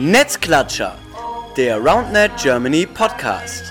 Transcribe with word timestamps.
Netzklatscher, 0.00 0.94
der 1.56 1.78
RoundNet 1.78 2.30
Germany 2.40 2.86
Podcast. 2.86 3.64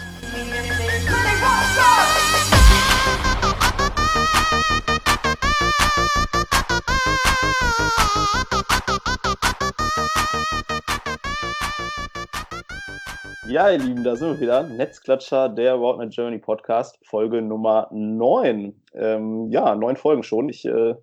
Ja, 13.47 13.69
ihr 13.69 13.77
Lieben, 13.77 14.03
da 14.03 14.17
sind 14.17 14.33
wir 14.33 14.39
wieder. 14.41 14.63
Netzklatscher, 14.63 15.47
der 15.47 15.75
RoundNet 15.75 16.13
Germany 16.13 16.39
Podcast, 16.39 16.99
Folge 17.05 17.41
Nummer 17.41 17.87
9. 17.93 18.73
Ähm, 18.95 19.49
ja, 19.49 19.75
neun 19.75 19.95
Folgen 19.95 20.23
schon. 20.23 20.49
Ich 20.49 20.65
äh, 20.65 20.95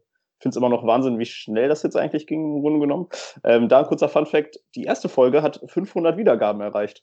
finde 0.44 0.50
es 0.50 0.56
immer 0.56 0.68
noch 0.68 0.86
Wahnsinn, 0.86 1.18
wie 1.18 1.24
schnell 1.24 1.68
das 1.68 1.82
jetzt 1.82 1.96
eigentlich 1.96 2.26
ging, 2.26 2.56
im 2.56 2.60
Grunde 2.60 2.80
genommen. 2.80 3.08
Ähm, 3.44 3.68
da 3.68 3.80
ein 3.80 3.86
kurzer 3.86 4.10
Fun-Fact: 4.10 4.60
Die 4.74 4.84
erste 4.84 5.08
Folge 5.08 5.42
hat 5.42 5.60
500 5.66 6.18
Wiedergaben 6.18 6.60
erreicht. 6.60 7.02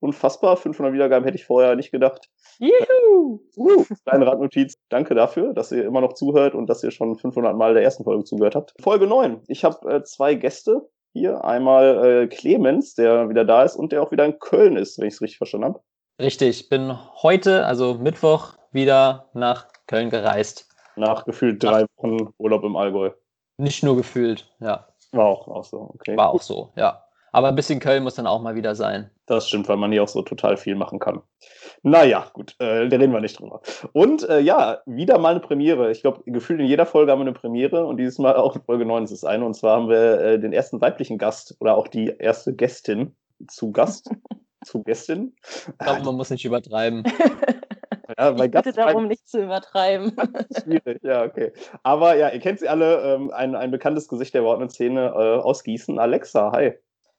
Unfassbar, 0.00 0.56
500 0.56 0.92
Wiedergaben 0.92 1.24
hätte 1.24 1.36
ich 1.36 1.44
vorher 1.44 1.76
nicht 1.76 1.92
gedacht. 1.92 2.28
Juhu! 2.58 3.40
Uh, 3.56 3.84
kleine 4.04 4.26
Radnotiz. 4.26 4.74
Danke 4.88 5.14
dafür, 5.14 5.52
dass 5.54 5.70
ihr 5.70 5.84
immer 5.84 6.00
noch 6.00 6.14
zuhört 6.14 6.54
und 6.54 6.68
dass 6.68 6.82
ihr 6.82 6.90
schon 6.90 7.16
500 7.16 7.56
Mal 7.56 7.74
der 7.74 7.82
ersten 7.84 8.04
Folge 8.04 8.24
zugehört 8.24 8.56
habt. 8.56 8.74
Folge 8.80 9.06
9. 9.06 9.42
Ich 9.46 9.62
habe 9.62 9.88
äh, 9.88 10.02
zwei 10.02 10.34
Gäste 10.34 10.88
hier. 11.12 11.44
Einmal 11.44 12.04
äh, 12.04 12.26
Clemens, 12.26 12.94
der 12.94 13.28
wieder 13.28 13.44
da 13.44 13.62
ist 13.62 13.76
und 13.76 13.92
der 13.92 14.02
auch 14.02 14.10
wieder 14.10 14.24
in 14.24 14.38
Köln 14.38 14.76
ist, 14.76 14.98
wenn 14.98 15.06
ich 15.06 15.14
es 15.14 15.22
richtig 15.22 15.38
verstanden 15.38 15.66
habe. 15.66 15.80
Richtig, 16.20 16.60
ich 16.60 16.68
bin 16.68 16.98
heute, 17.22 17.64
also 17.66 17.94
Mittwoch, 17.94 18.54
wieder 18.72 19.30
nach 19.32 19.68
Köln 19.86 20.10
gereist. 20.10 20.69
Nach 21.00 21.24
gefühlt 21.24 21.62
drei 21.62 21.86
Wochen 21.96 22.32
Urlaub 22.38 22.62
im 22.64 22.76
Allgäu. 22.76 23.10
Nicht 23.56 23.82
nur 23.82 23.96
gefühlt, 23.96 24.50
ja. 24.60 24.86
War 25.12 25.26
auch, 25.26 25.48
auch 25.48 25.64
so, 25.64 25.90
okay. 25.94 26.16
War 26.16 26.30
auch 26.30 26.42
so, 26.42 26.72
ja. 26.76 27.04
Aber 27.32 27.48
ein 27.48 27.54
bisschen 27.54 27.78
Köln 27.78 28.02
muss 28.02 28.16
dann 28.16 28.26
auch 28.26 28.42
mal 28.42 28.54
wieder 28.56 28.74
sein. 28.74 29.10
Das 29.26 29.48
stimmt, 29.48 29.68
weil 29.68 29.76
man 29.76 29.92
hier 29.92 30.02
auch 30.02 30.08
so 30.08 30.22
total 30.22 30.56
viel 30.56 30.74
machen 30.74 30.98
kann. 30.98 31.22
Naja, 31.82 32.26
gut, 32.32 32.56
äh, 32.58 32.88
da 32.88 32.96
reden 32.96 33.12
wir 33.12 33.20
nicht 33.20 33.38
drüber. 33.38 33.60
Und 33.92 34.28
äh, 34.28 34.40
ja, 34.40 34.80
wieder 34.84 35.18
mal 35.18 35.30
eine 35.30 35.40
Premiere. 35.40 35.92
Ich 35.92 36.02
glaube, 36.02 36.22
gefühlt 36.26 36.60
in 36.60 36.66
jeder 36.66 36.86
Folge 36.86 37.12
haben 37.12 37.20
wir 37.20 37.26
eine 37.26 37.32
Premiere 37.32 37.86
und 37.86 37.98
dieses 37.98 38.18
Mal 38.18 38.34
auch 38.36 38.56
in 38.56 38.62
Folge 38.62 38.84
9 38.84 39.04
ist 39.04 39.12
es 39.12 39.24
eine. 39.24 39.44
Und 39.44 39.54
zwar 39.54 39.76
haben 39.76 39.88
wir 39.88 40.20
äh, 40.20 40.40
den 40.40 40.52
ersten 40.52 40.80
weiblichen 40.80 41.18
Gast 41.18 41.56
oder 41.60 41.76
auch 41.76 41.86
die 41.86 42.08
erste 42.18 42.54
Gästin 42.54 43.16
zu 43.48 43.70
Gast. 43.70 44.10
zu 44.64 44.82
Gästin. 44.82 45.34
Ich 45.42 45.78
glaube, 45.78 46.04
man 46.04 46.16
muss 46.16 46.30
nicht 46.30 46.44
übertreiben. 46.44 47.04
Ja, 48.20 48.32
ich 48.32 48.50
bitte 48.50 48.72
darum, 48.72 49.06
nicht 49.06 49.26
zu 49.26 49.42
übertreiben. 49.42 50.12
Schwierig, 50.62 51.02
ja, 51.02 51.24
okay. 51.24 51.52
Aber 51.82 52.16
ja, 52.16 52.28
ihr 52.28 52.40
kennt 52.40 52.60
sie 52.60 52.68
alle. 52.68 53.00
Ähm, 53.14 53.30
ein, 53.30 53.54
ein 53.54 53.70
bekanntes 53.70 54.08
Gesicht 54.08 54.34
der 54.34 54.44
Wortnet-Szene 54.44 55.06
äh, 55.06 55.40
aus 55.40 55.64
Gießen. 55.64 55.98
Alexa, 55.98 56.52
hi. 56.52 56.74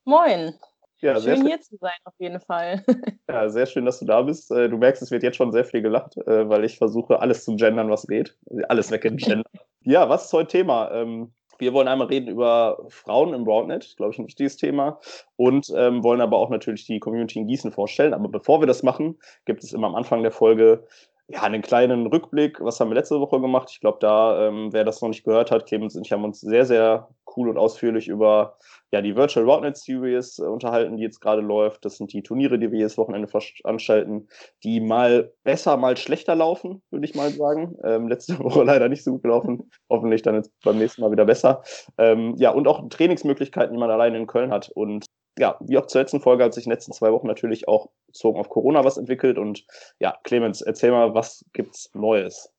Moin. 0.06 0.54
Ja, 1.00 1.20
sehr 1.20 1.36
schön 1.36 1.38
schön. 1.38 1.48
hier 1.48 1.62
zu 1.62 1.78
sein, 1.78 1.98
auf 2.04 2.14
jeden 2.20 2.40
Fall. 2.40 2.84
Ja, 3.28 3.48
sehr 3.50 3.66
schön, 3.66 3.86
dass 3.86 4.00
du 4.00 4.06
da 4.06 4.22
bist. 4.22 4.52
Äh, 4.52 4.68
Du 4.70 4.78
merkst, 4.78 5.02
es 5.02 5.10
wird 5.10 5.24
jetzt 5.24 5.38
schon 5.38 5.54
sehr 5.54 5.64
viel 5.64 5.82
gelacht, 5.82 6.18
äh, 6.18 6.50
weil 6.50 6.66
ich 6.66 6.78
versuche, 6.78 7.20
alles 7.22 7.46
zu 7.46 7.56
gendern, 7.56 7.90
was 7.90 8.06
geht. 8.06 8.38
Alles 8.68 8.92
weggegendert. 8.92 9.48
ja, 9.84 10.10
was 10.10 10.26
ist 10.26 10.34
heute 10.34 10.50
Thema? 10.50 10.92
Ähm, 10.92 11.34
Wir 11.62 11.74
wollen 11.74 11.88
einmal 11.88 12.08
reden 12.08 12.28
über 12.28 12.84
Frauen 12.90 13.36
im 13.36 13.44
Broadnet, 13.44 13.94
glaube 13.96 14.12
ich, 14.12 14.18
ein 14.18 14.26
wichtiges 14.26 14.58
Thema. 14.58 15.00
Und 15.36 15.72
ähm, 15.76 16.04
wollen 16.04 16.20
aber 16.20 16.38
auch 16.38 16.50
natürlich 16.50 16.88
die 16.88 17.00
Community 17.00 17.38
in 17.38 17.46
Gießen 17.46 17.72
vorstellen. 17.72 18.16
Aber 18.16 18.30
bevor 18.30 18.64
wir 18.64 18.66
das 18.66 18.82
machen, 18.82 19.20
gibt 19.46 19.64
es 19.64 19.72
immer 19.72 19.86
am 19.86 19.94
Anfang 19.94 20.24
der 20.24 20.32
Folge 20.32 20.88
ja, 21.32 21.44
einen 21.44 21.62
kleinen 21.62 22.08
Rückblick. 22.08 22.60
Was 22.60 22.80
haben 22.80 22.90
wir 22.90 22.96
letzte 22.96 23.20
Woche 23.20 23.40
gemacht? 23.40 23.70
Ich 23.72 23.80
glaube, 23.80 24.00
da, 24.02 24.48
ähm, 24.48 24.74
wer 24.74 24.84
das 24.84 25.02
noch 25.02 25.10
nicht 25.10 25.24
gehört 25.24 25.50
hat, 25.52 25.66
Clemens 25.66 25.96
und 25.96 26.06
ich 26.06 26.12
haben 26.12 26.24
uns 26.24 26.42
sehr, 26.42 26.66
sehr 26.66 27.10
cool 27.38 27.48
und 27.48 27.58
ausführlich 27.58 28.10
über 28.10 28.58
ja, 28.92 29.02
die 29.02 29.16
Virtual 29.16 29.46
Roundnet 29.50 29.78
Series 29.78 30.40
äh, 30.40 30.44
unterhalten, 30.44 30.98
die 30.98 31.04
jetzt 31.04 31.22
gerade 31.22 31.42
läuft. 31.42 31.86
Das 31.86 31.98
sind 31.98 32.12
die 32.12 32.24
Turniere, 32.24 32.60
die 32.60 32.72
wir 32.72 32.80
jedes 32.80 32.98
Wochenende 32.98 33.30
veranstalten, 33.30 34.28
die 34.64 34.82
mal 34.82 35.32
besser, 35.44 35.78
mal 35.78 35.96
schlechter 35.96 36.36
laufen, 36.36 36.82
würde 36.92 37.06
ich 37.06 37.16
mal 37.16 37.30
sagen. 37.30 37.78
Ähm, 37.84 38.10
letzte 38.10 38.38
Woche 38.44 38.64
leider 38.64 38.90
nicht 38.90 39.04
so 39.04 39.14
gut 39.14 39.24
gelaufen. 39.24 39.72
Hoffentlich 39.90 40.24
dann 40.24 40.36
jetzt 40.36 40.52
beim 40.64 40.78
nächsten 40.78 41.02
Mal 41.02 41.12
wieder 41.12 41.26
besser. 41.26 41.64
Ähm, 41.98 42.36
ja, 42.38 42.52
und 42.52 42.68
auch 42.68 42.88
Trainingsmöglichkeiten, 42.90 43.74
die 43.74 43.80
man 43.80 43.92
alleine 43.92 44.18
in 44.18 44.28
Köln 44.28 44.52
hat. 44.52 44.70
Und 44.70 45.06
ja, 45.42 45.58
wie 45.60 45.80
auch 45.80 45.88
zur 45.88 46.02
letzten 46.02 46.22
Folge 46.22 46.44
hat 46.44 46.54
sich 46.54 46.66
in 46.66 46.70
den 46.70 46.76
letzten 46.76 46.94
zwei 46.94 47.12
Wochen 47.12 47.26
natürlich 47.26 47.68
auch 47.68 47.90
bezogen 48.06 48.40
auf 48.40 48.48
Corona 48.48 48.86
was 48.86 48.98
entwickelt. 48.98 49.40
Und 49.40 49.66
ja, 49.98 50.16
Clemens, 50.24 50.62
erzähl 50.62 50.92
mal, 50.92 51.16
was 51.16 51.44
gibt's 51.52 51.90
Neues? 51.96 52.54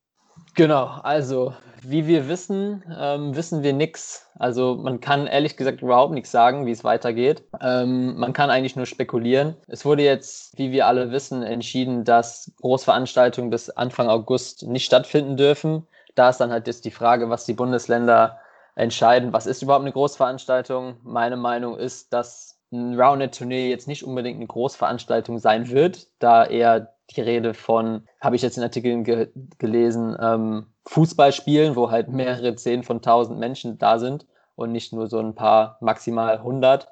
Genau, 0.56 0.86
also 1.02 1.54
wie 1.82 2.08
wir 2.08 2.28
wissen, 2.28 2.82
ähm, 2.98 3.36
wissen 3.36 3.62
wir 3.62 3.72
nichts. 3.72 4.26
Also 4.36 4.74
man 4.74 5.00
kann 5.00 5.28
ehrlich 5.28 5.56
gesagt 5.56 5.80
überhaupt 5.80 6.12
nichts 6.12 6.32
sagen, 6.32 6.66
wie 6.66 6.72
es 6.72 6.82
weitergeht. 6.82 7.44
Ähm, 7.60 8.18
man 8.18 8.32
kann 8.32 8.50
eigentlich 8.50 8.74
nur 8.74 8.86
spekulieren. 8.86 9.54
Es 9.68 9.84
wurde 9.84 10.02
jetzt, 10.02 10.58
wie 10.58 10.72
wir 10.72 10.88
alle 10.88 11.12
wissen, 11.12 11.44
entschieden, 11.44 12.02
dass 12.02 12.50
Großveranstaltungen 12.60 13.50
bis 13.50 13.70
Anfang 13.70 14.08
August 14.08 14.66
nicht 14.66 14.86
stattfinden 14.86 15.36
dürfen. 15.36 15.86
Da 16.16 16.30
ist 16.30 16.38
dann 16.38 16.50
halt 16.50 16.66
jetzt 16.66 16.84
die 16.84 16.90
Frage, 16.90 17.30
was 17.30 17.44
die 17.44 17.54
Bundesländer 17.54 18.40
entscheiden. 18.74 19.32
Was 19.32 19.46
ist 19.46 19.62
überhaupt 19.62 19.84
eine 19.84 19.92
Großveranstaltung? 19.92 20.96
Meine 21.04 21.36
Meinung 21.36 21.76
ist, 21.78 22.12
dass 22.12 22.51
ein 22.72 22.98
Roundnet-Turnier 22.98 23.68
jetzt 23.68 23.86
nicht 23.86 24.04
unbedingt 24.04 24.36
eine 24.36 24.46
Großveranstaltung 24.46 25.38
sein 25.38 25.68
wird, 25.70 26.08
da 26.18 26.44
eher 26.44 26.94
die 27.10 27.20
Rede 27.20 27.54
von, 27.54 28.08
habe 28.20 28.36
ich 28.36 28.42
jetzt 28.42 28.56
in 28.56 28.62
Artikeln 28.62 29.04
ge 29.04 29.28
gelesen, 29.58 30.16
ähm, 30.20 30.66
Fußballspielen, 30.86 31.76
wo 31.76 31.90
halt 31.90 32.08
mehrere 32.08 32.54
zehn 32.56 32.82
von 32.82 33.02
tausend 33.02 33.38
Menschen 33.38 33.78
da 33.78 33.98
sind 33.98 34.26
und 34.56 34.72
nicht 34.72 34.92
nur 34.92 35.06
so 35.08 35.18
ein 35.18 35.34
paar, 35.34 35.76
maximal 35.80 36.42
hundert, 36.42 36.88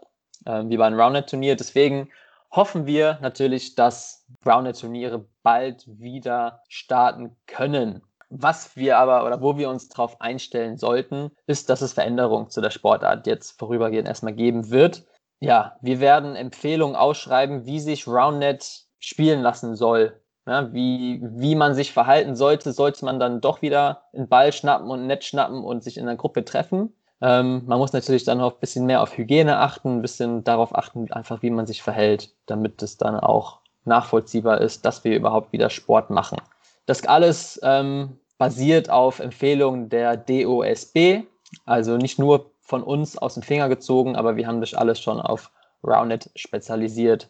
ähm, 0.46 0.68
wie 0.70 0.76
bei 0.76 0.86
einem 0.86 1.00
Roundnet-Turnier. 1.00 1.56
Deswegen 1.56 2.10
hoffen 2.50 2.86
wir 2.86 3.18
natürlich, 3.20 3.74
dass 3.74 4.26
Roundnet-Turniere 4.46 5.24
bald 5.42 5.86
wieder 5.86 6.62
starten 6.68 7.36
können. 7.46 8.02
Was 8.28 8.76
wir 8.76 8.98
aber 8.98 9.26
oder 9.26 9.42
wo 9.42 9.58
wir 9.58 9.68
uns 9.68 9.88
darauf 9.88 10.20
einstellen 10.20 10.76
sollten, 10.76 11.32
ist, 11.46 11.68
dass 11.68 11.80
es 11.80 11.94
Veränderungen 11.94 12.48
zu 12.48 12.60
der 12.60 12.70
Sportart 12.70 13.26
jetzt 13.26 13.58
vorübergehend 13.58 14.06
erstmal 14.06 14.34
geben 14.34 14.70
wird. 14.70 15.04
Ja, 15.40 15.76
wir 15.80 16.00
werden 16.00 16.36
Empfehlungen 16.36 16.96
ausschreiben, 16.96 17.64
wie 17.64 17.80
sich 17.80 18.06
Roundnet 18.06 18.84
spielen 18.98 19.40
lassen 19.40 19.74
soll. 19.74 20.20
Ja, 20.46 20.72
wie, 20.72 21.20
wie 21.22 21.54
man 21.54 21.74
sich 21.74 21.92
verhalten 21.92 22.36
sollte, 22.36 22.72
sollte 22.72 23.04
man 23.04 23.18
dann 23.18 23.40
doch 23.40 23.62
wieder 23.62 24.02
einen 24.12 24.28
Ball 24.28 24.52
schnappen 24.52 24.90
und 24.90 25.00
ein 25.00 25.06
Netz 25.06 25.24
schnappen 25.24 25.64
und 25.64 25.82
sich 25.82 25.96
in 25.96 26.06
einer 26.06 26.16
Gruppe 26.16 26.44
treffen. 26.44 26.92
Ähm, 27.22 27.62
man 27.66 27.78
muss 27.78 27.92
natürlich 27.92 28.24
dann 28.24 28.40
auch 28.40 28.54
ein 28.54 28.60
bisschen 28.60 28.86
mehr 28.86 29.02
auf 29.02 29.16
Hygiene 29.16 29.58
achten, 29.58 29.98
ein 29.98 30.02
bisschen 30.02 30.44
darauf 30.44 30.74
achten, 30.74 31.12
einfach 31.12 31.42
wie 31.42 31.50
man 31.50 31.66
sich 31.66 31.82
verhält, 31.82 32.34
damit 32.46 32.82
es 32.82 32.96
dann 32.96 33.18
auch 33.18 33.60
nachvollziehbar 33.84 34.60
ist, 34.60 34.84
dass 34.84 35.04
wir 35.04 35.16
überhaupt 35.16 35.52
wieder 35.52 35.70
Sport 35.70 36.10
machen. 36.10 36.38
Das 36.86 37.06
alles 37.06 37.60
ähm, 37.62 38.18
basiert 38.38 38.90
auf 38.90 39.20
Empfehlungen 39.20 39.88
der 39.88 40.16
DOSB, 40.16 41.24
also 41.66 41.96
nicht 41.96 42.18
nur 42.18 42.49
von 42.70 42.82
uns 42.84 43.18
aus 43.18 43.34
dem 43.34 43.42
Finger 43.42 43.68
gezogen, 43.68 44.14
aber 44.14 44.36
wir 44.36 44.46
haben 44.46 44.60
das 44.60 44.74
alles 44.74 45.00
schon 45.00 45.20
auf 45.20 45.50
Roundnet 45.82 46.30
spezialisiert. 46.36 47.28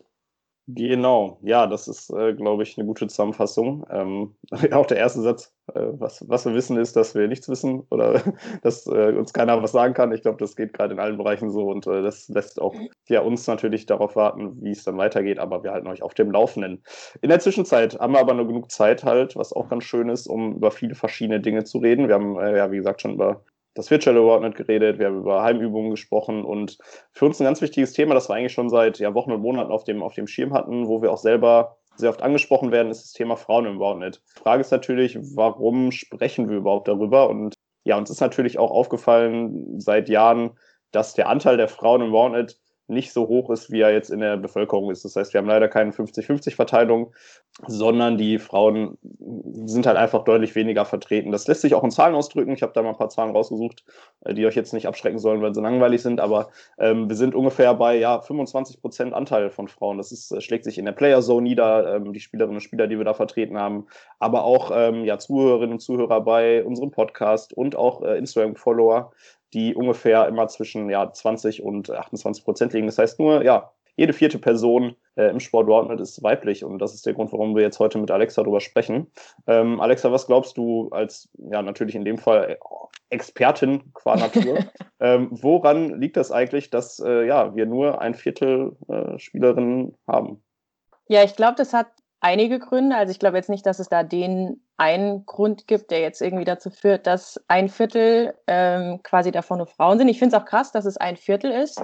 Genau, 0.67 1.39
ja, 1.43 1.67
das 1.67 1.89
ist, 1.89 2.11
äh, 2.11 2.35
glaube 2.35 2.63
ich, 2.63 2.77
eine 2.77 2.87
gute 2.87 3.07
Zusammenfassung. 3.09 3.85
Ähm, 3.91 4.37
auch 4.73 4.85
der 4.87 4.99
erste 4.99 5.23
Satz, 5.23 5.53
äh, 5.75 5.81
was, 5.93 6.29
was 6.29 6.45
wir 6.45 6.55
wissen, 6.55 6.77
ist, 6.77 6.95
dass 6.95 7.15
wir 7.15 7.27
nichts 7.27 7.49
wissen 7.49 7.87
oder 7.91 8.23
dass 8.63 8.87
äh, 8.87 9.15
uns 9.17 9.33
keiner 9.33 9.61
was 9.63 9.73
sagen 9.73 9.95
kann. 9.95 10.13
Ich 10.13 10.21
glaube, 10.21 10.37
das 10.39 10.55
geht 10.57 10.75
gerade 10.75 10.93
in 10.93 11.01
allen 11.01 11.17
Bereichen 11.17 11.51
so 11.51 11.71
und 11.71 11.87
äh, 11.87 12.03
das 12.03 12.29
lässt 12.29 12.61
auch 12.61 12.75
ja, 13.09 13.23
uns 13.23 13.47
natürlich 13.47 13.87
darauf 13.87 14.17
warten, 14.17 14.63
wie 14.63 14.73
es 14.73 14.85
dann 14.85 14.99
weitergeht, 14.99 15.39
aber 15.39 15.65
wir 15.65 15.73
halten 15.73 15.89
euch 15.89 16.03
auf 16.03 16.13
dem 16.13 16.31
Laufenden. 16.31 16.85
In 17.23 17.31
der 17.31 17.41
Zwischenzeit 17.41 17.99
haben 17.99 18.13
wir 18.13 18.21
aber 18.21 18.35
nur 18.35 18.47
genug 18.47 18.71
Zeit 18.71 19.05
halt, 19.05 19.37
was 19.37 19.55
auch 19.55 19.71
ganz 19.71 19.85
schön 19.85 20.11
ist, 20.11 20.29
um 20.29 20.55
über 20.57 20.71
viele 20.71 20.95
verschiedene 20.95 21.41
Dinge 21.41 21.65
zu 21.65 21.79
reden. 21.79 22.09
Wir 22.09 22.17
haben 22.17 22.39
äh, 22.39 22.59
ja, 22.59 22.71
wie 22.71 22.77
gesagt, 22.77 23.01
schon 23.01 23.15
über 23.15 23.43
das 23.81 23.91
Virtual 23.91 24.17
Awardnet 24.17 24.55
geredet, 24.55 24.99
wir 24.99 25.07
haben 25.07 25.21
über 25.21 25.43
Heimübungen 25.43 25.91
gesprochen 25.91 26.45
und 26.45 26.79
für 27.13 27.25
uns 27.25 27.41
ein 27.41 27.45
ganz 27.45 27.63
wichtiges 27.63 27.93
Thema, 27.93 28.15
das 28.15 28.29
wir 28.29 28.35
eigentlich 28.35 28.53
schon 28.53 28.69
seit 28.69 28.99
ja, 28.99 29.15
Wochen 29.15 29.33
und 29.33 29.41
Monaten 29.41 29.73
auf 29.73 29.85
dem, 29.85 30.03
auf 30.03 30.15
dem 30.15 30.27
Schirm 30.27 30.53
hatten, 30.53 30.87
wo 30.87 31.01
wir 31.01 31.11
auch 31.11 31.19
selber 31.19 31.79
sehr 31.97 32.11
oft 32.11 32.23
angesprochen 32.23 32.73
werden, 32.73 32.91
ist 32.91 33.03
das 33.03 33.13
Thema 33.13 33.37
Frauen 33.37 33.67
im 33.67 33.77
Awardnet. 33.77 34.23
Die 34.37 34.43
Frage 34.43 34.61
ist 34.61 34.71
natürlich, 34.71 35.19
warum 35.35 35.93
sprechen 35.93 36.49
wir 36.49 36.59
überhaupt 36.59 36.89
darüber? 36.89 37.29
Und 37.31 37.55
ja, 37.85 37.97
uns 37.97 38.11
ist 38.11 38.21
natürlich 38.21 38.59
auch 38.59 38.71
aufgefallen 38.71 39.81
seit 39.81 40.09
Jahren, 40.09 40.53
dass 40.93 41.15
der 41.15 41.29
Anteil 41.29 41.57
der 41.57 41.69
Frauen 41.69 42.03
im 42.03 42.11
Awardnet 42.11 42.59
nicht 42.91 43.13
so 43.13 43.29
hoch 43.29 43.51
ist, 43.51 43.71
wie 43.71 43.81
er 43.81 43.93
jetzt 43.93 44.11
in 44.11 44.21
der 44.21 44.37
Bevölkerung 44.37 44.91
ist. 44.91 45.05
Das 45.05 45.17
heißt, 45.17 45.33
wir 45.33 45.39
haben 45.39 45.49
leider 45.49 45.69
keine 45.69 45.93
50-50-Verteilung, 45.93 47.13
sondern 47.67 48.19
die 48.19 48.39
Frauen 48.39 48.99
sind 49.65 49.87
halt 49.87 49.97
einfach 49.97 50.25
deutlich 50.25 50.55
weniger 50.55 50.85
vertreten. 50.85 51.33
Das 51.33 51.47
lässt 51.47 51.63
sich 51.63 51.75
auch 51.75 51.85
in 51.85 51.91
Zahlen 51.91 52.15
ausdrücken. 52.15 52.53
Ich 52.53 52.63
habe 52.63 52.73
da 52.73 52.83
mal 52.83 52.91
ein 52.91 52.97
paar 52.97 53.09
Zahlen 53.09 53.33
rausgesucht, 53.33 53.85
äh, 54.25 54.35
die 54.35 54.47
euch 54.47 54.55
jetzt 54.55 54.73
nicht 54.73 54.87
abschrecken 54.87 55.19
sollen, 55.19 55.43
weil 55.43 55.55
sie 55.55 55.61
langweilig 55.61 56.03
sind, 56.03 56.21
aber 56.21 56.51
ähm, 56.79 57.09
wir 57.09 57.17
sind 57.17 57.35
ungefähr 57.35 57.75
bei 57.75 57.97
ja, 57.97 58.21
25 58.21 58.81
Prozent 58.81 59.15
Anteil 59.15 59.51
von 59.51 59.69
Frauen. 59.69 59.99
Das 59.99 60.13
ist, 60.13 60.33
äh, 60.33 60.41
schlägt 60.41 60.65
sich 60.65 60.79
in 60.79 60.85
der 60.85 60.93
Player 60.93 61.21
Zone 61.23 61.43
nieder, 61.43 61.97
ähm, 61.97 62.13
die 62.13 62.21
Spielerinnen 62.21 62.57
und 62.57 62.63
Spieler, 62.63 62.87
die 62.87 62.99
wir 62.99 63.05
da 63.05 63.15
vertreten 63.15 63.59
haben, 63.59 63.87
aber 64.19 64.45
auch 64.45 64.71
ähm, 64.75 65.05
ja, 65.05 65.19
Zuhörerinnen 65.19 65.75
und 65.75 65.81
Zuhörer 65.81 66.21
bei 66.23 66.65
unserem 66.65 66.91
Podcast 66.91 67.53
und 67.53 67.77
auch 67.77 68.03
äh, 68.03 68.19
Instagram-Follower 68.19 69.13
die 69.53 69.75
ungefähr 69.75 70.27
immer 70.29 70.49
zwischen 70.49 70.91
ja, 70.91 71.13
20 71.13 71.63
und 71.63 71.91
28 71.91 72.45
Prozent 72.45 72.73
liegen. 72.73 72.87
Das 72.87 72.99
heißt 72.99 73.19
nur, 73.19 73.45
ja, 73.45 73.73
jede 73.97 74.13
vierte 74.13 74.39
Person 74.39 74.97
äh, 75.17 75.29
im 75.31 75.41
Sport 75.41 75.69
Roundnet 75.69 76.01
ist 76.01 76.23
weiblich 76.23 76.65
und 76.65 76.79
das 76.79 76.95
ist 76.95 77.05
der 77.05 77.13
Grund, 77.15 77.33
warum 77.33 77.55
wir 77.55 77.63
jetzt 77.63 77.79
heute 77.79 77.99
mit 77.99 78.11
Alexa 78.11 78.43
darüber 78.43 78.61
sprechen. 78.61 79.09
Ähm, 79.47 79.81
Alexa, 79.81 80.11
was 80.11 80.27
glaubst 80.27 80.57
du 80.57 80.89
als, 80.91 81.29
ja, 81.37 81.61
natürlich 81.61 81.95
in 81.95 82.05
dem 82.05 82.17
Fall 82.17 82.53
äh, 82.53 82.57
Expertin 83.11 83.93
qua 83.93 84.17
Natur, 84.17 84.59
ähm, 85.01 85.29
woran 85.33 86.01
liegt 86.01 86.17
das 86.17 86.33
eigentlich, 86.33 86.71
dass 86.71 86.99
äh, 87.01 87.27
ja, 87.27 87.55
wir 87.55 87.67
nur 87.67 88.01
ein 88.01 88.15
Viertel 88.15 88.77
äh, 88.89 89.19
Spielerinnen 89.19 89.97
haben? 90.07 90.43
Ja, 91.09 91.25
ich 91.25 91.37
glaube, 91.37 91.57
das 91.57 91.73
hat 91.73 91.89
einige 92.21 92.59
Gründe. 92.59 92.97
Also 92.97 93.11
ich 93.11 93.19
glaube 93.19 93.37
jetzt 93.37 93.51
nicht, 93.51 93.67
dass 93.67 93.79
es 93.79 93.89
da 93.89 94.03
den 94.03 94.63
einen 94.77 95.27
Grund 95.27 95.67
gibt, 95.67 95.91
der 95.91 96.01
jetzt 96.01 96.21
irgendwie 96.21 96.45
dazu 96.45 96.71
führt, 96.71 97.07
dass 97.07 97.41
ein 97.49 97.69
Viertel 97.69 98.35
ähm, 98.47 99.03
quasi 99.03 99.31
davon 99.31 99.59
nur 99.59 99.67
Frauen 99.67 99.99
sind. 99.99 100.09
Ich 100.09 100.19
finde 100.19 100.37
es 100.37 100.43
auch 100.43 100.47
krass, 100.47 100.73
dass 100.73 100.85
es 100.85 100.97
ein 100.97 101.17
Viertel 101.17 101.51
ist, 101.51 101.83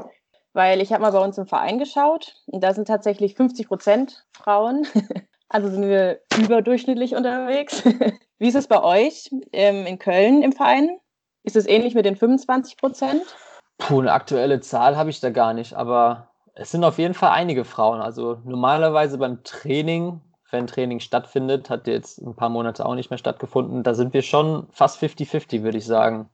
weil 0.53 0.81
ich 0.81 0.93
habe 0.93 1.03
mal 1.03 1.12
bei 1.12 1.25
uns 1.25 1.38
im 1.38 1.47
Verein 1.47 1.79
geschaut 1.79 2.37
und 2.47 2.62
da 2.62 2.73
sind 2.73 2.88
tatsächlich 2.88 3.35
50 3.35 3.69
Prozent 3.69 4.25
Frauen. 4.33 4.87
Also 5.49 5.71
sind 5.71 5.88
wir 5.88 6.21
überdurchschnittlich 6.37 7.15
unterwegs. 7.15 7.85
Wie 8.38 8.49
ist 8.49 8.56
es 8.56 8.67
bei 8.67 8.83
euch 8.83 9.31
ähm, 9.53 9.87
in 9.87 10.00
Köln 10.00 10.43
im 10.43 10.50
Verein? 10.53 10.99
Ist 11.44 11.55
es 11.55 11.69
ähnlich 11.69 11.94
mit 11.94 12.05
den 12.05 12.17
25 12.17 12.77
Prozent? 12.77 13.23
Puh, 13.79 14.00
eine 14.00 14.12
aktuelle 14.12 14.61
Zahl 14.61 14.97
habe 14.97 15.11
ich 15.11 15.21
da 15.21 15.31
gar 15.31 15.55
nicht, 15.55 15.75
aber 15.75 16.31
es 16.56 16.70
sind 16.70 16.85
auf 16.85 16.99
jeden 16.99 17.14
Fall 17.14 17.31
einige 17.31 17.64
Frauen. 17.64 18.00
Also 18.00 18.38
normalerweise 18.44 19.19
beim 19.19 19.44
Training, 19.44 20.20
wenn 20.50 20.67
Training 20.67 21.00
stattfindet, 21.00 21.70
hat 21.70 21.87
jetzt 21.87 22.19
ein 22.19 22.35
paar 22.35 22.49
Monate 22.49 22.85
auch 22.85 22.94
nicht 22.94 23.11
mehr 23.11 23.19
stattgefunden, 23.19 23.82
da 23.82 23.94
sind 23.94 24.14
wir 24.14 24.23
schon 24.23 24.67
fast 24.73 25.00
50-50, 25.03 25.62
würde 25.62 25.79
ich 25.79 25.85
sagen. 25.85 26.29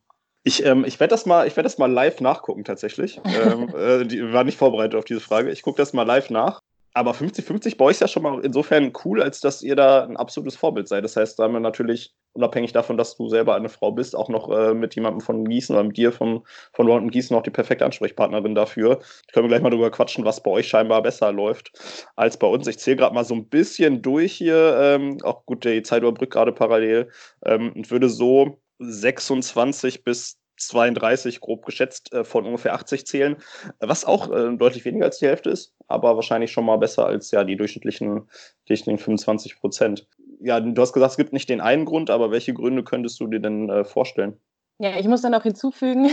Ich, 0.44 0.64
ähm, 0.64 0.84
ich 0.84 0.98
werde 0.98 1.10
das, 1.10 1.26
mal, 1.26 1.44
werd 1.44 1.64
das 1.64 1.78
mal 1.78 1.90
live 1.90 2.20
nachgucken 2.20 2.64
tatsächlich. 2.64 3.20
ähm, 3.24 3.74
äh, 3.76 4.04
die 4.04 4.32
war 4.32 4.44
nicht 4.44 4.58
vorbereitet 4.58 4.96
auf 4.96 5.04
diese 5.04 5.20
Frage. 5.20 5.50
Ich 5.50 5.62
gucke 5.62 5.78
das 5.78 5.92
mal 5.92 6.04
live 6.04 6.30
nach. 6.30 6.60
Aber 6.94 7.12
50-50 7.12 7.78
bei 7.78 7.86
euch 7.86 7.92
ist 7.92 8.00
ja 8.00 8.08
schon 8.08 8.22
mal 8.22 8.44
insofern 8.44 8.92
cool, 9.04 9.22
als 9.22 9.40
dass 9.40 9.62
ihr 9.62 9.76
da 9.76 10.04
ein 10.04 10.16
absolutes 10.16 10.56
Vorbild 10.56 10.88
seid. 10.88 11.04
Das 11.04 11.16
heißt, 11.16 11.38
da 11.38 11.44
haben 11.44 11.54
wir 11.54 11.60
natürlich, 11.60 12.14
unabhängig 12.34 12.72
davon, 12.72 12.98
dass 12.98 13.16
du 13.16 13.28
selber 13.28 13.54
eine 13.54 13.70
Frau 13.70 13.92
bist, 13.92 14.14
auch 14.14 14.28
noch 14.28 14.50
äh, 14.50 14.74
mit 14.74 14.94
jemandem 14.94 15.20
von 15.22 15.44
Gießen 15.44 15.74
oder 15.74 15.84
mit 15.84 15.96
dir 15.96 16.12
von, 16.12 16.42
von 16.74 16.86
Round 16.86 17.10
Gießen 17.10 17.34
auch 17.34 17.42
die 17.42 17.50
perfekte 17.50 17.86
Ansprechpartnerin 17.86 18.54
dafür. 18.54 19.00
Können 19.32 19.44
wir 19.44 19.48
gleich 19.48 19.62
mal 19.62 19.70
drüber 19.70 19.90
quatschen, 19.90 20.24
was 20.26 20.42
bei 20.42 20.50
euch 20.50 20.68
scheinbar 20.68 21.02
besser 21.02 21.32
läuft 21.32 21.72
als 22.16 22.36
bei 22.36 22.46
uns. 22.46 22.66
Ich 22.66 22.78
zähle 22.78 22.96
gerade 22.96 23.14
mal 23.14 23.24
so 23.24 23.34
ein 23.34 23.48
bisschen 23.48 24.02
durch 24.02 24.32
hier. 24.34 24.76
Ähm, 24.78 25.18
auch 25.22 25.46
gut, 25.46 25.64
die 25.64 25.82
Zeit 25.82 26.02
überbrückt 26.02 26.32
gerade 26.32 26.52
parallel. 26.52 27.10
Ähm, 27.46 27.72
und 27.72 27.90
würde 27.90 28.10
so 28.10 28.60
26 28.80 30.04
bis 30.04 30.41
32 30.68 31.40
grob 31.40 31.64
geschätzt 31.64 32.12
äh, 32.12 32.24
von 32.24 32.46
ungefähr 32.46 32.74
80 32.74 33.06
zählen, 33.06 33.36
was 33.80 34.04
auch 34.04 34.30
äh, 34.30 34.56
deutlich 34.56 34.84
weniger 34.84 35.06
als 35.06 35.18
die 35.18 35.26
Hälfte 35.26 35.50
ist, 35.50 35.74
aber 35.88 36.16
wahrscheinlich 36.16 36.52
schon 36.52 36.64
mal 36.64 36.76
besser 36.76 37.06
als 37.06 37.30
ja 37.30 37.44
die 37.44 37.56
durchschnittlichen, 37.56 38.28
durchschnittlichen 38.66 38.98
25 38.98 39.58
Prozent. 39.58 40.08
Ja, 40.40 40.60
du 40.60 40.80
hast 40.80 40.92
gesagt, 40.92 41.12
es 41.12 41.16
gibt 41.16 41.32
nicht 41.32 41.48
den 41.48 41.60
einen 41.60 41.84
Grund, 41.84 42.10
aber 42.10 42.30
welche 42.30 42.54
Gründe 42.54 42.82
könntest 42.82 43.20
du 43.20 43.26
dir 43.26 43.40
denn 43.40 43.68
äh, 43.70 43.84
vorstellen? 43.84 44.40
Ja, 44.78 44.98
ich 44.98 45.06
muss 45.06 45.22
dann 45.22 45.32
noch 45.32 45.44
hinzufügen, 45.44 46.08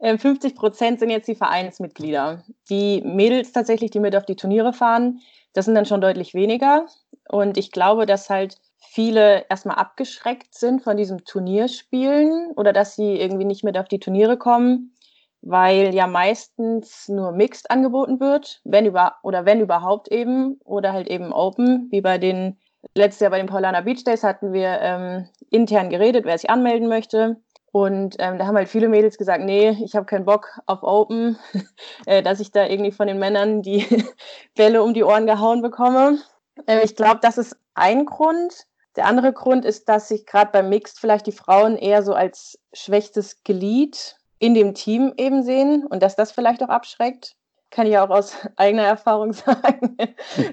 ähm, 0.50 0.54
Prozent 0.54 1.00
sind 1.00 1.08
jetzt 1.08 1.28
die 1.28 1.34
Vereinsmitglieder. 1.34 2.44
Die 2.68 3.00
Mädels 3.02 3.52
tatsächlich, 3.52 3.92
die 3.92 4.00
mit 4.00 4.14
auf 4.14 4.26
die 4.26 4.36
Turniere 4.36 4.74
fahren, 4.74 5.20
das 5.54 5.64
sind 5.64 5.74
dann 5.74 5.86
schon 5.86 6.02
deutlich 6.02 6.34
weniger. 6.34 6.86
Und 7.30 7.56
ich 7.56 7.70
glaube, 7.70 8.04
dass 8.04 8.28
halt 8.28 8.58
viele 8.88 9.46
erstmal 9.48 9.76
abgeschreckt 9.76 10.54
sind 10.54 10.82
von 10.82 10.96
diesem 10.96 11.24
Turnierspielen 11.24 12.52
oder 12.56 12.72
dass 12.72 12.96
sie 12.96 13.20
irgendwie 13.20 13.44
nicht 13.44 13.64
mit 13.64 13.76
auf 13.78 13.88
die 13.88 14.00
Turniere 14.00 14.36
kommen, 14.36 14.94
weil 15.42 15.94
ja 15.94 16.06
meistens 16.06 17.08
nur 17.08 17.32
Mixed 17.32 17.70
angeboten 17.70 18.20
wird, 18.20 18.60
wenn 18.64 18.86
über 18.86 19.16
oder 19.22 19.44
wenn 19.44 19.60
überhaupt 19.60 20.08
eben 20.08 20.60
oder 20.64 20.92
halt 20.92 21.08
eben 21.08 21.32
Open, 21.32 21.88
wie 21.90 22.00
bei 22.00 22.18
den 22.18 22.56
letztes 22.94 23.20
Jahr 23.20 23.30
bei 23.30 23.38
den 23.38 23.46
Paulana 23.46 23.80
Beach 23.80 24.04
Days 24.04 24.22
hatten 24.22 24.52
wir 24.52 24.78
ähm, 24.80 25.28
intern 25.50 25.90
geredet, 25.90 26.24
wer 26.24 26.38
sich 26.38 26.50
anmelden 26.50 26.88
möchte. 26.88 27.36
Und 27.72 28.16
ähm, 28.20 28.38
da 28.38 28.46
haben 28.46 28.56
halt 28.56 28.68
viele 28.68 28.88
Mädels 28.88 29.18
gesagt, 29.18 29.42
nee, 29.42 29.70
ich 29.84 29.96
habe 29.96 30.06
keinen 30.06 30.24
Bock 30.24 30.60
auf 30.66 30.84
Open, 30.84 31.36
äh, 32.06 32.22
dass 32.22 32.38
ich 32.38 32.52
da 32.52 32.66
irgendwie 32.66 32.92
von 32.92 33.08
den 33.08 33.18
Männern 33.18 33.62
die 33.62 33.84
Bälle 34.54 34.82
um 34.82 34.94
die 34.94 35.02
Ohren 35.02 35.26
gehauen 35.26 35.60
bekomme. 35.60 36.18
Äh, 36.66 36.84
ich 36.84 36.94
glaube, 36.94 37.18
das 37.20 37.36
ist 37.36 37.56
ein 37.74 38.06
Grund. 38.06 38.66
Der 38.96 39.06
andere 39.06 39.32
Grund 39.32 39.64
ist, 39.64 39.88
dass 39.88 40.08
sich 40.08 40.26
gerade 40.26 40.52
beim 40.52 40.68
Mixed 40.68 40.98
vielleicht 40.98 41.26
die 41.26 41.32
Frauen 41.32 41.76
eher 41.76 42.02
so 42.02 42.14
als 42.14 42.58
schwächstes 42.72 43.42
Glied 43.42 44.16
in 44.38 44.54
dem 44.54 44.74
Team 44.74 45.12
eben 45.16 45.42
sehen 45.42 45.86
und 45.86 46.02
dass 46.02 46.16
das 46.16 46.32
vielleicht 46.32 46.62
auch 46.62 46.68
abschreckt. 46.68 47.36
Kann 47.70 47.86
ich 47.86 47.98
auch 47.98 48.10
aus 48.10 48.36
eigener 48.56 48.84
Erfahrung 48.84 49.32
sagen, 49.32 49.96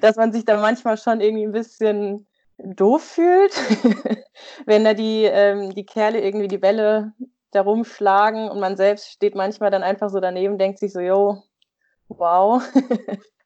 dass 0.02 0.16
man 0.16 0.32
sich 0.32 0.46
da 0.46 0.58
manchmal 0.58 0.98
schon 0.98 1.22
irgendwie 1.22 1.46
ein 1.46 1.52
bisschen 1.52 2.28
doof 2.58 3.04
fühlt, 3.04 3.54
wenn 4.66 4.84
da 4.84 4.94
die, 4.94 5.24
ähm, 5.24 5.74
die 5.74 5.86
Kerle 5.86 6.22
irgendwie 6.22 6.48
die 6.48 6.58
Bälle 6.60 7.14
da 7.52 7.62
rumschlagen 7.62 8.50
und 8.50 8.60
man 8.60 8.78
selbst 8.78 9.10
steht 9.10 9.36
manchmal 9.36 9.72
dann 9.72 9.84
einfach 9.84 10.10
so 10.10 10.20
daneben, 10.20 10.58
denkt 10.58 10.80
sich 10.80 10.94
so, 10.94 11.00
yo, 11.00 11.44
wow. 12.08 12.64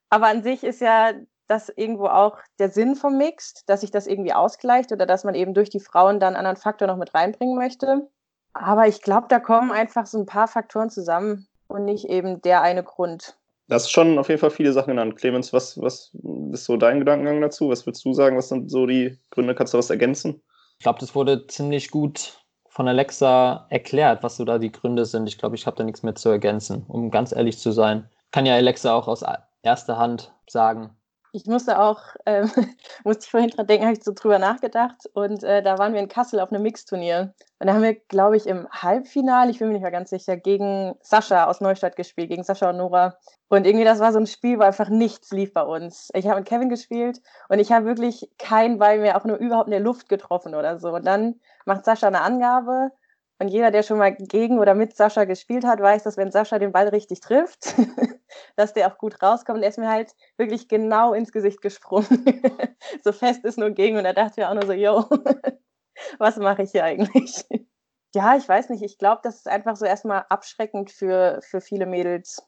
Aber 0.10 0.28
an 0.28 0.44
sich 0.44 0.64
ist 0.64 0.82
ja 0.82 1.14
das 1.48 1.70
irgendwo 1.70 2.08
auch 2.08 2.38
der 2.60 2.70
Sinn 2.70 2.96
vom 2.96 3.18
Mixed, 3.18 3.64
dass 3.68 3.82
sich 3.82 3.92
das 3.92 4.08
irgendwie 4.08 4.34
ausgleicht 4.34 4.92
oder 4.92 5.06
dass 5.06 5.24
man 5.24 5.36
eben 5.36 5.54
durch 5.54 5.70
die 5.70 5.80
Frauen 5.80 6.20
dann 6.20 6.36
einen 6.36 6.46
anderen 6.46 6.58
Faktor 6.58 6.88
noch 6.88 6.98
mit 6.98 7.14
reinbringen 7.14 7.58
möchte. 7.58 8.10
Aber 8.54 8.88
ich 8.88 9.02
glaube, 9.02 9.28
da 9.30 9.40
kommen 9.40 9.72
einfach 9.72 10.06
so 10.06 10.18
ein 10.18 10.26
paar 10.26 10.48
Faktoren 10.48 10.90
zusammen 10.90 11.48
und 11.68 11.86
nicht 11.86 12.06
eben 12.06 12.42
der 12.42 12.62
eine 12.62 12.84
Grund. 12.84 13.38
Das 13.68 13.84
ist 13.84 13.92
schon 13.92 14.20
auf 14.20 14.30
jeden 14.30 14.40
Fall 14.40 14.52
viele 14.52 14.74
Sachen 14.74 14.92
genannt. 14.92 15.16
Clemens, 15.16 15.52
was, 15.52 15.80
was 15.82 16.16
ist 16.52 16.66
so 16.66 16.78
dein 16.78 17.00
Gedankengang 17.00 17.42
dazu? 17.42 17.70
Was 17.70 17.86
würdest 17.86 18.06
du 18.06 18.14
sagen? 18.14 18.38
Was 18.38 18.50
sind 18.50 18.70
so 18.70 18.86
die 18.86 19.20
Gründe? 19.32 19.56
Kannst 19.56 19.74
du 19.74 19.78
was 19.78 19.90
ergänzen? 19.90 20.42
Ich 20.78 20.84
glaube, 20.84 21.00
das 21.00 21.16
wurde 21.16 21.48
ziemlich 21.48 21.90
gut 21.90 22.40
von 22.70 22.88
Alexa 22.88 23.66
erklärt, 23.70 24.22
was 24.22 24.38
so 24.38 24.46
da 24.46 24.60
die 24.60 24.72
Gründe 24.72 25.06
sind. 25.06 25.28
Ich 25.28 25.38
glaube, 25.38 25.56
ich 25.56 25.66
habe 25.66 25.78
da 25.78 25.84
nichts 25.84 26.04
mehr 26.04 26.16
zu 26.16 26.30
ergänzen, 26.30 26.84
um 26.88 27.10
ganz 27.10 27.32
ehrlich 27.32 27.58
zu 27.58 27.72
sein. 27.72 28.10
Kann 28.32 28.46
ja 28.46 28.56
Alexa 28.56 28.94
auch 28.94 29.08
aus 29.08 29.24
erster 29.64 29.98
Hand 29.98 30.34
sagen, 30.48 30.96
ich 31.36 31.46
musste 31.48 31.80
auch, 31.80 32.00
ähm, 32.26 32.50
musste 33.04 33.26
ich 33.26 33.32
vorhin 33.32 33.50
dran 33.50 33.68
denken, 33.68 33.86
habe 33.86 33.98
ich 33.98 34.04
so 34.04 34.14
drüber 34.16 34.40
nachgedacht. 34.40 35.06
Und 35.14 35.44
äh, 35.44 35.62
da 35.62 35.78
waren 35.78 35.94
wir 35.94 36.00
in 36.00 36.08
Kassel 36.08 36.40
auf 36.40 36.52
einem 36.52 36.64
Mixturnier. 36.64 37.34
Und 37.60 37.68
da 37.68 37.74
haben 37.74 37.82
wir, 37.82 37.96
glaube 37.96 38.38
ich, 38.38 38.48
im 38.48 38.68
Halbfinale, 38.72 39.52
ich 39.52 39.60
bin 39.60 39.68
mir 39.68 39.74
nicht 39.74 39.82
mehr 39.82 39.92
ganz 39.92 40.10
sicher, 40.10 40.38
gegen 40.38 40.96
Sascha 41.02 41.46
aus 41.46 41.60
Neustadt 41.60 41.98
gespielt, 41.98 42.30
gegen 42.30 42.44
Sascha 42.44 42.70
und 42.70 42.78
Nora. 42.78 43.18
Und 43.50 43.68
irgendwie, 43.68 43.86
das 43.86 44.00
war 44.00 44.14
so 44.14 44.20
ein 44.20 44.28
Spiel, 44.28 44.60
wo 44.60 44.64
einfach 44.64 44.90
nichts 44.90 45.32
lief 45.32 45.54
bei 45.54 45.64
uns. 45.64 46.10
Ich 46.14 46.28
habe 46.28 46.40
mit 46.40 46.48
Kevin 46.48 46.70
gespielt 46.70 47.22
und 47.50 47.60
ich 47.60 47.72
habe 47.72 47.86
wirklich 47.86 48.30
keinen 48.38 48.78
Ball 48.78 49.00
mehr 49.00 49.18
auch 49.18 49.26
nur 49.26 49.38
überhaupt 49.38 49.68
in 49.68 49.72
der 49.72 49.82
Luft 49.82 50.08
getroffen 50.08 50.56
oder 50.56 50.80
so. 50.80 50.94
Und 50.94 51.06
dann 51.06 51.42
macht 51.66 51.84
Sascha 51.84 52.08
eine 52.08 52.22
Angabe 52.22 52.92
und 53.38 53.50
jeder, 53.50 53.70
der 53.70 53.84
schon 53.84 53.98
mal 53.98 54.16
gegen 54.16 54.60
oder 54.60 54.76
mit 54.76 54.96
Sascha 54.96 55.26
gespielt 55.26 55.66
hat, 55.66 55.82
weiß, 55.82 56.04
dass 56.04 56.16
wenn 56.16 56.32
Sascha 56.32 56.58
den 56.58 56.72
Ball 56.72 56.88
richtig 56.88 57.20
trifft, 57.20 57.76
dass 58.56 58.74
der 58.74 58.90
auch 58.90 58.98
gut 58.98 59.22
rauskommt. 59.22 59.58
Und 59.58 59.64
er 59.64 59.70
ist 59.70 59.78
mir 59.78 59.90
halt 59.90 60.16
wirklich 60.38 60.70
genau 60.70 61.14
ins 61.14 61.34
Gesicht 61.34 61.62
gesprungen. 61.62 62.26
so 63.04 63.12
fest 63.12 63.44
ist 63.44 63.58
nur 63.58 63.72
gegen. 63.72 63.98
Und 63.98 64.06
da 64.06 64.14
dachte 64.14 64.40
ich 64.40 64.48
auch 64.48 64.54
nur 64.54 64.66
so, 64.66 64.72
yo, 64.72 65.06
was 66.18 66.38
mache 66.38 66.64
ich 66.64 66.72
hier 66.72 66.86
eigentlich? 66.86 67.46
ja, 68.16 68.38
ich 68.38 68.48
weiß 68.48 68.70
nicht. 68.70 68.84
Ich 68.84 68.98
glaube, 68.98 69.20
das 69.24 69.36
ist 69.36 69.50
einfach 69.50 69.76
so 69.76 69.86
erstmal 69.86 70.26
abschreckend 70.30 70.90
für, 70.90 71.42
für 71.42 71.60
viele 71.60 71.86
Mädels. 71.86 72.42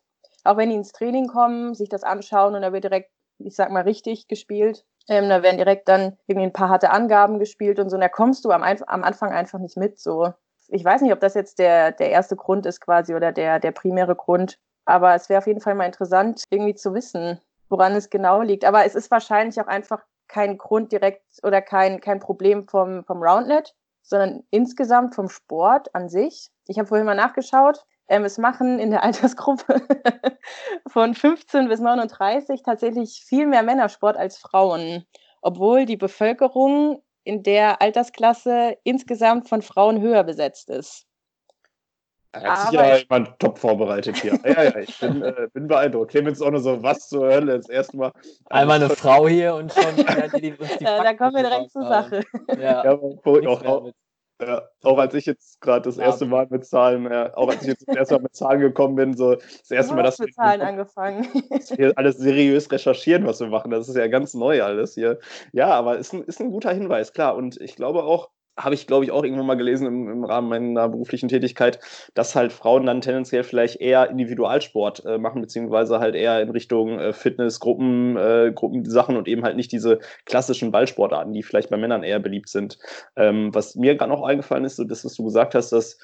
Auch 0.45 0.55
wenn 0.55 0.69
die 0.69 0.75
ins 0.75 0.93
Training 0.93 1.27
kommen, 1.27 1.73
sich 1.73 1.89
das 1.89 2.03
anschauen 2.03 2.55
und 2.55 2.61
da 2.61 2.71
wird 2.71 2.85
direkt, 2.85 3.11
ich 3.39 3.57
sag 3.57 3.71
mal, 3.71 3.83
richtig 3.83 4.29
gespielt. 4.29 4.85
Ähm, 5.09 5.27
da 5.27 5.43
werden 5.43 5.57
direkt 5.57 5.89
dann 5.89 6.17
irgendwie 6.27 6.47
ein 6.47 6.53
paar 6.53 6.69
harte 6.69 6.91
Angaben 6.91 7.39
gespielt 7.39 7.79
und 7.79 7.89
so. 7.89 7.95
Und 7.95 8.01
da 8.01 8.09
kommst 8.09 8.45
du 8.45 8.51
am, 8.51 8.63
am 8.63 9.03
Anfang 9.03 9.33
einfach 9.33 9.59
nicht 9.59 9.75
mit. 9.75 9.99
So, 9.99 10.33
ich 10.67 10.83
weiß 10.83 11.01
nicht, 11.01 11.13
ob 11.13 11.19
das 11.19 11.33
jetzt 11.33 11.59
der, 11.59 11.91
der 11.91 12.09
erste 12.09 12.35
Grund 12.35 12.65
ist 12.65 12.81
quasi 12.81 13.15
oder 13.15 13.31
der, 13.31 13.59
der 13.59 13.71
primäre 13.71 14.15
Grund. 14.15 14.59
Aber 14.85 15.15
es 15.15 15.29
wäre 15.29 15.39
auf 15.39 15.47
jeden 15.47 15.61
Fall 15.61 15.75
mal 15.75 15.85
interessant, 15.85 16.43
irgendwie 16.49 16.75
zu 16.75 16.93
wissen, 16.93 17.39
woran 17.69 17.93
es 17.93 18.09
genau 18.09 18.41
liegt. 18.41 18.65
Aber 18.65 18.85
es 18.85 18.95
ist 18.95 19.11
wahrscheinlich 19.11 19.59
auch 19.59 19.67
einfach 19.67 20.03
kein 20.27 20.57
Grund 20.57 20.91
direkt 20.91 21.23
oder 21.43 21.61
kein, 21.61 22.01
kein 22.01 22.19
Problem 22.19 22.67
vom, 22.67 23.03
vom 23.05 23.21
Roundnet, 23.21 23.75
sondern 24.01 24.43
insgesamt 24.49 25.15
vom 25.15 25.29
Sport 25.29 25.93
an 25.93 26.09
sich. 26.09 26.49
Ich 26.67 26.77
habe 26.77 26.87
vorhin 26.87 27.05
mal 27.05 27.15
nachgeschaut. 27.15 27.83
Ähm, 28.09 28.23
es 28.23 28.37
machen 28.37 28.79
in 28.79 28.91
der 28.91 29.03
Altersgruppe 29.03 29.81
von 30.87 31.13
15 31.13 31.67
bis 31.67 31.79
39 31.79 32.63
tatsächlich 32.63 33.23
viel 33.25 33.47
mehr 33.47 33.63
Männersport 33.63 34.17
als 34.17 34.37
Frauen, 34.37 35.05
obwohl 35.41 35.85
die 35.85 35.97
Bevölkerung 35.97 37.01
in 37.27 37.43
der 37.43 37.81
Altersklasse 37.81 38.77
insgesamt 38.83 39.49
von 39.49 39.61
Frauen 39.61 40.01
höher 40.01 40.23
besetzt 40.23 40.69
ist. 40.69 41.05
Er 42.31 42.51
hat 42.51 42.61
sich 42.69 42.71
ja 42.71 42.97
jemand 42.97 43.39
top 43.39 43.57
vorbereitet 43.57 44.17
hier. 44.17 44.39
ja, 44.45 44.63
ja, 44.63 44.77
ich 44.77 44.97
bin, 44.99 45.21
äh, 45.21 45.47
bin 45.53 45.67
beeindruckt. 45.67 46.11
Clemens 46.11 46.41
auch 46.41 46.51
nur 46.51 46.59
so, 46.59 46.81
was 46.83 47.09
zur 47.09 47.27
Hölle, 47.27 47.57
das 47.57 47.69
erste 47.69 47.97
Mal. 47.97 48.11
Einmal 48.49 48.81
eine 48.81 48.89
Frau 48.89 49.27
hier 49.27 49.55
und 49.55 49.73
schon. 49.73 49.97
Ja, 49.97 50.27
die, 50.27 50.51
die 50.51 50.55
ja, 50.83 51.03
da 51.03 51.13
kommen 51.13 51.35
wir 51.35 51.43
direkt 51.43 51.71
zur 51.71 51.83
Sache. 51.83 52.23
Ja, 52.59 52.83
ja 52.83 52.91
auch, 52.91 53.91
Ja, 54.39 54.61
auch 54.83 54.99
als 54.99 55.15
ich 55.15 55.25
jetzt 55.25 55.59
gerade 55.61 55.81
das 55.81 55.97
erste 55.97 56.27
Mal 56.27 56.45
mit 56.51 56.63
Zahlen, 56.63 57.05
ja, 57.05 57.35
auch 57.35 57.49
als 57.49 57.63
ich 57.63 57.69
jetzt 57.69 57.87
das 57.87 57.95
erste 57.95 58.15
Mal 58.15 58.21
mit 58.21 58.35
Zahlen 58.35 58.59
gekommen 58.59 58.95
bin, 58.95 59.17
so 59.17 59.33
das 59.35 59.71
erste 59.71 59.95
Mal, 59.95 60.03
dass 60.03 60.19
mit 60.19 60.35
Zahlen 60.35 60.61
angefangen. 60.61 61.27
wir 61.75 61.97
alles 61.97 62.17
seriös 62.17 62.71
recherchieren, 62.71 63.25
was 63.25 63.39
wir 63.39 63.47
machen. 63.47 63.71
Das 63.71 63.89
ist 63.89 63.95
ja 63.95 64.07
ganz 64.07 64.35
neu 64.35 64.61
alles 64.61 64.93
hier. 64.93 65.17
Ja, 65.53 65.69
aber 65.69 65.97
ist 65.97 66.13
ein, 66.13 66.23
ist 66.23 66.39
ein 66.39 66.51
guter 66.51 66.71
Hinweis, 66.71 67.13
klar. 67.13 67.35
Und 67.35 67.59
ich 67.59 67.75
glaube 67.75 68.03
auch, 68.03 68.29
habe 68.57 68.75
ich, 68.75 68.87
glaube 68.87 69.05
ich, 69.05 69.11
auch 69.11 69.23
irgendwann 69.23 69.45
mal 69.45 69.57
gelesen 69.57 69.87
im, 69.87 70.09
im, 70.09 70.23
Rahmen 70.23 70.49
meiner 70.49 70.89
beruflichen 70.89 71.29
Tätigkeit, 71.29 71.79
dass 72.13 72.35
halt 72.35 72.51
Frauen 72.51 72.85
dann 72.85 73.01
tendenziell 73.01 73.43
vielleicht 73.43 73.79
eher 73.79 74.09
Individualsport 74.09 75.05
äh, 75.05 75.17
machen, 75.17 75.41
beziehungsweise 75.41 75.99
halt 75.99 76.15
eher 76.15 76.41
in 76.41 76.49
Richtung 76.49 76.99
äh, 76.99 77.13
Fitness, 77.13 77.59
Gruppen, 77.59 78.17
äh, 78.17 78.51
Gruppensachen 78.53 79.15
und 79.15 79.27
eben 79.27 79.43
halt 79.43 79.55
nicht 79.55 79.71
diese 79.71 79.99
klassischen 80.25 80.71
Ballsportarten, 80.71 81.33
die 81.33 81.43
vielleicht 81.43 81.69
bei 81.69 81.77
Männern 81.77 82.03
eher 82.03 82.19
beliebt 82.19 82.49
sind. 82.49 82.79
Ähm, 83.15 83.53
was 83.53 83.75
mir 83.75 83.95
gerade 83.95 84.11
noch 84.11 84.23
eingefallen 84.23 84.65
ist, 84.65 84.77
so 84.77 84.83
das, 84.83 85.05
was 85.05 85.13
du 85.13 85.23
gesagt 85.23 85.53
hast, 85.53 85.71
dass 85.71 85.99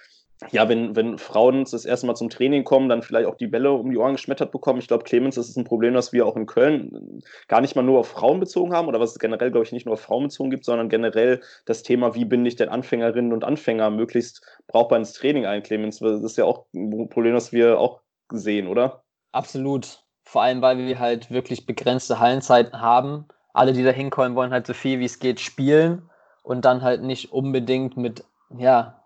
ja, 0.51 0.69
wenn, 0.69 0.95
wenn 0.95 1.17
Frauen 1.17 1.65
das 1.69 1.85
erste 1.85 2.05
Mal 2.05 2.15
zum 2.15 2.29
Training 2.29 2.63
kommen, 2.63 2.89
dann 2.89 3.01
vielleicht 3.01 3.27
auch 3.27 3.35
die 3.35 3.47
Bälle 3.47 3.71
um 3.71 3.89
die 3.89 3.97
Ohren 3.97 4.13
geschmettert 4.13 4.51
bekommen. 4.51 4.79
Ich 4.79 4.87
glaube, 4.87 5.03
Clemens, 5.03 5.35
das 5.35 5.49
ist 5.49 5.57
ein 5.57 5.63
Problem, 5.63 5.93
das 5.93 6.13
wir 6.13 6.25
auch 6.25 6.35
in 6.35 6.45
Köln 6.45 7.21
gar 7.47 7.61
nicht 7.61 7.75
mal 7.75 7.81
nur 7.81 7.99
auf 7.99 8.07
Frauen 8.07 8.39
bezogen 8.39 8.73
haben 8.73 8.87
oder 8.87 8.99
was 8.99 9.11
es 9.11 9.19
generell, 9.19 9.51
glaube 9.51 9.65
ich, 9.65 9.71
nicht 9.71 9.85
nur 9.85 9.93
auf 9.93 10.01
Frauen 10.01 10.23
bezogen 10.23 10.49
gibt, 10.49 10.65
sondern 10.65 10.89
generell 10.89 11.41
das 11.65 11.83
Thema, 11.83 12.15
wie 12.15 12.25
binde 12.25 12.47
ich 12.47 12.55
denn 12.55 12.69
Anfängerinnen 12.69 13.33
und 13.33 13.43
Anfänger 13.43 13.89
möglichst 13.89 14.45
brauchbar 14.67 14.99
ins 14.99 15.13
Training 15.13 15.45
ein, 15.45 15.63
Clemens. 15.63 15.99
Das 15.99 16.23
ist 16.23 16.37
ja 16.37 16.45
auch 16.45 16.65
ein 16.73 17.09
Problem, 17.09 17.33
das 17.33 17.51
wir 17.51 17.79
auch 17.79 18.01
sehen, 18.31 18.67
oder? 18.67 19.03
Absolut. 19.31 20.03
Vor 20.23 20.41
allem, 20.41 20.61
weil 20.61 20.77
wir 20.77 20.99
halt 20.99 21.31
wirklich 21.31 21.65
begrenzte 21.65 22.19
Hallenzeiten 22.19 22.81
haben. 22.81 23.27
Alle, 23.53 23.73
die 23.73 23.83
da 23.83 23.91
hinkommen, 23.91 24.35
wollen 24.35 24.51
halt 24.51 24.65
so 24.65 24.73
viel 24.73 24.99
wie 24.99 25.05
es 25.05 25.19
geht 25.19 25.39
spielen 25.39 26.09
und 26.41 26.65
dann 26.65 26.81
halt 26.81 27.03
nicht 27.03 27.31
unbedingt 27.31 27.97
mit, 27.97 28.23
ja, 28.57 29.02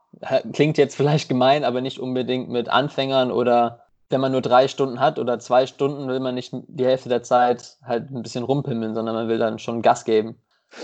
klingt 0.54 0.78
jetzt 0.78 0.96
vielleicht 0.96 1.30
gemein, 1.30 1.64
aber 1.64 1.82
nicht 1.82 2.00
unbedingt 2.00 2.50
mit 2.50 2.70
Anfängern 2.70 3.32
oder 3.32 3.84
wenn 4.10 4.22
man 4.22 4.32
nur 4.32 4.42
drei 4.42 4.68
Stunden 4.68 5.00
hat 5.00 5.20
oder 5.20 5.40
zwei 5.40 5.68
Stunden, 5.68 6.08
will 6.08 6.20
man 6.20 6.36
nicht 6.36 6.54
die 6.68 6.86
Hälfte 6.86 7.10
der 7.10 7.24
Zeit 7.24 7.78
halt 7.84 8.10
ein 8.10 8.22
bisschen 8.22 8.44
rumpimmeln, 8.44 8.96
sondern 8.96 9.16
man 9.16 9.28
will 9.28 9.38
dann 9.38 9.60
schon 9.60 9.82
Gas 9.82 10.06
geben. 10.06 10.38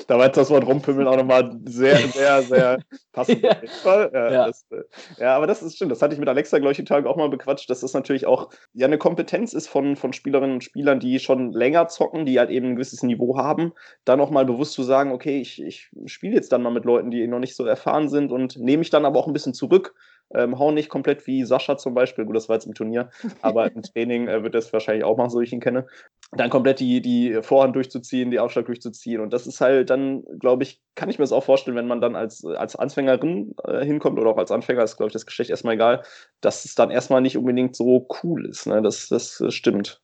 Da 0.08 0.18
war 0.18 0.26
jetzt 0.26 0.38
das 0.38 0.50
Wort 0.50 0.66
rumpimmeln 0.66 1.08
auch 1.08 1.18
nochmal 1.18 1.60
sehr, 1.66 1.98
sehr, 2.08 2.42
sehr 2.42 2.80
passend. 3.12 3.44
ja. 3.44 3.56
Ja, 3.86 4.32
ja. 4.32 4.48
Das, 4.48 4.66
äh, 4.72 4.84
ja, 5.20 5.36
aber 5.36 5.48
das 5.48 5.62
ist 5.62 5.76
stimmt. 5.76 5.92
Das 5.92 6.02
hatte 6.02 6.14
ich 6.14 6.20
mit 6.20 6.30
Alexa, 6.30 6.58
glaube 6.60 6.72
ich, 6.72 6.78
die 6.78 6.84
Tage 6.84 7.10
auch 7.10 7.16
mal 7.16 7.30
bequatscht, 7.30 7.70
dass 7.70 7.82
das 7.82 7.94
natürlich 7.94 8.26
auch 8.26 8.50
ja 8.74 8.88
eine 8.88 8.98
Kompetenz 8.98 9.54
ist 9.54 9.68
von, 9.68 9.96
von 9.96 10.14
Spielerinnen 10.14 10.56
und 10.56 10.64
Spielern, 10.64 11.00
die 11.00 11.20
schon 11.20 11.52
länger 11.52 11.88
zocken, 11.88 12.26
die 12.26 12.40
halt 12.40 12.50
eben 12.50 12.70
ein 12.70 12.76
gewisses 12.76 13.04
Niveau 13.04 13.38
haben, 13.38 13.74
dann 14.06 14.22
auch 14.22 14.30
mal 14.30 14.46
bewusst 14.46 14.74
zu 14.74 14.84
sagen, 14.84 15.12
okay, 15.12 15.40
ich, 15.40 15.62
ich 15.62 15.92
spiele 16.06 16.36
jetzt 16.36 16.52
dann 16.52 16.64
mal 16.64 16.72
mit 16.72 16.86
Leuten, 16.86 17.12
die 17.12 17.28
noch 17.28 17.40
nicht 17.40 17.56
so 17.56 17.66
erfahren 17.66 18.10
sind 18.10 18.32
und 18.32 18.58
nehme 18.58 18.80
mich 18.80 18.90
dann 18.90 19.06
aber 19.06 19.20
auch 19.20 19.28
ein 19.28 19.34
bisschen 19.34 19.54
zurück 19.54 19.94
ähm, 20.34 20.58
hauen 20.60 20.74
nicht 20.74 20.90
komplett 20.90 21.28
wie 21.28 21.44
Sascha 21.44 21.78
zum 21.78 21.94
Beispiel, 21.94 22.26
gut, 22.26 22.36
das 22.36 22.50
war 22.50 22.56
jetzt 22.56 22.66
im 22.66 22.74
Turnier, 22.74 23.10
aber 23.42 23.72
im 23.72 23.82
Training 23.82 24.28
äh, 24.28 24.44
wird 24.44 24.56
das 24.56 24.74
wahrscheinlich 24.74 25.04
auch 25.04 25.18
machen, 25.18 25.30
so 25.30 25.42
ich 25.42 25.54
ihn 25.54 25.60
kenne. 25.60 25.86
Dann 26.32 26.50
komplett 26.50 26.80
die, 26.80 27.02
die 27.02 27.42
Vorhand 27.42 27.76
durchzuziehen, 27.76 28.32
die 28.32 28.40
Aufschlag 28.40 28.66
durchzuziehen. 28.66 29.22
Und 29.22 29.32
das 29.34 29.46
ist 29.46 29.62
halt 29.62 29.90
dann, 29.90 30.24
glaube 30.40 30.64
ich, 30.64 30.82
kann 30.96 31.10
ich 31.10 31.20
mir 31.20 31.24
das 31.24 31.32
auch 31.32 31.44
vorstellen, 31.44 31.78
wenn 31.78 31.88
man 31.88 32.02
dann 32.02 32.16
als, 32.16 32.44
als 32.44 32.76
Anfängerin 32.76 33.54
äh, 33.66 33.86
hinkommt 33.86 34.20
oder 34.20 34.32
auch 34.32 34.38
als 34.38 34.52
Anfänger, 34.52 34.84
ist, 34.84 34.98
glaube 34.98 35.10
ich, 35.10 35.14
das 35.14 35.26
Geschlecht 35.26 35.52
erstmal 35.52 35.76
egal, 35.76 36.04
dass 36.42 36.66
es 36.66 36.76
dann 36.76 36.90
erstmal 36.90 37.22
nicht 37.22 37.38
unbedingt 37.38 37.76
so 37.76 38.08
cool 38.24 38.48
ist. 38.48 38.66
Ne? 38.66 38.82
Das, 38.82 39.08
das 39.10 39.44
stimmt. 39.50 40.02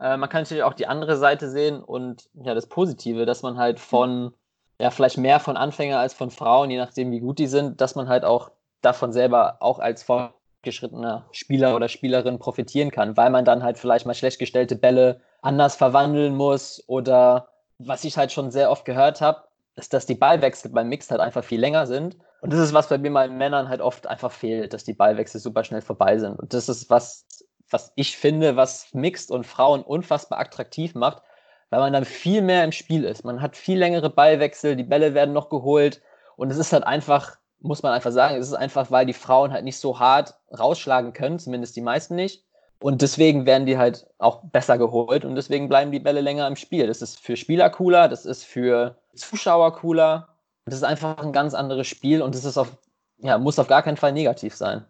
Äh, 0.00 0.16
man 0.16 0.28
kann 0.28 0.42
natürlich 0.42 0.62
auch 0.62 0.74
die 0.74 0.86
andere 0.86 1.16
Seite 1.16 1.48
sehen 1.50 1.82
und 1.82 2.28
ja, 2.34 2.54
das 2.54 2.66
Positive, 2.66 3.26
dass 3.26 3.42
man 3.42 3.58
halt 3.58 3.80
von, 3.80 4.32
ja, 4.80 4.90
vielleicht 4.90 5.18
mehr 5.18 5.40
von 5.40 5.56
Anfänger 5.56 5.98
als 5.98 6.14
von 6.14 6.30
Frauen, 6.30 6.70
je 6.70 6.78
nachdem, 6.78 7.10
wie 7.10 7.20
gut 7.20 7.38
die 7.38 7.46
sind, 7.46 7.80
dass 7.80 7.94
man 7.94 8.08
halt 8.08 8.24
auch 8.24 8.50
davon 8.80 9.12
selber 9.12 9.56
auch 9.60 9.78
als 9.78 10.02
fortgeschrittener 10.02 11.26
Spieler 11.32 11.74
oder 11.74 11.88
Spielerin 11.88 12.38
profitieren 12.38 12.90
kann, 12.90 13.16
weil 13.16 13.30
man 13.30 13.44
dann 13.44 13.62
halt 13.62 13.78
vielleicht 13.78 14.06
mal 14.06 14.14
schlecht 14.14 14.38
gestellte 14.38 14.76
Bälle 14.76 15.20
anders 15.42 15.76
verwandeln 15.76 16.34
muss 16.34 16.82
oder 16.86 17.48
was 17.78 18.04
ich 18.04 18.16
halt 18.16 18.32
schon 18.32 18.50
sehr 18.50 18.70
oft 18.70 18.84
gehört 18.84 19.20
habe, 19.20 19.44
ist, 19.76 19.92
dass 19.94 20.06
die 20.06 20.14
Ballwechsel 20.14 20.70
beim 20.72 20.88
Mixed 20.88 21.10
halt 21.10 21.20
einfach 21.20 21.44
viel 21.44 21.60
länger 21.60 21.86
sind. 21.86 22.16
Und 22.40 22.52
das 22.52 22.60
ist, 22.60 22.72
was 22.72 22.88
bei 22.88 22.98
mir 22.98 23.12
bei 23.12 23.28
Männern 23.28 23.68
halt 23.68 23.80
oft 23.80 24.06
einfach 24.06 24.32
fehlt, 24.32 24.72
dass 24.72 24.84
die 24.84 24.92
Ballwechsel 24.92 25.40
super 25.40 25.64
schnell 25.64 25.80
vorbei 25.80 26.18
sind. 26.18 26.38
Und 26.38 26.54
das 26.54 26.68
ist 26.68 26.90
was, 26.90 27.26
was 27.70 27.92
ich 27.94 28.16
finde, 28.16 28.56
was 28.56 28.92
Mixed 28.94 29.30
und 29.30 29.46
Frauen 29.46 29.82
unfassbar 29.82 30.40
attraktiv 30.40 30.94
macht, 30.94 31.22
weil 31.70 31.80
man 31.80 31.92
dann 31.92 32.04
viel 32.04 32.42
mehr 32.42 32.64
im 32.64 32.72
Spiel 32.72 33.04
ist. 33.04 33.24
Man 33.24 33.42
hat 33.42 33.56
viel 33.56 33.78
längere 33.78 34.10
Ballwechsel, 34.10 34.76
die 34.76 34.84
Bälle 34.84 35.14
werden 35.14 35.34
noch 35.34 35.48
geholt 35.48 36.00
und 36.36 36.50
es 36.50 36.58
ist 36.58 36.72
halt 36.72 36.84
einfach 36.84 37.36
muss 37.60 37.82
man 37.82 37.92
einfach 37.92 38.12
sagen, 38.12 38.36
es 38.36 38.46
ist 38.46 38.54
einfach, 38.54 38.90
weil 38.90 39.06
die 39.06 39.12
Frauen 39.12 39.52
halt 39.52 39.64
nicht 39.64 39.78
so 39.78 39.98
hart 39.98 40.34
rausschlagen 40.56 41.12
können, 41.12 41.38
zumindest 41.38 41.76
die 41.76 41.80
meisten 41.80 42.14
nicht. 42.14 42.44
Und 42.80 43.02
deswegen 43.02 43.44
werden 43.44 43.66
die 43.66 43.76
halt 43.76 44.06
auch 44.18 44.44
besser 44.44 44.78
geholt 44.78 45.24
und 45.24 45.34
deswegen 45.34 45.68
bleiben 45.68 45.90
die 45.90 45.98
Bälle 45.98 46.20
länger 46.20 46.46
im 46.46 46.54
Spiel. 46.54 46.86
Das 46.86 47.02
ist 47.02 47.18
für 47.18 47.36
Spieler 47.36 47.70
cooler, 47.70 48.08
das 48.08 48.24
ist 48.24 48.44
für 48.44 48.96
Zuschauer 49.14 49.72
cooler. 49.74 50.28
Das 50.64 50.74
ist 50.74 50.84
einfach 50.84 51.18
ein 51.18 51.32
ganz 51.32 51.54
anderes 51.54 51.88
Spiel 51.88 52.22
und 52.22 52.34
das 52.34 52.44
ist 52.44 52.56
auf, 52.56 52.76
ja, 53.18 53.38
muss 53.38 53.58
auf 53.58 53.66
gar 53.66 53.82
keinen 53.82 53.96
Fall 53.96 54.12
negativ 54.12 54.54
sein. 54.54 54.84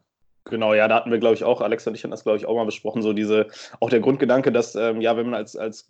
Genau, 0.45 0.73
ja, 0.75 0.89
da 0.89 0.97
hatten 0.97 1.11
wir, 1.11 1.19
glaube 1.19 1.35
ich, 1.35 1.45
auch, 1.45 1.61
Alex 1.61 1.87
und 1.87 1.95
ich 1.95 2.03
hatten 2.03 2.11
das, 2.11 2.25
glaube 2.25 2.39
ich, 2.39 2.47
auch 2.47 2.55
mal 2.55 2.65
besprochen, 2.65 3.03
so 3.03 3.13
diese, 3.13 3.49
auch 3.81 3.91
der 3.91 4.01
Grundgedanke, 4.01 4.51
dass, 4.51 4.75
ähm, 4.75 5.01
ja, 5.01 5.17
wenn 5.17 5.27
man 5.27 5.35
als, 5.35 5.57
als 5.57 5.87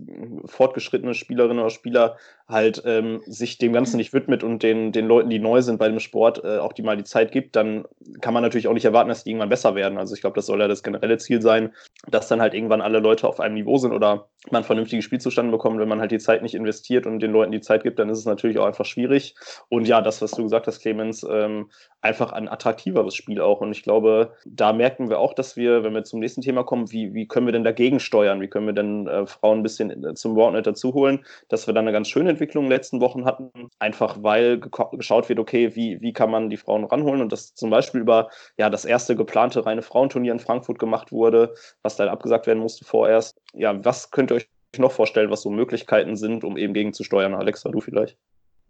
fortgeschrittene 0.47 1.15
Spielerin 1.15 1.59
oder 1.59 1.71
Spieler 1.71 2.17
halt 2.49 2.83
ähm, 2.87 3.21
sich 3.27 3.59
dem 3.59 3.75
Ganzen 3.75 3.99
nicht 3.99 4.15
widmet 4.15 4.43
und 4.43 4.63
den, 4.63 4.91
den 4.91 5.07
Leuten, 5.07 5.29
die 5.29 5.39
neu 5.39 5.61
sind 5.61 5.79
bei 5.79 5.89
dem 5.89 6.01
Sport, 6.01 6.43
äh, 6.45 6.59
auch 6.59 6.73
die 6.73 6.83
mal 6.83 6.97
die 6.97 7.05
Zeit 7.05 7.31
gibt, 7.31 7.57
dann 7.57 7.85
kann 8.23 8.33
man 8.33 8.43
natürlich 8.43 8.69
auch 8.69 8.73
nicht 8.73 8.87
erwarten, 8.87 9.11
dass 9.11 9.25
die 9.25 9.31
irgendwann 9.31 9.51
besser 9.51 9.75
werden. 9.75 9.99
Also 9.99 10.15
ich 10.15 10.23
glaube, 10.23 10.35
das 10.35 10.47
soll 10.47 10.61
ja 10.61 10.67
das 10.67 10.83
generelle 10.83 11.19
Ziel 11.19 11.43
sein, 11.43 11.75
dass 12.11 12.29
dann 12.29 12.41
halt 12.41 12.55
irgendwann 12.55 12.81
alle 12.81 13.01
Leute 13.01 13.29
auf 13.29 13.39
einem 13.39 13.55
Niveau 13.55 13.77
sind 13.77 13.93
oder 13.93 14.29
man 14.51 14.65
vernünftige 14.65 15.03
Spielzustände 15.03 15.53
bekommt. 15.53 15.79
Wenn 15.79 15.89
man 15.89 16.01
halt 16.01 16.11
die 16.11 16.19
Zeit 16.19 16.43
nicht 16.43 16.55
investiert 16.55 17.07
und 17.07 17.21
den 17.21 17.33
Leuten 17.33 17.53
die 17.53 17.61
Zeit 17.61 17.83
gibt, 17.83 17.99
dann 17.99 18.09
ist 18.09 18.19
es 18.19 18.25
natürlich 18.25 18.59
auch 18.59 18.67
einfach 18.67 18.87
schwierig. 18.87 19.35
Und 19.69 19.87
ja, 19.87 20.01
das, 20.01 20.23
was 20.23 20.31
du 20.31 20.43
gesagt 20.43 20.67
hast, 20.67 20.81
Clemens, 20.81 21.27
ähm, 21.29 21.69
einfach 22.01 22.33
ein 22.33 22.49
attraktiveres 22.49 23.15
Spiel 23.15 23.41
auch. 23.41 23.61
Und 23.61 23.73
ich 23.73 23.83
glaube, 23.83 24.33
da 24.47 24.73
merken 24.73 25.11
wir 25.11 25.19
auch, 25.19 25.35
dass 25.35 25.57
wir, 25.57 25.83
wenn 25.83 25.95
wir 25.95 26.05
zum 26.05 26.21
nächsten 26.21 26.41
Thema 26.41 26.63
kommen, 26.63 26.91
wie, 26.93 27.13
wie 27.13 27.27
können 27.27 27.47
wir 27.47 27.53
denn 27.53 27.65
dagegen 27.65 28.01
steuern? 28.01 28.41
Wie 28.41 28.49
können 28.49 28.67
wir 28.67 28.73
denn 28.73 29.07
äh, 29.07 29.27
Frauen 29.27 29.59
ein 29.59 29.63
bisschen 29.63 30.05
äh, 30.05 30.15
zum 30.15 30.35
Roundnet 30.37 30.67
dazu 30.67 30.95
holen, 30.95 31.25
dass 31.49 31.67
wir 31.67 31.75
dann 31.75 31.85
eine 31.85 31.93
ganz 31.93 32.09
schöne 32.09 32.38
Entwicklung 32.39 32.65
in 32.65 32.71
den 32.71 32.77
letzten 32.77 33.01
Wochen 33.01 33.25
hatten, 33.25 33.51
einfach 33.81 34.23
weil 34.23 34.61
geschaut 34.93 35.29
wird, 35.29 35.41
okay, 35.41 35.75
wie, 35.75 36.01
wie 36.01 36.13
kann 36.13 36.31
man 36.31 36.51
die 36.51 36.57
Frauen 36.57 36.85
ranholen 36.85 37.21
und 37.21 37.33
das 37.33 37.55
zum 37.55 37.71
Beispiel 37.71 38.01
über 38.01 38.29
ja, 38.57 38.71
das 38.71 38.85
erste 38.85 39.17
geplante 39.17 39.67
reine 39.67 39.83
Frauenturnier 39.83 40.33
in 40.33 40.39
Frankfurt 40.39 40.79
gemacht 40.79 41.11
wurde, 41.11 41.55
was 41.83 41.97
dann 41.97 42.09
abgesagt 42.09 42.47
werden 42.47 42.61
musste 42.61 42.85
vorerst. 42.85 43.41
Ja, 43.55 43.85
was 43.85 44.11
könnt 44.13 44.31
ihr 44.31 44.37
euch 44.37 44.49
noch 44.77 44.93
vorstellen, 44.93 45.31
was 45.31 45.43
so 45.43 45.51
Möglichkeiten 45.51 46.17
sind, 46.17 46.45
um 46.45 46.57
eben 46.57 46.75
gegenzusteuern? 46.75 47.35
Alexa, 47.35 47.71
du 47.71 47.81
vielleicht? 47.81 48.17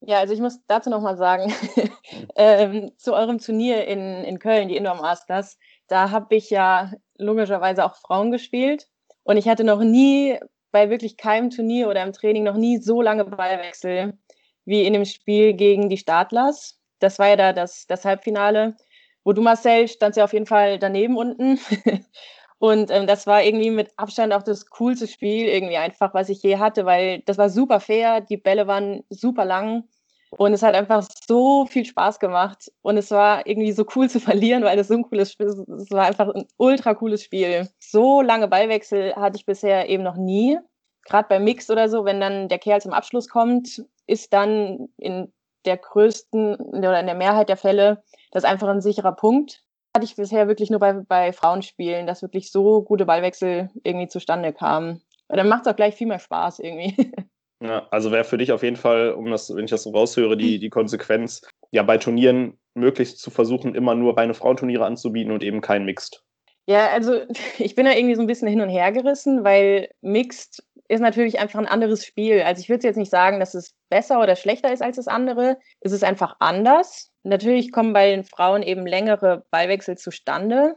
Ja, 0.01 0.19
also 0.19 0.33
ich 0.33 0.41
muss 0.41 0.61
dazu 0.69 0.91
nochmal 0.91 1.17
sagen, 1.17 1.53
ähm, 2.37 2.93
zu 2.97 3.15
eurem 3.15 3.39
Turnier 3.39 3.87
in, 3.87 4.25
in 4.25 4.39
Köln, 4.39 4.69
die 4.69 4.77
Indoor 4.77 4.95
Masters, 4.95 5.59
da 5.89 6.11
habe 6.11 6.37
ich 6.37 6.51
ja 6.51 6.93
logischerweise 7.17 7.85
auch 7.85 7.97
Frauen 7.97 8.31
gespielt. 8.31 8.89
Und 9.25 9.37
ich 9.37 9.49
hatte 9.49 9.65
noch 9.65 9.81
nie 9.81 10.39
bei 10.71 10.91
wirklich 10.91 11.17
keinem 11.17 11.51
Turnier 11.51 11.89
oder 11.89 12.03
im 12.03 12.13
Training 12.13 12.45
noch 12.45 12.57
nie 12.57 12.79
so 12.79 13.03
lange 13.03 13.25
Ballwechsel 13.25 14.19
wie 14.65 14.85
in 14.85 14.93
dem 14.93 15.05
Spiel 15.05 15.55
gegen 15.55 15.89
die 15.89 15.97
Startlers. 15.97 16.79
Das 16.99 17.19
war 17.19 17.29
ja 17.29 17.37
da 17.37 17.53
das, 17.53 17.87
das 17.87 18.05
Halbfinale, 18.05 18.77
wo 19.25 19.33
du, 19.33 19.41
Marcel, 19.43 19.89
standst 19.89 20.19
ja 20.19 20.25
auf 20.25 20.33
jeden 20.33 20.47
Fall 20.47 20.79
daneben 20.79 21.17
unten. 21.17 21.59
Und 22.59 22.91
ähm, 22.91 23.07
das 23.07 23.27
war 23.27 23.43
irgendwie 23.43 23.71
mit 23.71 23.93
Abstand 23.97 24.33
auch 24.33 24.43
das 24.43 24.69
coolste 24.69 25.07
Spiel, 25.07 25.47
irgendwie 25.47 25.77
einfach, 25.77 26.13
was 26.13 26.29
ich 26.29 26.43
je 26.43 26.59
hatte, 26.59 26.85
weil 26.85 27.21
das 27.21 27.39
war 27.39 27.51
super 27.51 27.79
fair, 27.79 28.21
die 28.21 28.37
Bälle 28.37 28.67
waren 28.67 29.05
super 29.11 29.45
lang 29.45 29.85
und 30.31 30.53
es 30.53 30.63
hat 30.63 30.75
einfach 30.75 31.07
so 31.27 31.67
viel 31.67 31.85
Spaß 31.85 32.19
gemacht. 32.19 32.71
Und 32.83 32.97
es 32.97 33.11
war 33.11 33.47
irgendwie 33.47 33.73
so 33.73 33.85
cool 33.97 34.09
zu 34.09 34.21
verlieren, 34.21 34.65
weil 34.65 34.77
das 34.77 34.89
so 34.89 34.95
ein 34.95 35.03
cooles 35.03 35.33
Spiel 35.33 35.47
ist. 35.47 35.59
Es 35.59 35.91
war 35.91 36.07
einfach 36.07 36.35
ein 36.35 36.47
ultra 36.57 36.95
cooles 36.95 37.23
Spiel. 37.23 37.69
So 37.79 38.21
lange 38.21 38.49
Ballwechsel 38.49 39.15
hatte 39.17 39.37
ich 39.37 39.47
bisher 39.47 39.89
eben 39.89 40.03
noch 40.03 40.17
nie. 40.17 40.59
Gerade 41.05 41.29
beim 41.29 41.45
Mix 41.45 41.71
oder 41.71 41.89
so, 41.89 42.05
wenn 42.05 42.21
dann 42.21 42.49
der 42.49 42.59
Kerl 42.59 42.81
zum 42.81 42.93
Abschluss 42.93 43.29
kommt, 43.29 43.83
ist 44.07 44.33
dann 44.33 44.89
in 44.99 45.33
der 45.65 45.79
größten 45.79 46.57
oder 46.57 47.01
in 47.01 47.07
der 47.07 47.15
Mehrheit 47.15 47.49
der 47.49 47.57
Fälle 47.57 48.03
das 48.31 48.45
einfach 48.45 48.69
ein 48.69 48.83
sicherer 48.83 49.13
Punkt 49.13 49.65
hatte 49.99 50.05
ich 50.05 50.17
bisher 50.17 50.47
wirklich 50.47 50.71
nur 50.71 50.79
bei, 50.79 50.93
bei 50.93 51.33
Frauenspielen, 51.33 52.07
dass 52.07 52.23
wirklich 52.23 52.53
so 52.53 52.83
gute 52.83 53.05
Ballwechsel 53.05 53.71
irgendwie 53.83 54.07
zustande 54.07 54.53
kamen. 54.53 55.03
Weil 55.27 55.39
dann 55.39 55.49
macht 55.49 55.67
es 55.67 55.73
auch 55.73 55.77
gleich 55.77 55.97
viel 55.97 56.07
mehr 56.07 56.21
Spaß 56.21 56.61
irgendwie. 56.61 56.95
Ja, 57.61 57.89
also 57.91 58.13
wäre 58.13 58.25
für 58.25 58.39
dich 58.39 58.53
auf 58.53 58.63
jeden 58.63 58.77
Fall, 58.77 59.13
um 59.13 59.31
das, 59.31 59.55
wenn 59.55 59.65
ich 59.65 59.71
das 59.71 59.83
so 59.83 59.91
raushöre, 59.91 60.37
die, 60.37 60.59
die 60.59 60.71
Konsequenz, 60.71 61.43
ja, 61.73 61.83
bei 61.83 61.99
Turnieren 61.99 62.59
möglichst 62.75 63.19
zu 63.19 63.31
versuchen, 63.31 63.75
immer 63.75 63.95
nur 63.95 64.17
reine 64.17 64.35
Frauenturniere 64.35 64.87
anzubieten 64.87 65.33
und 65.33 65.43
eben 65.43 65.61
kein 65.61 65.85
Mixed. 65.85 66.23
Ja, 66.67 66.89
also 66.89 67.23
ich 67.59 67.75
bin 67.75 67.87
da 67.87 67.93
irgendwie 67.93 68.15
so 68.15 68.21
ein 68.21 68.29
bisschen 68.29 68.49
hin 68.49 68.61
und 68.61 68.69
her 68.69 68.93
gerissen, 68.93 69.43
weil 69.43 69.91
Mixed 70.03 70.63
ist 70.89 71.01
natürlich 71.01 71.39
einfach 71.39 71.59
ein 71.59 71.67
anderes 71.67 72.05
Spiel. 72.07 72.43
Also 72.43 72.61
ich 72.61 72.69
würde 72.69 72.87
jetzt 72.87 72.97
nicht 72.97 73.11
sagen, 73.11 73.41
dass 73.41 73.55
es 73.55 73.75
besser 73.91 74.23
oder 74.23 74.37
schlechter 74.37 74.73
ist 74.73 74.83
als 74.83 74.97
das 74.97 75.09
andere. 75.09 75.59
Es 75.81 75.93
ist 75.93 76.05
einfach 76.05 76.37
anders 76.39 77.11
Natürlich 77.29 77.73
kommen 77.73 77.93
bei 77.93 78.11
den 78.11 78.25
Frauen 78.25 78.63
eben 78.63 78.87
längere 78.87 79.45
Ballwechsel 79.51 79.99
zustande. 79.99 80.77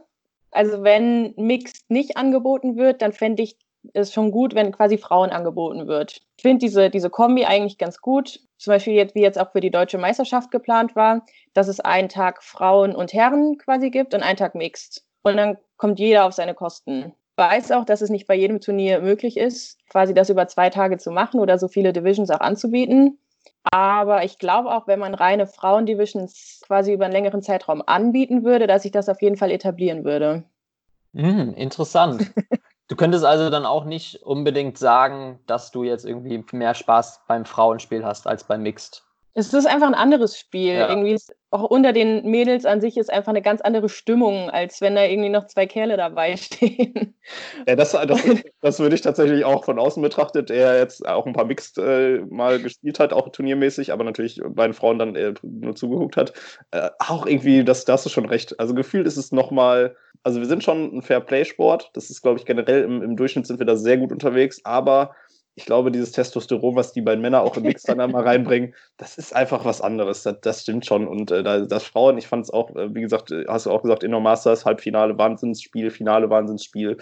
Also 0.50 0.82
wenn 0.82 1.34
Mixed 1.36 1.90
nicht 1.90 2.18
angeboten 2.18 2.76
wird, 2.76 3.00
dann 3.00 3.12
fände 3.12 3.42
ich 3.42 3.56
es 3.94 4.12
schon 4.12 4.30
gut, 4.30 4.54
wenn 4.54 4.72
quasi 4.72 4.98
Frauen 4.98 5.30
angeboten 5.30 5.86
wird. 5.86 6.20
Ich 6.36 6.42
finde 6.42 6.58
diese, 6.58 6.90
diese 6.90 7.10
Kombi 7.10 7.44
eigentlich 7.44 7.78
ganz 7.78 8.00
gut. 8.00 8.40
Zum 8.58 8.72
Beispiel 8.72 8.94
jetzt, 8.94 9.14
wie 9.14 9.22
jetzt 9.22 9.40
auch 9.40 9.52
für 9.52 9.60
die 9.60 9.70
deutsche 9.70 9.98
Meisterschaft 9.98 10.50
geplant 10.50 10.94
war, 10.94 11.24
dass 11.52 11.68
es 11.68 11.80
einen 11.80 12.08
Tag 12.08 12.42
Frauen 12.42 12.94
und 12.94 13.12
Herren 13.12 13.58
quasi 13.58 13.90
gibt 13.90 14.14
und 14.14 14.22
einen 14.22 14.36
Tag 14.36 14.54
Mixed. 14.54 15.02
Und 15.22 15.36
dann 15.36 15.58
kommt 15.76 15.98
jeder 15.98 16.26
auf 16.26 16.32
seine 16.32 16.54
Kosten. 16.54 17.12
Weiß 17.36 17.72
auch, 17.72 17.84
dass 17.84 18.02
es 18.02 18.10
nicht 18.10 18.26
bei 18.26 18.34
jedem 18.34 18.60
Turnier 18.60 19.00
möglich 19.00 19.36
ist, 19.36 19.78
quasi 19.88 20.14
das 20.14 20.30
über 20.30 20.46
zwei 20.46 20.70
Tage 20.70 20.98
zu 20.98 21.10
machen 21.10 21.40
oder 21.40 21.58
so 21.58 21.66
viele 21.66 21.92
Divisions 21.92 22.30
auch 22.30 22.40
anzubieten. 22.40 23.18
Aber 23.64 24.24
ich 24.24 24.38
glaube 24.38 24.70
auch, 24.70 24.86
wenn 24.86 24.98
man 24.98 25.14
reine 25.14 25.46
Frauendivisions 25.46 26.60
quasi 26.66 26.92
über 26.92 27.04
einen 27.04 27.12
längeren 27.12 27.42
Zeitraum 27.42 27.82
anbieten 27.84 28.44
würde, 28.44 28.66
dass 28.66 28.82
sich 28.82 28.92
das 28.92 29.08
auf 29.08 29.22
jeden 29.22 29.36
Fall 29.36 29.50
etablieren 29.50 30.04
würde. 30.04 30.44
Mm, 31.12 31.54
interessant. 31.54 32.32
du 32.92 32.96
könntest 32.96 33.24
also 33.24 33.48
dann 33.48 33.64
auch 33.64 33.86
nicht 33.86 34.22
unbedingt 34.22 34.76
sagen, 34.76 35.40
dass 35.46 35.70
du 35.70 35.82
jetzt 35.82 36.04
irgendwie 36.04 36.44
mehr 36.52 36.74
Spaß 36.74 37.22
beim 37.26 37.46
Frauenspiel 37.46 38.04
hast 38.04 38.26
als 38.26 38.44
beim 38.44 38.62
Mixed. 38.62 39.02
Es 39.34 39.54
ist 39.54 39.66
einfach 39.66 39.86
ein 39.86 39.94
anderes 39.94 40.38
Spiel. 40.38 40.74
Ja. 40.74 40.90
Irgendwie 40.90 41.12
ist 41.12 41.34
auch 41.50 41.64
unter 41.64 41.92
den 41.92 42.24
Mädels 42.30 42.64
an 42.66 42.80
sich 42.80 42.96
ist 42.96 43.10
einfach 43.10 43.30
eine 43.30 43.42
ganz 43.42 43.60
andere 43.60 43.88
Stimmung, 43.88 44.50
als 44.50 44.80
wenn 44.80 44.94
da 44.94 45.04
irgendwie 45.04 45.28
noch 45.28 45.46
zwei 45.46 45.66
Kerle 45.66 45.96
dabei 45.96 46.36
stehen. 46.38 47.14
Ja, 47.66 47.76
das, 47.76 47.92
das, 47.92 48.22
das 48.60 48.78
würde 48.78 48.94
ich 48.94 49.00
tatsächlich 49.00 49.44
auch 49.44 49.64
von 49.64 49.78
außen 49.78 50.02
betrachtet, 50.02 50.50
der 50.50 50.78
jetzt 50.78 51.06
auch 51.06 51.26
ein 51.26 51.32
paar 51.32 51.44
Mixed 51.44 51.78
äh, 51.78 52.20
mal 52.28 52.60
gespielt 52.60 52.98
hat, 52.98 53.12
auch 53.12 53.28
turniermäßig, 53.28 53.92
aber 53.92 54.04
natürlich 54.04 54.40
bei 54.44 54.66
den 54.66 54.74
Frauen 54.74 54.98
dann 54.98 55.16
äh, 55.16 55.34
nur 55.42 55.74
zugeguckt 55.74 56.16
hat. 56.16 56.32
Äh, 56.70 56.90
auch 56.98 57.26
irgendwie, 57.26 57.64
das, 57.64 57.84
da 57.84 57.94
hast 57.94 58.06
du 58.06 58.10
schon 58.10 58.26
recht. 58.26 58.58
Also 58.58 58.74
gefühlt 58.74 59.06
ist 59.06 59.16
es 59.16 59.32
nochmal, 59.32 59.96
also 60.22 60.40
wir 60.40 60.46
sind 60.46 60.64
schon 60.64 60.96
ein 60.96 61.02
Fair-Play-Sport. 61.02 61.90
Das 61.94 62.10
ist, 62.10 62.22
glaube 62.22 62.38
ich, 62.38 62.44
generell 62.44 62.82
im, 62.82 63.02
im 63.02 63.16
Durchschnitt 63.16 63.46
sind 63.46 63.58
wir 63.58 63.66
da 63.66 63.76
sehr 63.76 63.98
gut 63.98 64.12
unterwegs, 64.12 64.60
aber 64.64 65.14
ich 65.54 65.66
glaube, 65.66 65.90
dieses 65.90 66.12
Testosteron, 66.12 66.76
was 66.76 66.92
die 66.92 67.02
beiden 67.02 67.20
Männer 67.20 67.42
auch 67.42 67.56
im 67.56 67.64
Mix 67.64 67.82
dann 67.82 68.00
einmal 68.00 68.22
reinbringen, 68.22 68.74
das 68.96 69.18
ist 69.18 69.34
einfach 69.34 69.64
was 69.64 69.80
anderes. 69.80 70.22
Das, 70.22 70.40
das 70.40 70.62
stimmt 70.62 70.86
schon. 70.86 71.06
Und 71.06 71.30
äh, 71.30 71.66
das 71.66 71.84
Frauen, 71.84 72.16
ich 72.16 72.26
fand 72.26 72.44
es 72.44 72.50
auch, 72.50 72.74
äh, 72.74 72.94
wie 72.94 73.02
gesagt, 73.02 73.30
äh, 73.30 73.44
hast 73.48 73.66
du 73.66 73.70
auch 73.70 73.82
gesagt, 73.82 74.02
Inner 74.02 74.20
Masters, 74.20 74.64
Halbfinale, 74.64 75.18
Wahnsinnsspiel, 75.18 75.90
Finale, 75.90 76.30
Wahnsinnsspiel. 76.30 76.96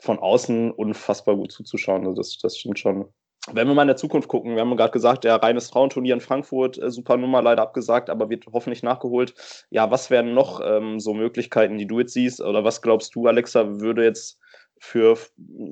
Von 0.00 0.18
außen 0.18 0.72
unfassbar 0.72 1.36
gut 1.36 1.52
zuzuschauen. 1.52 2.06
Also 2.06 2.14
das, 2.14 2.38
das 2.38 2.58
stimmt 2.58 2.80
schon. 2.80 3.06
Wenn 3.52 3.66
wir 3.66 3.74
mal 3.74 3.82
in 3.82 3.88
der 3.88 3.96
Zukunft 3.96 4.28
gucken, 4.28 4.54
wir 4.54 4.62
haben 4.62 4.76
gerade 4.76 4.92
gesagt, 4.92 5.24
der 5.24 5.36
reines 5.36 5.68
Frauenturnier 5.70 6.14
in 6.14 6.20
Frankfurt, 6.20 6.78
äh, 6.78 6.90
super 6.90 7.16
Nummer, 7.16 7.40
leider 7.40 7.62
abgesagt, 7.62 8.10
aber 8.10 8.30
wird 8.30 8.46
hoffentlich 8.52 8.82
nachgeholt. 8.82 9.34
Ja, 9.70 9.90
was 9.92 10.10
wären 10.10 10.34
noch 10.34 10.60
ähm, 10.64 10.98
so 10.98 11.14
Möglichkeiten, 11.14 11.78
die 11.78 11.86
du 11.86 12.00
jetzt 12.00 12.14
siehst? 12.14 12.40
Oder 12.40 12.64
was 12.64 12.82
glaubst 12.82 13.14
du, 13.14 13.28
Alexa, 13.28 13.80
würde 13.80 14.04
jetzt 14.04 14.38
für, 14.82 15.16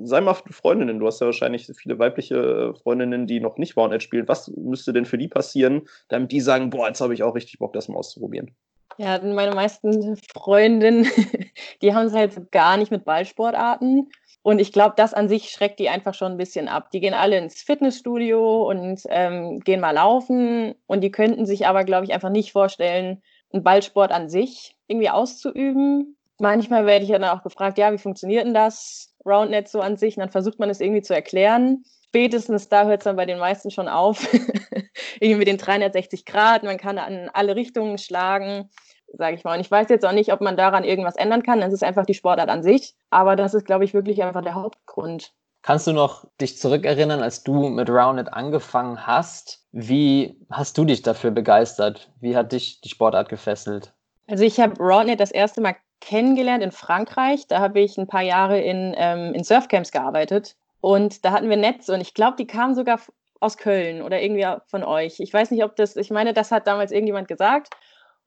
sei 0.03 0.21
mal 0.21 0.33
Freundinnen, 0.33 0.99
du 0.99 1.05
hast 1.05 1.19
ja 1.19 1.25
wahrscheinlich 1.25 1.69
viele 1.75 1.99
weibliche 1.99 2.35
äh, 2.73 2.73
Freundinnen, 2.81 3.27
die 3.27 3.41
noch 3.41 3.57
nicht 3.57 3.75
Roundnet 3.75 4.01
spielen. 4.01 4.29
Was 4.29 4.47
müsste 4.55 4.93
denn 4.93 5.05
für 5.05 5.17
die 5.17 5.27
passieren, 5.27 5.81
damit 6.07 6.31
die 6.31 6.39
sagen, 6.39 6.69
boah, 6.69 6.87
jetzt 6.87 7.01
habe 7.01 7.13
ich 7.13 7.21
auch 7.21 7.35
richtig 7.35 7.59
Bock, 7.59 7.73
das 7.73 7.89
mal 7.89 7.97
auszuprobieren? 7.97 8.55
Ja, 8.97 9.19
meine 9.21 9.53
meisten 9.53 10.17
Freundinnen, 10.33 11.07
die 11.81 11.93
haben 11.93 12.07
es 12.07 12.13
halt 12.13 12.53
gar 12.53 12.77
nicht 12.77 12.89
mit 12.89 13.03
Ballsportarten. 13.03 14.09
Und 14.43 14.59
ich 14.59 14.71
glaube, 14.71 14.93
das 14.95 15.13
an 15.13 15.27
sich 15.27 15.49
schreckt 15.49 15.79
die 15.79 15.89
einfach 15.89 16.13
schon 16.13 16.31
ein 16.31 16.37
bisschen 16.37 16.69
ab. 16.69 16.89
Die 16.91 17.01
gehen 17.01 17.13
alle 17.13 17.37
ins 17.37 17.61
Fitnessstudio 17.61 18.63
und 18.69 19.01
ähm, 19.09 19.59
gehen 19.59 19.81
mal 19.81 19.91
laufen. 19.91 20.73
Und 20.87 21.01
die 21.01 21.11
könnten 21.11 21.45
sich 21.45 21.67
aber, 21.67 21.83
glaube 21.83 22.05
ich, 22.05 22.13
einfach 22.13 22.29
nicht 22.29 22.53
vorstellen, 22.53 23.21
einen 23.51 23.63
Ballsport 23.63 24.13
an 24.13 24.29
sich 24.29 24.77
irgendwie 24.87 25.09
auszuüben 25.09 26.15
manchmal 26.41 26.85
werde 26.85 27.03
ich 27.03 27.11
ja 27.11 27.19
dann 27.19 27.37
auch 27.37 27.43
gefragt, 27.43 27.77
ja, 27.77 27.93
wie 27.93 27.97
funktioniert 27.97 28.45
denn 28.45 28.53
das 28.53 29.13
Roundnet 29.25 29.69
so 29.69 29.79
an 29.79 29.97
sich? 29.97 30.17
Und 30.17 30.21
dann 30.21 30.31
versucht 30.31 30.59
man 30.59 30.69
es 30.69 30.81
irgendwie 30.81 31.01
zu 31.01 31.13
erklären. 31.13 31.83
Spätestens 32.07 32.67
da 32.67 32.85
hört 32.85 33.01
es 33.01 33.03
dann 33.05 33.15
bei 33.15 33.25
den 33.25 33.39
meisten 33.39 33.71
schon 33.71 33.87
auf. 33.87 34.27
irgendwie 35.19 35.39
mit 35.39 35.47
den 35.47 35.57
360 35.57 36.25
Grad, 36.25 36.63
man 36.63 36.77
kann 36.77 36.97
an 36.97 37.29
alle 37.33 37.55
Richtungen 37.55 37.97
schlagen, 37.97 38.69
sage 39.13 39.35
ich 39.35 39.43
mal. 39.43 39.55
Und 39.55 39.61
ich 39.61 39.71
weiß 39.71 39.87
jetzt 39.89 40.05
auch 40.05 40.11
nicht, 40.11 40.33
ob 40.33 40.41
man 40.41 40.57
daran 40.57 40.83
irgendwas 40.83 41.15
ändern 41.15 41.43
kann. 41.43 41.61
Das 41.61 41.71
ist 41.71 41.83
einfach 41.83 42.05
die 42.05 42.13
Sportart 42.13 42.49
an 42.49 42.63
sich. 42.63 42.95
Aber 43.09 43.35
das 43.35 43.53
ist, 43.53 43.65
glaube 43.65 43.85
ich, 43.85 43.93
wirklich 43.93 44.23
einfach 44.23 44.41
der 44.41 44.55
Hauptgrund. 44.55 45.33
Kannst 45.61 45.85
du 45.85 45.93
noch 45.93 46.25
dich 46.41 46.57
zurückerinnern, 46.57 47.21
als 47.21 47.43
du 47.43 47.69
mit 47.69 47.87
Roundnet 47.87 48.33
angefangen 48.33 49.05
hast? 49.05 49.63
Wie 49.71 50.39
hast 50.49 50.77
du 50.77 50.85
dich 50.85 51.03
dafür 51.03 51.29
begeistert? 51.29 52.09
Wie 52.19 52.35
hat 52.35 52.51
dich 52.51 52.81
die 52.81 52.89
Sportart 52.89 53.29
gefesselt? 53.29 53.93
Also 54.27 54.43
ich 54.43 54.59
habe 54.59 54.75
Roundnet 54.81 55.19
das 55.19 55.29
erste 55.29 55.61
Mal 55.61 55.75
kennengelernt 56.01 56.63
in 56.63 56.71
Frankreich. 56.71 57.47
Da 57.47 57.59
habe 57.59 57.79
ich 57.79 57.97
ein 57.97 58.07
paar 58.07 58.23
Jahre 58.23 58.59
in, 58.59 58.93
ähm, 58.97 59.33
in 59.33 59.43
Surfcamps 59.43 59.91
gearbeitet. 59.91 60.55
Und 60.81 61.23
da 61.23 61.31
hatten 61.31 61.49
wir 61.49 61.57
Netz 61.57 61.89
und 61.89 62.01
ich 62.01 62.13
glaube, 62.13 62.35
die 62.37 62.47
kamen 62.47 62.75
sogar 62.75 62.99
aus 63.39 63.57
Köln 63.57 64.01
oder 64.01 64.21
irgendwie 64.21 64.45
von 64.67 64.83
euch. 64.83 65.19
Ich 65.19 65.33
weiß 65.33 65.51
nicht, 65.51 65.63
ob 65.63 65.75
das, 65.75 65.95
ich 65.95 66.11
meine, 66.11 66.33
das 66.33 66.51
hat 66.51 66.67
damals 66.67 66.91
irgendjemand 66.91 67.27
gesagt. 67.27 67.73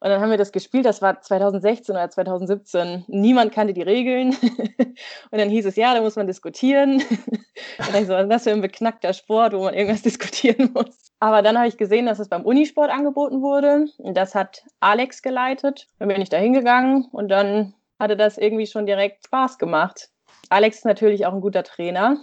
Und 0.00 0.10
dann 0.10 0.20
haben 0.20 0.30
wir 0.30 0.36
das 0.36 0.52
gespielt, 0.52 0.84
das 0.84 1.00
war 1.00 1.20
2016 1.20 1.94
oder 1.94 2.10
2017. 2.10 3.04
Niemand 3.08 3.52
kannte 3.52 3.72
die 3.72 3.82
Regeln. 3.82 4.30
und 5.30 5.38
dann 5.38 5.48
hieß 5.48 5.64
es, 5.66 5.76
ja, 5.76 5.94
da 5.94 6.02
muss 6.02 6.16
man 6.16 6.26
diskutieren. 6.26 7.02
und 7.78 7.94
dann 7.94 8.06
so, 8.06 8.12
was 8.12 8.24
ist 8.24 8.30
das 8.30 8.42
für 8.44 8.50
ein 8.50 8.60
beknackter 8.60 9.12
Sport, 9.14 9.54
wo 9.54 9.64
man 9.64 9.74
irgendwas 9.74 10.02
diskutieren 10.02 10.72
muss. 10.74 11.12
Aber 11.20 11.40
dann 11.40 11.56
habe 11.56 11.68
ich 11.68 11.78
gesehen, 11.78 12.06
dass 12.06 12.18
es 12.18 12.28
beim 12.28 12.44
Unisport 12.44 12.90
angeboten 12.90 13.40
wurde. 13.40 13.86
Und 13.98 14.16
das 14.16 14.34
hat 14.34 14.64
Alex 14.80 15.22
geleitet. 15.22 15.86
Dann 15.98 16.08
bin 16.08 16.20
ich 16.20 16.28
da 16.28 16.36
hingegangen 16.36 17.06
und 17.12 17.28
dann 17.28 17.74
hatte 17.98 18.16
das 18.16 18.36
irgendwie 18.36 18.66
schon 18.66 18.84
direkt 18.84 19.24
Spaß 19.24 19.56
gemacht. 19.58 20.10
Alex 20.50 20.78
ist 20.78 20.84
natürlich 20.84 21.24
auch 21.24 21.32
ein 21.32 21.40
guter 21.40 21.62
Trainer. 21.62 22.18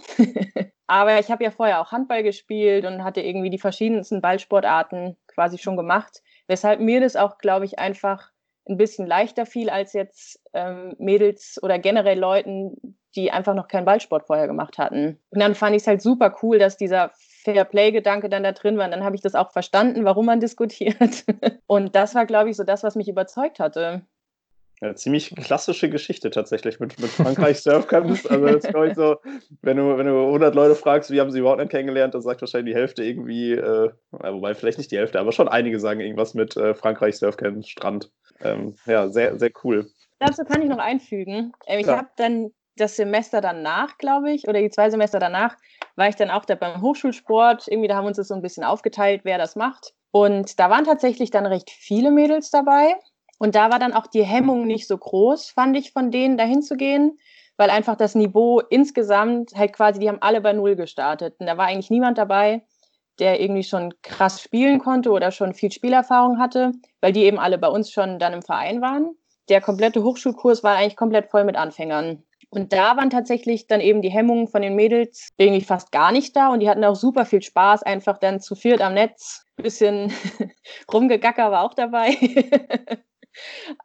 Aber 0.86 1.18
ich 1.18 1.30
habe 1.30 1.42
ja 1.42 1.50
vorher 1.50 1.80
auch 1.80 1.90
Handball 1.90 2.22
gespielt 2.22 2.84
und 2.84 3.02
hatte 3.02 3.22
irgendwie 3.22 3.50
die 3.50 3.58
verschiedensten 3.58 4.20
Ballsportarten 4.20 5.16
quasi 5.26 5.58
schon 5.58 5.76
gemacht 5.76 6.22
weshalb 6.46 6.80
mir 6.80 7.00
das 7.00 7.16
auch, 7.16 7.38
glaube 7.38 7.64
ich, 7.64 7.78
einfach 7.78 8.30
ein 8.68 8.76
bisschen 8.76 9.06
leichter 9.06 9.46
fiel 9.46 9.70
als 9.70 9.92
jetzt 9.92 10.40
ähm, 10.52 10.94
Mädels 10.98 11.58
oder 11.62 11.78
generell 11.78 12.18
Leuten, 12.18 12.96
die 13.16 13.30
einfach 13.30 13.54
noch 13.54 13.68
keinen 13.68 13.84
Ballsport 13.84 14.26
vorher 14.26 14.46
gemacht 14.46 14.78
hatten. 14.78 15.18
Und 15.30 15.40
dann 15.40 15.54
fand 15.54 15.76
ich 15.76 15.82
es 15.82 15.88
halt 15.88 16.00
super 16.00 16.36
cool, 16.42 16.58
dass 16.58 16.76
dieser 16.76 17.10
Fair 17.14 17.64
Play-Gedanke 17.64 18.28
dann 18.28 18.44
da 18.44 18.52
drin 18.52 18.78
war. 18.78 18.84
Und 18.84 18.92
dann 18.92 19.04
habe 19.04 19.16
ich 19.16 19.22
das 19.22 19.34
auch 19.34 19.50
verstanden, 19.50 20.04
warum 20.04 20.26
man 20.26 20.40
diskutiert. 20.40 21.24
Und 21.66 21.94
das 21.94 22.14
war, 22.14 22.24
glaube 22.24 22.50
ich, 22.50 22.56
so 22.56 22.64
das, 22.64 22.82
was 22.82 22.94
mich 22.94 23.08
überzeugt 23.08 23.58
hatte. 23.58 24.02
Ja, 24.82 24.96
ziemlich 24.96 25.32
klassische 25.36 25.88
Geschichte 25.88 26.30
tatsächlich 26.30 26.80
mit, 26.80 26.98
mit 26.98 27.10
Frankreich 27.10 27.60
Surfcamps. 27.60 28.26
Also 28.26 28.46
das 28.46 28.64
glaube 28.64 28.88
ich 28.88 28.94
so, 28.94 29.16
wenn 29.62 29.76
du, 29.76 29.96
wenn 29.96 30.06
du 30.06 30.26
100 30.26 30.56
Leute 30.56 30.74
fragst, 30.74 31.12
wie 31.12 31.20
haben 31.20 31.30
sie 31.30 31.38
überhaupt 31.38 31.60
nicht 31.60 31.70
kennengelernt, 31.70 32.14
dann 32.14 32.22
sagt 32.22 32.40
wahrscheinlich 32.40 32.74
die 32.74 32.78
Hälfte 32.78 33.04
irgendwie, 33.04 33.52
äh, 33.52 33.90
wobei 34.10 34.54
vielleicht 34.54 34.78
nicht 34.78 34.90
die 34.90 34.98
Hälfte, 34.98 35.20
aber 35.20 35.30
schon 35.30 35.46
einige 35.46 35.78
sagen 35.78 36.00
irgendwas 36.00 36.34
mit 36.34 36.56
äh, 36.56 36.74
Frankreich 36.74 37.16
Surfcamps, 37.16 37.68
Strand. 37.68 38.10
Ähm, 38.40 38.74
ja, 38.84 39.08
sehr, 39.08 39.38
sehr 39.38 39.52
cool. 39.62 39.88
Dazu 40.18 40.42
kann 40.42 40.62
ich 40.62 40.68
noch 40.68 40.78
einfügen. 40.78 41.52
Ähm, 41.68 41.78
ich 41.78 41.86
habe 41.86 42.08
dann 42.16 42.50
das 42.76 42.96
Semester 42.96 43.40
danach, 43.40 43.98
glaube 43.98 44.32
ich, 44.32 44.48
oder 44.48 44.60
die 44.60 44.70
zwei 44.70 44.90
Semester 44.90 45.20
danach, 45.20 45.56
war 45.94 46.08
ich 46.08 46.16
dann 46.16 46.30
auch 46.30 46.44
da 46.44 46.56
beim 46.56 46.82
Hochschulsport. 46.82 47.68
Irgendwie, 47.68 47.86
da 47.86 47.94
haben 47.94 48.04
wir 48.04 48.08
uns 48.08 48.16
das 48.16 48.28
so 48.28 48.34
ein 48.34 48.42
bisschen 48.42 48.64
aufgeteilt, 48.64 49.20
wer 49.22 49.38
das 49.38 49.54
macht. 49.54 49.94
Und 50.10 50.58
da 50.58 50.70
waren 50.70 50.84
tatsächlich 50.84 51.30
dann 51.30 51.46
recht 51.46 51.70
viele 51.70 52.10
Mädels 52.10 52.50
dabei. 52.50 52.96
Und 53.42 53.56
da 53.56 53.72
war 53.72 53.80
dann 53.80 53.92
auch 53.92 54.06
die 54.06 54.22
Hemmung 54.22 54.68
nicht 54.68 54.86
so 54.86 54.96
groß, 54.96 55.50
fand 55.50 55.76
ich, 55.76 55.90
von 55.90 56.12
denen 56.12 56.36
dahin 56.36 56.62
zu 56.62 56.76
gehen, 56.76 57.18
weil 57.56 57.70
einfach 57.70 57.96
das 57.96 58.14
Niveau 58.14 58.60
insgesamt 58.60 59.56
halt 59.56 59.72
quasi, 59.72 59.98
die 59.98 60.08
haben 60.08 60.22
alle 60.22 60.40
bei 60.40 60.52
Null 60.52 60.76
gestartet. 60.76 61.34
Und 61.40 61.46
da 61.46 61.56
war 61.56 61.66
eigentlich 61.66 61.90
niemand 61.90 62.18
dabei, 62.18 62.62
der 63.18 63.40
irgendwie 63.40 63.64
schon 63.64 63.94
krass 64.02 64.40
spielen 64.40 64.78
konnte 64.78 65.10
oder 65.10 65.32
schon 65.32 65.54
viel 65.54 65.72
Spielerfahrung 65.72 66.38
hatte, 66.38 66.70
weil 67.00 67.12
die 67.12 67.24
eben 67.24 67.40
alle 67.40 67.58
bei 67.58 67.66
uns 67.66 67.90
schon 67.90 68.20
dann 68.20 68.32
im 68.32 68.42
Verein 68.42 68.80
waren. 68.80 69.16
Der 69.48 69.60
komplette 69.60 70.04
Hochschulkurs 70.04 70.62
war 70.62 70.76
eigentlich 70.76 70.94
komplett 70.94 71.28
voll 71.28 71.42
mit 71.42 71.56
Anfängern. 71.56 72.22
Und 72.50 72.72
da 72.72 72.96
waren 72.96 73.10
tatsächlich 73.10 73.66
dann 73.66 73.80
eben 73.80 74.02
die 74.02 74.12
Hemmungen 74.12 74.46
von 74.46 74.62
den 74.62 74.76
Mädels 74.76 75.30
irgendwie 75.36 75.64
fast 75.64 75.90
gar 75.90 76.12
nicht 76.12 76.36
da 76.36 76.50
und 76.52 76.60
die 76.60 76.68
hatten 76.70 76.84
auch 76.84 76.94
super 76.94 77.26
viel 77.26 77.42
Spaß, 77.42 77.82
einfach 77.82 78.18
dann 78.18 78.38
zu 78.38 78.54
viert 78.54 78.80
am 78.80 78.94
Netz. 78.94 79.46
Ein 79.56 79.64
bisschen 79.64 80.12
rumgegacker 80.92 81.50
war 81.50 81.64
auch 81.64 81.74
dabei. 81.74 82.14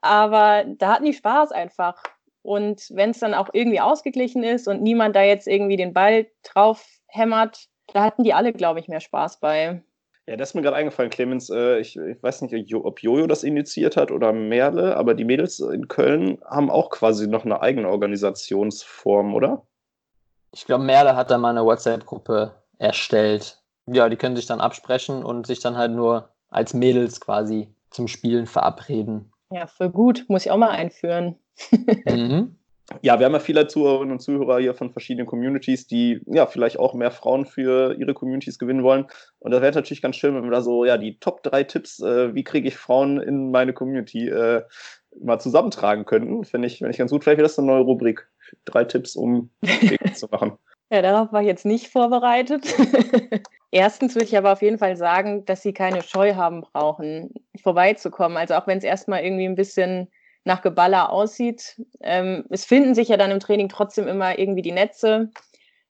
Aber 0.02 0.66
da 0.66 0.94
hatten 0.94 1.06
die 1.06 1.14
Spaß 1.14 1.52
einfach. 1.52 2.02
Und 2.42 2.90
wenn 2.92 3.10
es 3.10 3.20
dann 3.20 3.34
auch 3.34 3.50
irgendwie 3.52 3.82
ausgeglichen 3.82 4.44
ist 4.44 4.68
und 4.68 4.82
niemand 4.82 5.16
da 5.16 5.22
jetzt 5.22 5.48
irgendwie 5.48 5.76
den 5.76 5.94
Ball 5.94 6.28
drauf 6.44 6.86
hämmert, 7.08 7.68
da 7.94 8.04
hatten 8.04 8.24
die 8.24 8.34
alle, 8.34 8.54
glaube 8.54 8.80
ich, 8.80 8.88
mehr 8.88 9.00
Spaß 9.00 9.40
bei. 9.40 9.82
Ja, 10.28 10.36
das 10.36 10.50
ist 10.50 10.56
mir 10.56 10.62
gerade 10.62 10.76
eingefallen, 10.76 11.10
Clemens. 11.10 11.50
Äh, 11.50 11.80
ich, 11.80 11.98
ich, 11.98 12.22
weiß 12.22 12.42
nicht, 12.42 12.76
ob 12.76 13.02
Jojo 13.02 13.28
das 13.28 13.44
initiiert 13.44 13.96
hat 13.96 14.12
oder 14.12 14.34
Merle, 14.34 14.96
aber 14.98 15.14
die 15.14 15.24
Mädels 15.24 15.60
in 15.60 15.88
Köln 15.88 16.38
haben 16.46 16.70
auch 16.70 16.90
quasi 16.90 17.28
noch 17.28 17.46
eine 17.46 17.62
eigene 17.62 17.90
Organisationsform, 17.90 19.34
oder? 19.34 19.66
Ich 20.52 20.66
glaube, 20.66 20.84
Merle 20.84 21.16
hat 21.16 21.32
da 21.32 21.38
mal 21.38 21.52
eine 21.52 21.66
WhatsApp-Gruppe 21.66 22.56
erstellt. 22.78 23.62
Ja, 23.88 24.10
die 24.10 24.18
können 24.18 24.36
sich 24.36 24.46
dann 24.46 24.60
absprechen 24.60 25.24
und 25.24 25.48
sich 25.48 25.60
dann 25.60 25.78
halt 25.78 25.92
nur 25.92 26.30
als 26.50 26.74
Mädels 26.74 27.22
quasi 27.22 27.74
zum 27.90 28.08
Spielen 28.08 28.48
verabreden. 28.48 29.32
Ja, 29.52 29.68
voll 29.68 29.90
gut. 29.90 30.26
Muss 30.28 30.46
ich 30.46 30.52
auch 30.52 30.58
mal 30.58 30.72
einführen. 30.72 31.36
mhm. 32.08 32.58
Ja, 33.02 33.20
wir 33.20 33.26
haben 33.26 33.34
ja 33.34 33.40
viele 33.40 33.68
Zuhörerinnen 33.68 34.14
und 34.14 34.22
Zuhörer 34.22 34.60
hier 34.60 34.74
von 34.74 34.92
verschiedenen 34.92 35.28
Communities, 35.28 35.88
die 35.88 36.22
ja 36.26 36.46
vielleicht 36.46 36.80
auch 36.80 36.94
mehr 36.94 37.12
Frauen 37.12 37.46
für 37.46 37.94
ihre 38.00 38.14
Communities 38.14 38.60
gewinnen 38.60 38.84
wollen. 38.84 39.08
Und 39.40 39.52
da 39.52 39.62
wäre 39.62 39.76
natürlich 39.76 40.02
ganz 40.02 40.16
schön, 40.16 40.36
wenn 40.36 40.44
wir 40.44 40.52
da 40.52 40.62
so, 40.62 40.86
ja, 40.86 40.98
die 40.98 41.20
Top 41.20 41.44
3 41.44 41.66
Tipps, 41.66 42.00
äh, 42.00 42.34
wie 42.34 42.46
kriege 42.46 42.68
ich 42.68 42.78
Frauen 42.78 43.20
in 43.20 43.52
meine 43.52 43.74
Community, 43.74 44.30
äh, 44.30 44.64
mal 45.20 45.40
zusammentragen 45.40 46.06
könnten. 46.06 46.46
Finde 46.46 46.68
ich, 46.68 46.82
wenn 46.82 46.92
ich 46.92 46.98
ganz 46.98 47.12
gut. 47.12 47.24
Vielleicht 47.24 47.40
wäre 47.40 47.48
das 47.48 47.60
eine 47.60 47.68
neue 47.68 47.82
Rubrik. 47.82 48.30
Drei 48.64 48.86
Tipps, 48.86 49.18
um 49.18 49.50
zu 50.14 50.28
machen. 50.32 50.58
Ja, 50.90 51.02
darauf 51.02 51.34
war 51.34 51.42
ich 51.42 51.48
jetzt 51.48 51.66
nicht 51.66 51.90
vorbereitet. 51.90 52.66
Erstens 53.72 54.16
würde 54.16 54.26
ich 54.26 54.38
aber 54.38 54.54
auf 54.54 54.62
jeden 54.62 54.78
Fall 54.78 54.96
sagen, 54.96 55.46
dass 55.46 55.62
sie 55.62 55.74
keine 55.74 56.02
Scheu 56.02 56.36
haben 56.36 56.62
brauchen, 56.62 57.34
vorbeizukommen. 57.62 58.38
Also 58.38 58.56
auch 58.56 58.68
wenn 58.68 58.78
es 58.78 58.86
erstmal 58.86 59.24
irgendwie 59.24 59.46
ein 59.46 59.56
bisschen 59.56 60.10
nach 60.46 60.62
Geballer 60.62 61.12
aussieht. 61.12 61.80
Ähm, 62.02 62.46
es 62.50 62.64
finden 62.64 62.96
sich 62.96 63.10
ja 63.10 63.18
dann 63.18 63.32
im 63.32 63.42
Training 63.42 63.68
trotzdem 63.68 64.08
immer 64.08 64.40
irgendwie 64.40 64.62
die 64.62 64.72
Netze. 64.72 65.30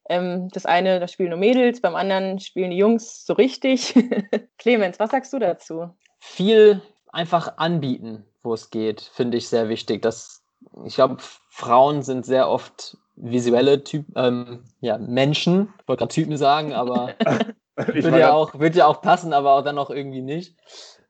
Ähm, 0.09 0.49
das 0.49 0.65
eine, 0.65 0.99
da 0.99 1.07
spielen 1.07 1.29
nur 1.29 1.37
Mädels, 1.37 1.79
beim 1.79 1.95
anderen 1.95 2.39
spielen 2.39 2.71
die 2.71 2.77
Jungs 2.77 3.25
so 3.25 3.33
richtig. 3.33 3.93
Clemens, 4.57 4.99
was 4.99 5.11
sagst 5.11 5.31
du 5.31 5.39
dazu? 5.39 5.89
Viel 6.19 6.81
einfach 7.11 7.57
anbieten, 7.57 8.25
wo 8.41 8.53
es 8.53 8.71
geht, 8.71 9.01
finde 9.01 9.37
ich 9.37 9.47
sehr 9.47 9.69
wichtig. 9.69 10.01
Das, 10.01 10.43
ich 10.85 10.95
glaube, 10.95 11.17
Frauen 11.49 12.01
sind 12.01 12.25
sehr 12.25 12.49
oft 12.49 12.97
visuelle 13.17 13.83
Typ, 13.83 14.05
ähm, 14.15 14.63
ja, 14.79 14.97
Menschen. 14.97 15.73
Ich 15.81 15.87
wollte 15.87 15.99
gerade 16.01 16.13
Typen 16.13 16.37
sagen, 16.37 16.73
aber 16.73 17.13
würde 17.75 18.19
ja, 18.19 18.33
auch, 18.33 18.59
wird 18.59 18.75
ja 18.75 18.87
auch 18.87 19.01
passen, 19.01 19.33
aber 19.33 19.53
auch 19.53 19.63
dann 19.63 19.77
auch 19.77 19.89
irgendwie 19.89 20.21
nicht. 20.21 20.55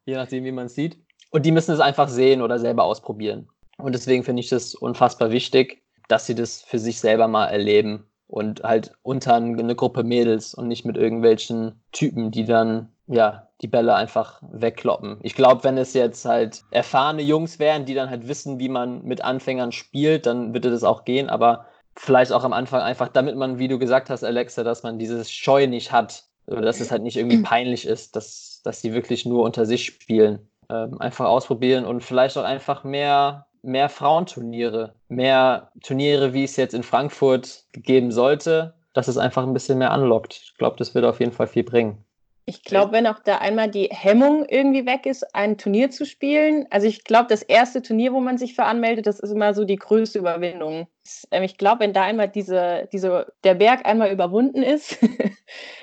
Je 0.06 0.15
nachdem, 0.15 0.43
wie 0.46 0.52
man 0.52 0.67
es 0.67 0.76
sieht. 0.76 0.98
Und 1.32 1.46
die 1.46 1.52
müssen 1.52 1.74
es 1.74 1.82
einfach 1.82 2.08
sehen 2.08 2.41
oder 2.41 2.60
selber 2.60 2.86
ausprobieren. 2.86 3.50
Und 3.78 3.93
deswegen 3.93 4.24
finde 4.24 4.39
ich 4.39 4.50
das 4.50 4.74
unfassbar 4.74 5.32
wichtig, 5.32 5.84
dass 6.08 6.26
sie 6.26 6.36
das 6.36 6.62
für 6.62 6.80
sich 6.80 7.00
selber 7.00 7.28
mal 7.28 7.48
erleben 7.48 8.08
und 8.28 8.63
halt 8.63 8.93
unter 9.04 9.36
eine 9.36 9.76
Gruppe 9.76 10.04
Mädels 10.04 10.54
und 10.54 10.67
nicht 10.67 10.86
mit 10.86 10.98
irgendwelchen 10.98 11.82
Typen, 11.91 12.32
die 12.32 12.46
dann 12.46 12.89
ja 13.08 13.48
die 13.62 13.67
Bälle 13.67 13.96
einfach 13.96 14.41
wegkloppen. 14.52 15.17
Ich 15.24 15.36
glaube, 15.36 15.63
wenn 15.63 15.78
es 15.78 15.93
jetzt 15.93 16.26
halt 16.26 16.63
erfahrene 16.72 17.24
Jungs 17.24 17.60
wären, 17.60 17.86
die 17.86 17.96
dann 17.96 18.10
halt 18.10 18.28
wissen, 18.28 18.60
wie 18.60 18.70
man 18.70 19.04
mit 19.04 19.24
Anfängern 19.24 19.72
spielt, 19.72 20.26
dann 20.26 20.54
würde 20.54 20.70
das 20.70 20.84
auch 20.84 21.06
gehen, 21.06 21.30
aber 21.30 21.65
vielleicht 21.97 22.31
auch 22.31 22.43
am 22.43 22.53
Anfang 22.53 22.81
einfach, 22.81 23.10
damit 23.10 23.36
man, 23.36 23.60
wie 23.60 23.67
du 23.67 23.79
gesagt 23.79 24.10
hast, 24.10 24.23
Alexa, 24.23 24.63
dass 24.63 24.83
man 24.83 24.99
dieses 24.99 25.31
Scheu 25.31 25.67
nicht 25.67 25.91
hat, 25.91 26.23
oder 26.45 26.62
dass 26.62 26.79
es 26.79 26.91
halt 26.91 27.03
nicht 27.03 27.17
irgendwie 27.17 27.38
peinlich 27.43 27.86
ist, 27.86 28.15
dass, 28.15 28.62
dass 28.63 28.81
die 28.81 28.93
wirklich 28.93 29.25
nur 29.25 29.43
unter 29.43 29.65
sich 29.65 29.86
spielen. 29.86 30.49
Ähm, 30.69 30.99
einfach 30.99 31.25
ausprobieren 31.25 31.86
und 31.86 32.03
vielleicht 32.03 32.38
auch 32.38 32.43
einfach 32.43 32.83
mehr, 32.83 33.47
mehr 33.62 33.89
Frauenturniere, 33.89 34.95
mehr 35.07 35.71
Turniere, 35.81 36.33
wie 36.33 36.43
es 36.43 36.57
jetzt 36.57 36.73
in 36.73 36.83
Frankfurt 36.83 37.63
geben 37.71 38.12
sollte, 38.12 38.73
dass 38.93 39.07
es 39.07 39.17
einfach 39.17 39.43
ein 39.43 39.53
bisschen 39.53 39.77
mehr 39.77 39.91
anlockt. 39.91 40.33
Ich 40.33 40.57
glaube, 40.57 40.75
das 40.77 40.93
wird 40.93 41.05
auf 41.05 41.19
jeden 41.19 41.31
Fall 41.31 41.47
viel 41.47 41.63
bringen. 41.63 42.03
Ich 42.49 42.63
glaube, 42.63 42.93
wenn 42.93 43.07
auch 43.07 43.19
da 43.19 43.39
einmal 43.39 43.69
die 43.69 43.89
Hemmung 43.91 44.45
irgendwie 44.45 44.86
weg 44.86 45.05
ist, 45.05 45.36
ein 45.36 45.57
Turnier 45.57 45.91
zu 45.91 46.05
spielen. 46.05 46.65
Also 46.69 46.88
ich 46.88 47.03
glaube, 47.03 47.27
das 47.27 47.43
erste 47.43 47.81
Turnier, 47.81 48.13
wo 48.13 48.21
man 48.21 48.38
sich 48.38 48.55
für 48.55 48.63
anmeldet, 48.63 49.05
das 49.05 49.19
ist 49.19 49.31
immer 49.31 49.53
so 49.53 49.65
die 49.65 49.75
größte 49.75 50.17
Überwindung. 50.19 50.88
Ähm, 51.29 51.43
ich 51.43 51.57
glaube, 51.57 51.81
wenn 51.81 51.91
da 51.91 52.03
einmal 52.03 52.29
diese, 52.29 52.88
diese, 52.93 53.33
der 53.43 53.55
Berg 53.55 53.86
einmal 53.86 54.13
überwunden 54.13 54.63
ist, 54.63 54.97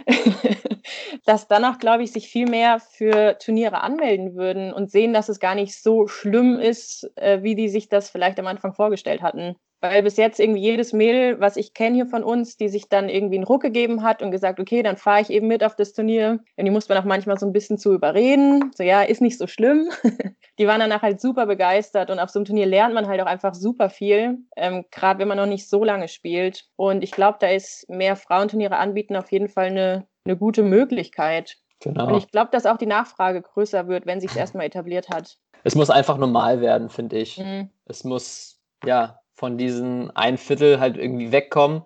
dass 1.27 1.49
dann 1.49 1.67
auch, 1.67 1.79
glaube 1.79 2.03
ich, 2.03 2.13
sich 2.13 2.29
viel 2.29 2.49
mehr 2.49 2.81
für 2.81 3.37
Turniere 3.39 3.83
anmelden 3.83 4.35
würden 4.35 4.73
und 4.73 4.91
sehen, 4.91 5.13
dass 5.13 5.29
es 5.29 5.41
gar 5.41 5.55
nicht 5.55 5.83
so 5.83 6.07
schlimm 6.07 6.59
ist, 6.59 7.11
äh, 7.17 7.43
wie 7.43 7.57
die 7.57 7.69
sich 7.69 7.91
das 7.91 8.09
vielleicht 8.09 8.41
am 8.41 8.47
Anfang 8.47 8.73
vorgestellt 8.73 9.21
hatten. 9.21 9.57
Weil 9.85 10.03
bis 10.03 10.17
jetzt 10.17 10.41
irgendwie 10.41 10.63
jedes 10.63 10.95
Mädel, 10.95 11.39
was 11.41 11.59
ich 11.59 11.75
kenne 11.75 11.97
hier 11.97 12.07
von 12.07 12.25
uns, 12.25 12.57
die 12.57 12.71
sich 12.71 12.89
dann 12.89 13.11
irgendwie 13.11 13.35
einen 13.35 13.45
Ruck 13.45 13.61
gegeben 13.61 14.03
hat 14.03 14.23
und 14.23 14.31
gesagt, 14.31 14.59
okay, 14.59 14.83
dann 14.83 14.97
fahre 14.97 15.21
ich 15.21 15.29
eben 15.29 15.47
mit 15.47 15.63
auf 15.63 15.77
das 15.77 15.93
Turnier. 15.93 16.41
Und 16.57 16.65
die 16.65 16.71
muss 16.71 16.89
man 16.89 16.97
auch 16.97 17.05
manchmal 17.05 17.39
so 17.39 17.45
ein 17.45 17.53
bisschen 17.53 17.77
zu 17.77 17.93
überreden. 17.93 18.71
So, 18.75 18.83
ja, 18.83 19.03
ist 19.03 19.21
nicht 19.21 19.37
so 19.37 19.47
schlimm. 19.47 19.91
die 20.59 20.67
waren 20.67 20.81
danach 20.81 21.03
halt 21.03 21.21
super 21.21 21.45
begeistert 21.45 22.11
und 22.11 22.19
auf 22.19 22.31
so 22.31 22.39
einem 22.39 22.47
Turnier 22.47 22.65
lernt 22.65 22.95
man 22.95 23.07
halt 23.07 23.21
auch 23.21 23.27
einfach 23.27 23.53
super 23.53 23.91
viel, 23.91 24.39
ähm, 24.57 24.87
gerade 24.91 25.19
wenn 25.19 25.29
man 25.29 25.37
noch 25.37 25.45
nicht 25.45 25.69
so 25.69 25.85
lange 25.85 26.09
spielt. 26.09 26.65
Und 26.77 27.05
ich 27.05 27.11
glaube, 27.11 27.37
da 27.39 27.49
ist 27.49 27.87
mehr 27.91 28.17
Frauenturniere 28.17 28.79
anbieten 28.79 29.17
auf 29.17 29.31
jeden 29.33 29.49
Fall 29.49 29.67
eine, 29.67 30.07
eine 30.25 30.39
gute 30.39 30.63
Möglichkeit. 30.63 31.59
Genau. 31.81 32.07
Und 32.07 32.17
ich 32.17 32.31
glaube, 32.31 32.49
dass 32.51 32.65
auch 32.65 32.79
die 32.79 32.87
Nachfrage 32.87 33.43
größer 33.43 33.87
wird, 33.87 34.07
wenn 34.07 34.23
sich 34.23 34.31
es 34.31 34.37
erstmal 34.37 34.65
etabliert 34.65 35.11
hat. 35.11 35.37
Es 35.63 35.75
muss 35.75 35.91
einfach 35.91 36.17
normal 36.17 36.63
werden, 36.63 36.89
finde 36.89 37.19
ich. 37.19 37.37
Mhm. 37.37 37.69
Es 37.85 38.03
muss, 38.03 38.63
ja, 38.83 39.21
von 39.35 39.59
diesen 39.59 40.11
ein 40.13 40.39
Viertel 40.39 40.81
halt 40.81 40.97
irgendwie 40.97 41.33
wegkommen. 41.33 41.83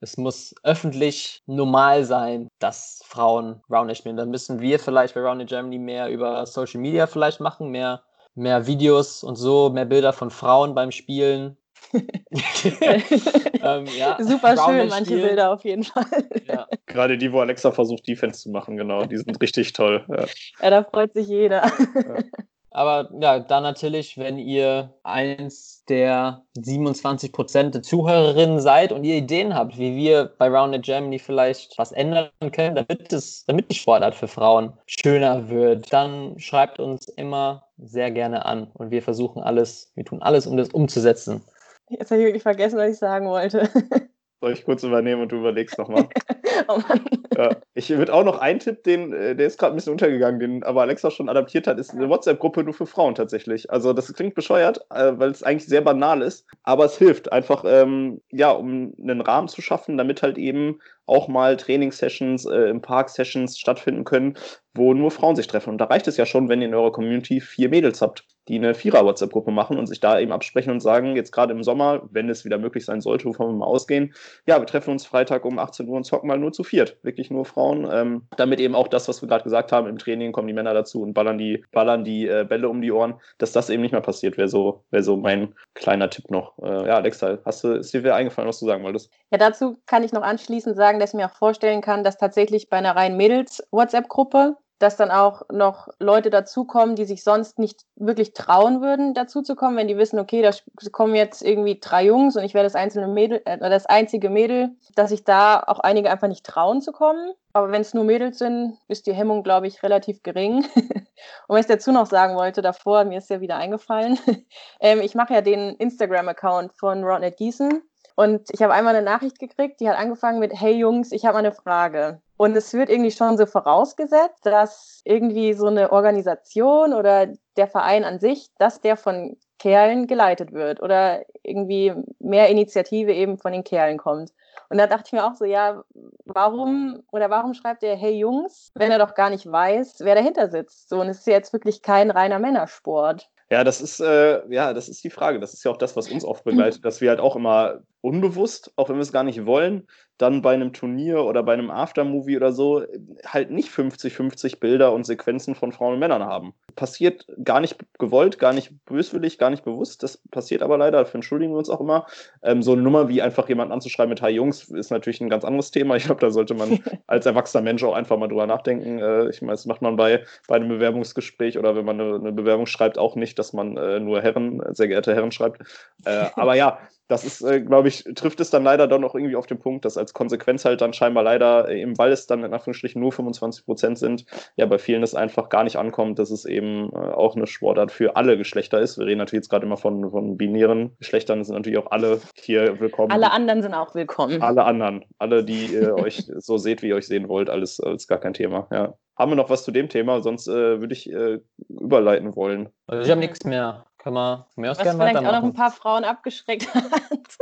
Es 0.00 0.16
muss 0.16 0.54
öffentlich 0.62 1.42
normal 1.46 2.04
sein, 2.04 2.48
dass 2.58 3.02
Frauen 3.06 3.62
Roundnet 3.70 3.98
spielen. 3.98 4.16
Dann 4.16 4.30
müssen 4.30 4.60
wir 4.60 4.78
vielleicht 4.78 5.14
bei 5.14 5.20
Roundnet 5.20 5.48
Germany 5.48 5.78
mehr 5.78 6.08
über 6.08 6.46
Social 6.46 6.80
Media 6.80 7.06
vielleicht 7.06 7.40
machen, 7.40 7.68
mehr, 7.70 8.02
mehr 8.34 8.66
Videos 8.66 9.22
und 9.22 9.36
so, 9.36 9.70
mehr 9.70 9.84
Bilder 9.84 10.12
von 10.12 10.30
Frauen 10.30 10.74
beim 10.74 10.90
Spielen. 10.90 11.58
ähm, 11.92 13.86
ja, 13.98 14.16
Super 14.20 14.56
schön, 14.56 14.88
manche. 14.88 15.16
Bilder 15.16 15.52
auf 15.52 15.64
jeden 15.64 15.82
Fall. 15.82 16.04
Ja. 16.46 16.66
Gerade 16.86 17.18
die, 17.18 17.32
wo 17.32 17.40
Alexa 17.40 17.72
versucht, 17.72 18.06
Defense 18.06 18.42
zu 18.42 18.50
machen, 18.50 18.76
genau, 18.76 19.04
die 19.04 19.16
sind 19.16 19.40
richtig 19.40 19.72
toll. 19.72 20.04
Ja, 20.08 20.26
ja 20.62 20.70
da 20.70 20.84
freut 20.84 21.12
sich 21.14 21.26
jeder. 21.26 21.70
Aber 22.72 23.10
ja, 23.20 23.40
dann 23.40 23.64
natürlich, 23.64 24.16
wenn 24.16 24.38
ihr 24.38 24.94
eins 25.02 25.84
der 25.88 26.44
27 26.54 27.32
Prozent 27.32 27.74
der 27.74 27.82
Zuhörerinnen 27.82 28.60
seid 28.60 28.92
und 28.92 29.02
ihr 29.02 29.16
Ideen 29.16 29.54
habt, 29.54 29.76
wie 29.76 29.96
wir 29.96 30.26
bei 30.38 30.48
Rounded 30.48 30.84
Germany 30.84 31.18
vielleicht 31.18 31.76
was 31.78 31.90
ändern 31.90 32.30
können, 32.52 32.76
damit 32.76 33.12
es, 33.12 33.44
damit 33.46 33.70
die 33.70 33.74
Sportart 33.74 34.14
für 34.14 34.28
Frauen 34.28 34.72
schöner 34.86 35.48
wird, 35.48 35.92
dann 35.92 36.38
schreibt 36.38 36.78
uns 36.78 37.08
immer 37.08 37.64
sehr 37.76 38.12
gerne 38.12 38.44
an 38.44 38.70
und 38.74 38.90
wir 38.92 39.02
versuchen 39.02 39.42
alles, 39.42 39.90
wir 39.96 40.04
tun 40.04 40.22
alles, 40.22 40.46
um 40.46 40.56
das 40.56 40.68
umzusetzen. 40.68 41.42
Jetzt 41.88 42.12
habe 42.12 42.20
ich 42.20 42.26
wirklich 42.26 42.42
vergessen, 42.42 42.78
was 42.78 42.90
ich 42.90 42.98
sagen 42.98 43.26
wollte. 43.26 43.68
Soll 44.40 44.52
ich 44.52 44.64
kurz 44.64 44.82
übernehmen 44.82 45.22
und 45.22 45.32
du 45.32 45.36
überlegst 45.36 45.78
nochmal? 45.78 46.08
oh 46.68 46.78
Mann. 46.88 47.00
Ja. 47.36 47.56
Ich 47.74 47.90
würde 47.90 48.12
auch 48.12 48.24
noch 48.24 48.38
einen 48.38 48.58
Tipp, 48.58 48.82
den, 48.84 49.12
äh, 49.12 49.36
der 49.36 49.46
ist 49.46 49.58
gerade 49.58 49.74
ein 49.74 49.76
bisschen 49.76 49.92
untergegangen, 49.92 50.40
den 50.40 50.62
aber 50.62 50.82
Alexa 50.82 51.10
schon 51.10 51.28
adaptiert 51.28 51.66
hat, 51.66 51.78
ist 51.78 51.90
eine 51.90 52.08
WhatsApp-Gruppe 52.08 52.64
nur 52.64 52.74
für 52.74 52.86
Frauen 52.86 53.14
tatsächlich. 53.14 53.70
Also 53.70 53.92
das 53.92 54.12
klingt 54.12 54.34
bescheuert, 54.34 54.80
äh, 54.90 55.12
weil 55.16 55.30
es 55.30 55.42
eigentlich 55.42 55.68
sehr 55.68 55.82
banal 55.82 56.22
ist, 56.22 56.46
aber 56.62 56.86
es 56.86 56.96
hilft 56.96 57.32
einfach, 57.32 57.64
ähm, 57.66 58.20
ja, 58.30 58.50
um 58.50 58.94
einen 59.00 59.20
Rahmen 59.20 59.48
zu 59.48 59.60
schaffen, 59.60 59.98
damit 59.98 60.22
halt 60.22 60.38
eben 60.38 60.80
auch 61.06 61.28
mal 61.28 61.56
Trainingssessions 61.56 62.46
äh, 62.46 62.70
im 62.70 62.80
Park 62.80 63.10
Sessions 63.10 63.58
stattfinden 63.58 64.04
können, 64.04 64.36
wo 64.74 64.94
nur 64.94 65.10
Frauen 65.10 65.36
sich 65.36 65.46
treffen. 65.46 65.70
Und 65.70 65.78
da 65.78 65.86
reicht 65.86 66.06
es 66.08 66.16
ja 66.16 66.26
schon, 66.26 66.48
wenn 66.48 66.62
ihr 66.62 66.68
in 66.68 66.74
eurer 66.74 66.92
Community 66.92 67.40
vier 67.40 67.68
Mädels 67.68 68.00
habt, 68.00 68.24
die 68.48 68.56
eine 68.56 68.74
Vierer-WhatsApp-Gruppe 68.74 69.50
machen 69.50 69.78
und 69.78 69.86
sich 69.86 70.00
da 70.00 70.18
eben 70.18 70.32
absprechen 70.32 70.72
und 70.72 70.80
sagen, 70.80 71.14
jetzt 71.14 71.30
gerade 71.30 71.52
im 71.52 71.62
Sommer, 71.62 72.02
wenn 72.10 72.28
es 72.28 72.44
wieder 72.44 72.58
möglich 72.58 72.84
sein 72.84 73.00
sollte, 73.00 73.26
wovon 73.26 73.48
wir 73.48 73.58
mal 73.58 73.66
ausgehen, 73.66 74.12
ja, 74.46 74.58
wir 74.58 74.66
treffen 74.66 74.90
uns 74.90 75.06
Freitag 75.06 75.44
um 75.44 75.58
18 75.58 75.88
Uhr 75.88 75.96
und 75.96 76.04
zocken 76.04 76.28
mal 76.28 76.38
nur 76.38 76.52
zu 76.52 76.64
viert, 76.64 76.96
wirklich 77.02 77.30
nur 77.30 77.44
Frauen, 77.44 77.88
ähm, 77.92 78.22
damit 78.36 78.60
eben 78.60 78.74
auch 78.74 78.88
das, 78.88 79.08
was 79.08 79.22
wir 79.22 79.28
gerade 79.28 79.44
gesagt 79.44 79.70
haben, 79.72 79.86
im 79.86 79.98
Training 79.98 80.32
kommen 80.32 80.48
die 80.48 80.54
Männer 80.54 80.74
dazu 80.74 81.02
und 81.02 81.14
ballern 81.14 81.38
die, 81.38 81.64
ballern 81.70 82.02
die 82.02 82.26
äh, 82.26 82.44
Bälle 82.48 82.68
um 82.68 82.82
die 82.82 82.90
Ohren, 82.90 83.14
dass 83.38 83.52
das 83.52 83.70
eben 83.70 83.82
nicht 83.82 83.92
mehr 83.92 84.00
passiert, 84.00 84.36
wäre 84.36 84.48
so, 84.48 84.82
wäre 84.90 85.04
so 85.04 85.16
mein 85.16 85.54
kleiner 85.74 86.10
Tipp 86.10 86.30
noch. 86.30 86.58
Äh, 86.58 86.88
ja, 86.88 86.96
Alexa, 86.96 87.38
hast 87.44 87.62
du, 87.62 87.74
ist 87.74 87.94
dir 87.94 88.02
wer 88.02 88.16
eingefallen, 88.16 88.48
was 88.48 88.58
du 88.58 88.66
sagen 88.66 88.82
wolltest? 88.82 89.12
Ja, 89.30 89.38
dazu 89.38 89.78
kann 89.86 90.02
ich 90.02 90.12
noch 90.12 90.22
anschließend 90.22 90.76
sagen, 90.76 90.98
dass 90.98 91.10
ich 91.10 91.16
mir 91.16 91.26
auch 91.26 91.36
vorstellen 91.36 91.82
kann, 91.82 92.02
dass 92.02 92.16
tatsächlich 92.16 92.68
bei 92.68 92.78
einer 92.78 92.96
reinen 92.96 93.16
Mädels-WhatsApp-Gruppe 93.16 94.56
dass 94.80 94.96
dann 94.96 95.10
auch 95.10 95.42
noch 95.52 95.88
Leute 95.98 96.30
dazukommen, 96.30 96.96
die 96.96 97.04
sich 97.04 97.22
sonst 97.22 97.58
nicht 97.58 97.84
wirklich 97.96 98.32
trauen 98.32 98.80
würden, 98.80 99.12
dazuzukommen, 99.12 99.76
wenn 99.76 99.88
die 99.88 99.98
wissen, 99.98 100.18
okay, 100.18 100.42
da 100.42 100.50
kommen 100.90 101.14
jetzt 101.14 101.42
irgendwie 101.42 101.78
drei 101.78 102.06
Jungs 102.06 102.36
und 102.36 102.44
ich 102.44 102.54
wäre 102.54 102.64
das 102.64 102.74
einzelne 102.74 103.06
Mädel, 103.06 103.42
äh, 103.44 103.58
das 103.58 103.84
einzige 103.86 104.30
Mädel, 104.30 104.70
dass 104.96 105.10
sich 105.10 105.22
da 105.22 105.62
auch 105.64 105.80
einige 105.80 106.10
einfach 106.10 106.28
nicht 106.28 106.46
trauen 106.46 106.80
zu 106.80 106.92
kommen. 106.92 107.32
Aber 107.52 107.70
wenn 107.70 107.82
es 107.82 107.94
nur 107.94 108.04
Mädels 108.04 108.38
sind, 108.38 108.78
ist 108.88 109.06
die 109.06 109.12
Hemmung, 109.12 109.42
glaube 109.42 109.66
ich, 109.66 109.82
relativ 109.82 110.22
gering. 110.22 110.64
und 110.74 111.04
was 111.48 111.60
ich 111.60 111.66
dazu 111.66 111.92
noch 111.92 112.06
sagen 112.06 112.36
wollte, 112.36 112.62
davor, 112.62 113.04
mir 113.04 113.18
ist 113.18 113.28
ja 113.28 113.42
wieder 113.42 113.56
eingefallen, 113.56 114.18
ähm, 114.80 115.02
ich 115.02 115.14
mache 115.14 115.34
ja 115.34 115.42
den 115.42 115.74
Instagram-Account 115.76 116.72
von 116.72 117.04
Rodnet 117.04 117.36
Gießen 117.36 117.82
und 118.16 118.48
ich 118.50 118.62
habe 118.62 118.72
einmal 118.72 118.94
eine 118.94 119.04
Nachricht 119.04 119.38
gekriegt, 119.38 119.80
die 119.80 119.88
hat 119.88 119.98
angefangen 119.98 120.40
mit, 120.40 120.52
hey 120.54 120.72
Jungs, 120.72 121.12
ich 121.12 121.26
habe 121.26 121.38
eine 121.38 121.52
Frage. 121.52 122.22
Und 122.40 122.56
es 122.56 122.72
wird 122.72 122.88
irgendwie 122.88 123.10
schon 123.10 123.36
so 123.36 123.44
vorausgesetzt, 123.44 124.46
dass 124.46 125.02
irgendwie 125.04 125.52
so 125.52 125.66
eine 125.66 125.92
Organisation 125.92 126.94
oder 126.94 127.26
der 127.58 127.66
Verein 127.66 128.02
an 128.02 128.18
sich, 128.18 128.48
dass 128.56 128.80
der 128.80 128.96
von 128.96 129.36
Kerlen 129.58 130.06
geleitet 130.06 130.54
wird 130.54 130.80
oder 130.80 131.22
irgendwie 131.42 131.92
mehr 132.18 132.48
Initiative 132.48 133.12
eben 133.12 133.36
von 133.36 133.52
den 133.52 133.62
Kerlen 133.62 133.98
kommt. 133.98 134.32
Und 134.70 134.78
da 134.78 134.86
dachte 134.86 135.08
ich 135.08 135.12
mir 135.12 135.26
auch 135.26 135.34
so, 135.34 135.44
ja, 135.44 135.84
warum 136.24 137.02
oder 137.12 137.28
warum 137.28 137.52
schreibt 137.52 137.82
er 137.82 137.94
Hey 137.94 138.14
Jungs, 138.14 138.70
wenn 138.74 138.90
er 138.90 138.98
doch 138.98 139.14
gar 139.14 139.28
nicht 139.28 139.44
weiß, 139.44 139.96
wer 139.98 140.14
dahinter 140.14 140.48
sitzt? 140.48 140.88
So, 140.88 140.98
und 140.98 141.08
es 141.08 141.18
ist 141.18 141.26
jetzt 141.26 141.52
wirklich 141.52 141.82
kein 141.82 142.10
reiner 142.10 142.38
Männersport. 142.38 143.28
Ja, 143.50 143.64
das 143.64 143.82
ist, 143.82 144.00
äh, 144.00 144.40
ja, 144.48 144.72
das 144.72 144.88
ist 144.88 145.04
die 145.04 145.10
Frage. 145.10 145.40
Das 145.40 145.52
ist 145.52 145.62
ja 145.64 145.72
auch 145.72 145.76
das, 145.76 145.94
was 145.94 146.10
uns 146.10 146.24
oft 146.24 146.44
begleitet, 146.44 146.86
dass 146.86 147.02
wir 147.02 147.10
halt 147.10 147.20
auch 147.20 147.36
immer 147.36 147.82
unbewusst, 148.00 148.72
auch 148.76 148.88
wenn 148.88 148.96
wir 148.96 149.02
es 149.02 149.12
gar 149.12 149.24
nicht 149.24 149.46
wollen, 149.46 149.86
dann 150.20 150.42
bei 150.42 150.52
einem 150.52 150.72
Turnier 150.74 151.24
oder 151.24 151.42
bei 151.42 151.54
einem 151.54 151.70
Aftermovie 151.70 152.36
oder 152.36 152.52
so 152.52 152.84
halt 153.24 153.50
nicht 153.50 153.70
50-50 153.70 154.60
Bilder 154.60 154.92
und 154.92 155.06
Sequenzen 155.06 155.54
von 155.54 155.72
Frauen 155.72 155.94
und 155.94 155.98
Männern 155.98 156.22
haben. 156.22 156.52
Passiert 156.76 157.26
gar 157.42 157.60
nicht 157.60 157.78
gewollt, 157.98 158.38
gar 158.38 158.52
nicht 158.52 158.84
böswillig, 158.84 159.38
gar 159.38 159.48
nicht 159.48 159.64
bewusst. 159.64 160.02
Das 160.02 160.18
passiert 160.30 160.62
aber 160.62 160.76
leider, 160.76 160.98
dafür 160.98 161.16
entschuldigen 161.16 161.52
wir 161.52 161.58
uns 161.58 161.70
auch 161.70 161.80
immer. 161.80 162.06
Ähm, 162.42 162.62
so 162.62 162.72
eine 162.72 162.82
Nummer 162.82 163.08
wie 163.08 163.22
einfach 163.22 163.48
jemanden 163.48 163.72
anzuschreiben 163.72 164.10
mit 164.10 164.20
Hi 164.20 164.30
Jungs 164.30 164.68
ist 164.68 164.90
natürlich 164.90 165.22
ein 165.22 165.30
ganz 165.30 165.44
anderes 165.44 165.70
Thema. 165.70 165.96
Ich 165.96 166.04
glaube, 166.04 166.20
da 166.20 166.30
sollte 166.30 166.54
man 166.54 166.80
als 167.06 167.24
erwachsener 167.24 167.62
Mensch 167.62 167.82
auch 167.82 167.94
einfach 167.94 168.18
mal 168.18 168.28
drüber 168.28 168.46
nachdenken. 168.46 168.98
Äh, 168.98 169.30
ich 169.30 169.40
meine, 169.40 169.52
das 169.52 169.64
macht 169.64 169.80
man 169.80 169.96
bei, 169.96 170.24
bei 170.46 170.56
einem 170.56 170.68
Bewerbungsgespräch 170.68 171.58
oder 171.58 171.76
wenn 171.76 171.86
man 171.86 171.98
eine, 171.98 172.16
eine 172.16 172.32
Bewerbung 172.32 172.66
schreibt, 172.66 172.98
auch 172.98 173.16
nicht, 173.16 173.38
dass 173.38 173.54
man 173.54 173.78
äh, 173.78 174.00
nur 174.00 174.20
Herren, 174.20 174.62
sehr 174.74 174.88
geehrte 174.88 175.14
Herren 175.14 175.32
schreibt. 175.32 175.62
Äh, 176.04 176.26
aber 176.34 176.54
ja, 176.56 176.78
das 177.10 177.24
ist, 177.24 177.42
äh, 177.42 177.60
glaube 177.60 177.88
ich, 177.88 178.04
trifft 178.14 178.38
es 178.38 178.50
dann 178.50 178.62
leider 178.62 178.86
dann 178.86 179.02
auch 179.02 179.16
irgendwie 179.16 179.34
auf 179.34 179.46
den 179.46 179.58
Punkt, 179.58 179.84
dass 179.84 179.98
als 179.98 180.14
Konsequenz 180.14 180.64
halt 180.64 180.80
dann 180.80 180.92
scheinbar 180.92 181.24
leider, 181.24 181.68
äh, 181.68 181.82
eben 181.82 181.98
weil 181.98 182.12
es 182.12 182.28
dann 182.28 182.44
in 182.44 182.54
Anführungsstrichen 182.54 183.00
nur 183.00 183.10
25 183.10 183.64
Prozent 183.64 183.98
sind, 183.98 184.24
ja 184.56 184.66
bei 184.66 184.78
vielen 184.78 185.02
es 185.02 185.16
einfach 185.16 185.48
gar 185.48 185.64
nicht 185.64 185.76
ankommt, 185.76 186.20
dass 186.20 186.30
es 186.30 186.44
eben 186.44 186.90
äh, 186.92 186.96
auch 186.96 187.34
eine 187.34 187.48
Sportart 187.48 187.90
für 187.90 188.14
alle 188.14 188.38
Geschlechter 188.38 188.78
ist. 188.78 188.96
Wir 188.96 189.06
reden 189.06 189.18
natürlich 189.18 189.40
jetzt 189.40 189.48
gerade 189.48 189.66
immer 189.66 189.76
von, 189.76 190.08
von 190.12 190.36
binären 190.36 190.96
Geschlechtern, 190.98 191.42
sind 191.42 191.56
natürlich 191.56 191.78
auch 191.78 191.90
alle 191.90 192.20
hier 192.34 192.78
willkommen. 192.78 193.10
Alle 193.10 193.32
anderen 193.32 193.62
sind 193.62 193.74
auch 193.74 193.92
willkommen. 193.96 194.40
Alle 194.40 194.62
anderen, 194.62 195.04
alle, 195.18 195.44
die 195.44 195.66
ihr 195.66 195.94
euch 195.98 196.30
so 196.38 196.58
seht, 196.58 196.82
wie 196.82 196.88
ihr 196.88 196.96
euch 196.96 197.08
sehen 197.08 197.28
wollt, 197.28 197.50
alles, 197.50 197.80
alles 197.80 198.06
gar 198.06 198.18
kein 198.18 198.34
Thema, 198.34 198.68
ja. 198.70 198.94
Haben 199.18 199.32
wir 199.32 199.36
noch 199.36 199.50
was 199.50 199.64
zu 199.64 199.70
dem 199.70 199.90
Thema? 199.90 200.22
Sonst 200.22 200.48
äh, 200.48 200.80
würde 200.80 200.94
ich 200.94 201.12
äh, 201.12 201.40
überleiten 201.68 202.36
wollen. 202.36 202.70
Also 202.86 203.02
ich 203.02 203.10
habe 203.10 203.20
nichts 203.20 203.44
mehr. 203.44 203.84
Kann 204.02 204.14
man 204.14 204.44
mir 204.56 204.70
aus 204.70 204.78
Was 204.78 204.94
vielleicht 204.94 205.16
auch 205.18 205.22
noch 205.22 205.42
ein 205.42 205.52
paar 205.52 205.70
Frauen 205.70 206.04
abgeschreckt 206.04 206.72
hat, 206.74 206.92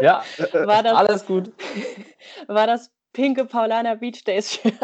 Ja, 0.01 0.25
war 0.53 0.83
das, 0.83 0.97
alles 0.97 1.25
gut. 1.25 1.53
war 2.49 2.66
das 2.66 2.90
pinke 3.12 3.44
Paulana 3.44 3.94
Beach 3.94 4.23
Days 4.25 4.53
Shirt, 4.62 4.75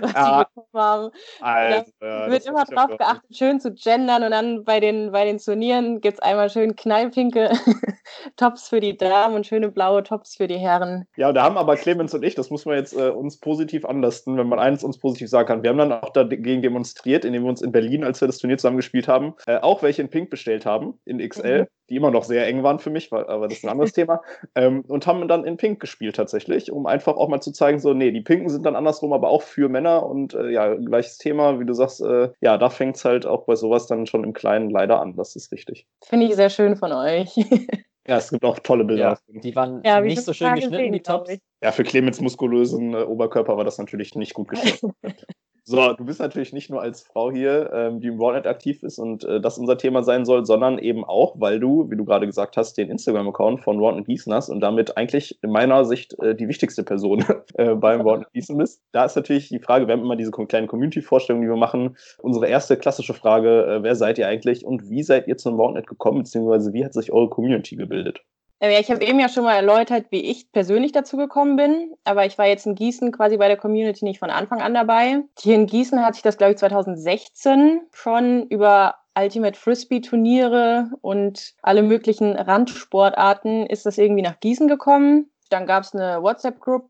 was 0.00 0.14
Ah, 0.14 0.44
die 0.44 0.44
bekommen 0.54 0.66
haben. 0.74 1.10
Also, 1.40 1.90
ja, 2.00 2.30
wird 2.30 2.46
immer 2.46 2.64
drauf 2.64 2.96
geachtet, 2.96 3.36
schön 3.36 3.60
zu 3.60 3.72
gendern 3.72 4.22
und 4.24 4.30
dann 4.30 4.64
bei 4.64 4.80
den, 4.80 5.12
bei 5.12 5.24
den 5.24 5.38
Turnieren 5.38 6.00
gibt 6.00 6.18
es 6.18 6.20
einmal 6.22 6.50
schön 6.50 6.76
knallpinke 6.76 7.50
Tops 8.36 8.68
für 8.68 8.80
die 8.80 8.96
Damen 8.96 9.34
und 9.34 9.46
schöne 9.46 9.70
blaue 9.70 10.02
Tops 10.02 10.36
für 10.36 10.46
die 10.46 10.58
Herren. 10.58 11.06
Ja, 11.16 11.32
da 11.32 11.42
haben 11.44 11.56
aber 11.56 11.76
Clemens 11.76 12.14
und 12.14 12.22
ich, 12.24 12.34
das 12.34 12.50
muss 12.50 12.64
man 12.66 12.76
jetzt 12.76 12.92
äh, 12.94 13.08
uns 13.10 13.38
positiv 13.38 13.84
anlasten, 13.84 14.36
wenn 14.36 14.48
man 14.48 14.58
eins 14.58 14.84
uns 14.84 14.98
positiv 14.98 15.28
sagen 15.28 15.46
kann. 15.48 15.62
Wir 15.62 15.70
haben 15.70 15.78
dann 15.78 15.92
auch 15.92 16.10
dagegen 16.10 16.62
demonstriert, 16.62 17.24
indem 17.24 17.42
wir 17.44 17.48
uns 17.50 17.62
in 17.62 17.72
Berlin, 17.72 18.04
als 18.04 18.20
wir 18.20 18.26
das 18.28 18.38
Turnier 18.38 18.58
zusammen 18.58 18.76
gespielt 18.76 19.08
haben, 19.08 19.34
äh, 19.46 19.58
auch 19.58 19.82
welche 19.82 20.02
in 20.02 20.10
Pink 20.10 20.30
bestellt 20.30 20.66
haben, 20.66 20.98
in 21.04 21.18
XL, 21.26 21.62
Mhm. 21.62 21.66
die 21.90 21.96
immer 21.96 22.10
noch 22.10 22.24
sehr 22.24 22.46
eng 22.46 22.62
waren 22.62 22.78
für 22.78 22.90
mich, 22.90 23.10
weil, 23.12 23.26
aber 23.26 23.48
das 23.48 23.58
ist 23.58 23.64
ein 23.64 23.70
anderes 23.70 23.92
Thema, 23.92 24.22
ähm, 24.54 24.84
und 24.88 25.06
haben 25.06 25.26
dann 25.28 25.44
in 25.44 25.56
Pink 25.56 25.80
gespielt 25.80 26.16
tatsächlich, 26.16 26.70
um 26.72 26.86
einfach 26.86 27.16
auch 27.22 27.28
mal 27.28 27.40
zu 27.40 27.52
zeigen, 27.52 27.78
so, 27.78 27.94
nee, 27.94 28.10
die 28.10 28.20
Pinken 28.20 28.48
sind 28.48 28.66
dann 28.66 28.76
andersrum, 28.76 29.12
aber 29.12 29.28
auch 29.28 29.42
für 29.42 29.68
Männer 29.68 30.04
und 30.04 30.34
äh, 30.34 30.50
ja, 30.50 30.74
gleiches 30.74 31.18
Thema, 31.18 31.60
wie 31.60 31.64
du 31.64 31.72
sagst, 31.72 32.00
äh, 32.00 32.30
ja, 32.40 32.58
da 32.58 32.68
fängt 32.68 32.96
es 32.96 33.04
halt 33.04 33.26
auch 33.26 33.44
bei 33.44 33.54
sowas 33.54 33.86
dann 33.86 34.06
schon 34.06 34.24
im 34.24 34.32
Kleinen 34.32 34.70
leider 34.70 35.00
an, 35.00 35.14
das 35.16 35.36
ist 35.36 35.52
richtig. 35.52 35.86
Finde 36.04 36.26
ich 36.26 36.34
sehr 36.34 36.50
schön 36.50 36.76
von 36.76 36.92
euch. 36.92 37.34
Ja, 38.08 38.16
es 38.16 38.30
gibt 38.30 38.44
auch 38.44 38.58
tolle 38.58 38.84
Bilder. 38.84 39.16
Ja, 39.28 39.40
die 39.40 39.54
waren 39.54 39.80
Ja, 39.84 40.00
nicht 40.00 40.22
so 40.22 40.32
schön 40.32 40.54
geschnitten, 40.54 40.76
sehen, 40.76 40.92
die 40.92 41.02
Tops. 41.02 41.38
Ja, 41.62 41.70
für 41.70 41.84
Clemens 41.84 42.20
muskulösen 42.20 42.94
äh, 42.94 43.04
Oberkörper 43.04 43.56
war 43.56 43.64
das 43.64 43.78
natürlich 43.78 44.16
nicht 44.16 44.34
gut 44.34 44.48
geschnitten. 44.48 44.92
so, 45.64 45.92
du 45.92 46.04
bist 46.04 46.18
natürlich 46.18 46.52
nicht 46.52 46.70
nur 46.70 46.82
als 46.82 47.02
Frau 47.02 47.30
hier, 47.30 47.70
ähm, 47.72 48.00
die 48.00 48.08
im 48.08 48.18
Roundnet 48.18 48.48
aktiv 48.48 48.82
ist 48.82 48.98
und 48.98 49.22
äh, 49.22 49.40
das 49.40 49.58
unser 49.58 49.78
Thema 49.78 50.02
sein 50.02 50.24
soll, 50.24 50.44
sondern 50.44 50.78
eben 50.78 51.04
auch, 51.04 51.36
weil 51.38 51.60
du, 51.60 51.88
wie 51.88 51.96
du 51.96 52.04
gerade 52.04 52.26
gesagt 52.26 52.56
hast, 52.56 52.76
den 52.78 52.90
Instagram-Account 52.90 53.60
von 53.62 53.78
Roundnet 53.78 54.06
Gießen 54.06 54.32
hast 54.34 54.48
und 54.48 54.60
damit 54.60 54.96
eigentlich 54.96 55.38
in 55.40 55.50
meiner 55.50 55.84
Sicht 55.84 56.18
äh, 56.20 56.34
die 56.34 56.48
wichtigste 56.48 56.82
Person 56.82 57.24
äh, 57.54 57.76
beim 57.76 58.00
Roundnet 58.00 58.32
Gießen 58.32 58.58
bist. 58.58 58.82
Da 58.90 59.04
ist 59.04 59.14
natürlich 59.14 59.50
die 59.50 59.60
Frage, 59.60 59.86
wir 59.86 59.92
haben 59.92 60.02
immer 60.02 60.16
diese 60.16 60.32
kleinen 60.32 60.66
Community-Vorstellungen, 60.66 61.44
die 61.44 61.50
wir 61.50 61.56
machen. 61.56 61.96
Unsere 62.18 62.48
erste 62.48 62.76
klassische 62.76 63.14
Frage, 63.14 63.64
äh, 63.66 63.82
wer 63.84 63.94
seid 63.94 64.18
ihr 64.18 64.26
eigentlich 64.26 64.64
und 64.64 64.90
wie 64.90 65.04
seid 65.04 65.28
ihr 65.28 65.36
zum 65.36 65.60
Roundnet 65.60 65.86
gekommen, 65.86 66.18
beziehungsweise 66.24 66.72
wie 66.72 66.84
hat 66.84 66.92
sich 66.92 67.12
eure 67.12 67.28
Community 67.28 67.76
gebildet? 67.76 68.24
Ähm, 68.62 68.80
ich 68.80 68.90
habe 68.90 69.04
eben 69.04 69.20
ja 69.20 69.28
schon 69.28 69.44
mal 69.44 69.56
erläutert, 69.56 70.06
wie 70.10 70.20
ich 70.20 70.50
persönlich 70.52 70.92
dazu 70.92 71.16
gekommen 71.18 71.56
bin, 71.56 71.94
aber 72.04 72.24
ich 72.24 72.38
war 72.38 72.46
jetzt 72.46 72.64
in 72.64 72.76
Gießen 72.76 73.10
quasi 73.12 73.36
bei 73.36 73.48
der 73.48 73.56
Community 73.58 74.04
nicht 74.04 74.20
von 74.20 74.30
Anfang 74.30 74.62
an 74.62 74.72
dabei. 74.72 75.24
Hier 75.38 75.56
in 75.56 75.66
Gießen 75.66 76.02
hat 76.02 76.14
sich 76.14 76.22
das, 76.22 76.38
glaube 76.38 76.52
ich, 76.52 76.58
2016 76.58 77.80
schon 77.92 78.46
über 78.46 78.94
Ultimate 79.18 79.58
Frisbee 79.58 80.00
Turniere 80.00 80.90
und 81.02 81.54
alle 81.60 81.82
möglichen 81.82 82.34
Randsportarten 82.34 83.66
ist 83.66 83.84
das 83.84 83.98
irgendwie 83.98 84.22
nach 84.22 84.40
Gießen 84.40 84.68
gekommen. 84.68 85.28
Dann 85.52 85.66
gab 85.66 85.82
es 85.82 85.94
eine 85.94 86.22
WhatsApp-Gruppe, 86.22 86.88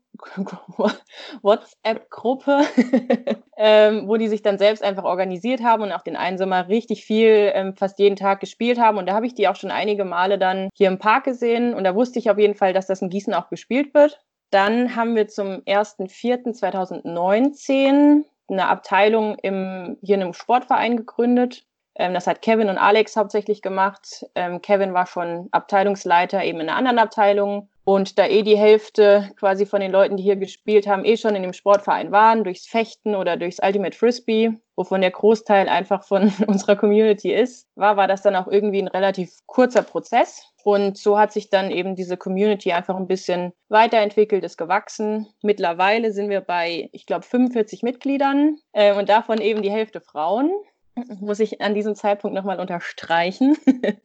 WhatsApp-Gruppe, 1.41 2.61
ähm, 3.57 4.07
wo 4.07 4.15
die 4.17 4.29
sich 4.29 4.41
dann 4.41 4.57
selbst 4.57 4.81
einfach 4.83 5.03
organisiert 5.03 5.61
haben 5.61 5.83
und 5.83 5.91
auch 5.91 6.01
den 6.01 6.15
einen 6.15 6.37
Sommer 6.37 6.69
richtig 6.69 7.03
viel, 7.03 7.51
ähm, 7.53 7.75
fast 7.75 7.99
jeden 7.99 8.15
Tag 8.15 8.39
gespielt 8.39 8.79
haben. 8.79 8.97
Und 8.97 9.07
da 9.07 9.13
habe 9.13 9.25
ich 9.25 9.35
die 9.35 9.49
auch 9.49 9.57
schon 9.57 9.71
einige 9.71 10.05
Male 10.05 10.39
dann 10.39 10.69
hier 10.73 10.87
im 10.87 10.99
Park 10.99 11.25
gesehen. 11.25 11.73
Und 11.73 11.83
da 11.83 11.93
wusste 11.93 12.19
ich 12.19 12.31
auf 12.31 12.37
jeden 12.37 12.55
Fall, 12.55 12.71
dass 12.71 12.87
das 12.87 13.01
in 13.01 13.09
Gießen 13.09 13.33
auch 13.33 13.49
gespielt 13.49 13.93
wird. 13.93 14.21
Dann 14.49 14.95
haben 14.95 15.13
wir 15.15 15.27
zum 15.27 15.61
1.4.2019 15.65 18.23
eine 18.49 18.67
Abteilung 18.67 19.37
im, 19.39 19.97
hier 20.01 20.15
in 20.15 20.21
einem 20.21 20.33
Sportverein 20.33 20.95
gegründet. 20.95 21.65
Ähm, 21.95 22.13
das 22.13 22.27
hat 22.27 22.41
Kevin 22.41 22.69
und 22.69 22.77
Alex 22.77 23.15
hauptsächlich 23.15 23.61
gemacht. 23.61 24.25
Ähm, 24.35 24.61
Kevin 24.61 24.93
war 24.93 25.05
schon 25.05 25.47
Abteilungsleiter 25.51 26.43
eben 26.43 26.59
in 26.59 26.69
einer 26.69 26.77
anderen 26.77 26.99
Abteilung. 26.99 27.69
Und 27.85 28.17
da 28.17 28.27
eh 28.27 28.43
die 28.43 28.57
Hälfte 28.57 29.29
quasi 29.35 29.65
von 29.65 29.81
den 29.81 29.91
Leuten, 29.91 30.15
die 30.15 30.23
hier 30.23 30.37
gespielt 30.37 30.87
haben, 30.87 31.03
eh 31.03 31.17
schon 31.17 31.35
in 31.35 31.43
dem 31.43 31.51
Sportverein 31.51 32.13
waren, 32.13 32.45
durchs 32.45 32.65
Fechten 32.65 33.13
oder 33.13 33.35
durchs 33.35 33.59
Ultimate 33.61 33.97
Frisbee, 33.97 34.53
wovon 34.77 35.01
der 35.01 35.11
Großteil 35.11 35.67
einfach 35.67 36.05
von 36.05 36.31
unserer 36.47 36.77
Community 36.77 37.33
ist, 37.33 37.67
war, 37.75 37.97
war 37.97 38.07
das 38.07 38.21
dann 38.21 38.37
auch 38.37 38.47
irgendwie 38.47 38.81
ein 38.81 38.87
relativ 38.87 39.31
kurzer 39.47 39.81
Prozess. 39.81 40.47
Und 40.63 40.97
so 40.97 41.19
hat 41.19 41.33
sich 41.33 41.49
dann 41.49 41.71
eben 41.71 41.97
diese 41.97 42.15
Community 42.15 42.71
einfach 42.71 42.95
ein 42.95 43.07
bisschen 43.07 43.51
weiterentwickelt, 43.67 44.45
ist 44.45 44.57
gewachsen. 44.57 45.27
Mittlerweile 45.41 46.13
sind 46.13 46.29
wir 46.29 46.39
bei, 46.39 46.87
ich 46.93 47.05
glaube, 47.05 47.25
45 47.25 47.83
Mitgliedern 47.83 48.59
äh, 48.71 48.95
und 48.97 49.09
davon 49.09 49.41
eben 49.41 49.61
die 49.61 49.71
Hälfte 49.71 49.99
Frauen 49.99 50.51
muss 51.19 51.39
ich 51.39 51.61
an 51.61 51.73
diesem 51.73 51.95
Zeitpunkt 51.95 52.35
nochmal 52.35 52.59
unterstreichen. 52.59 53.57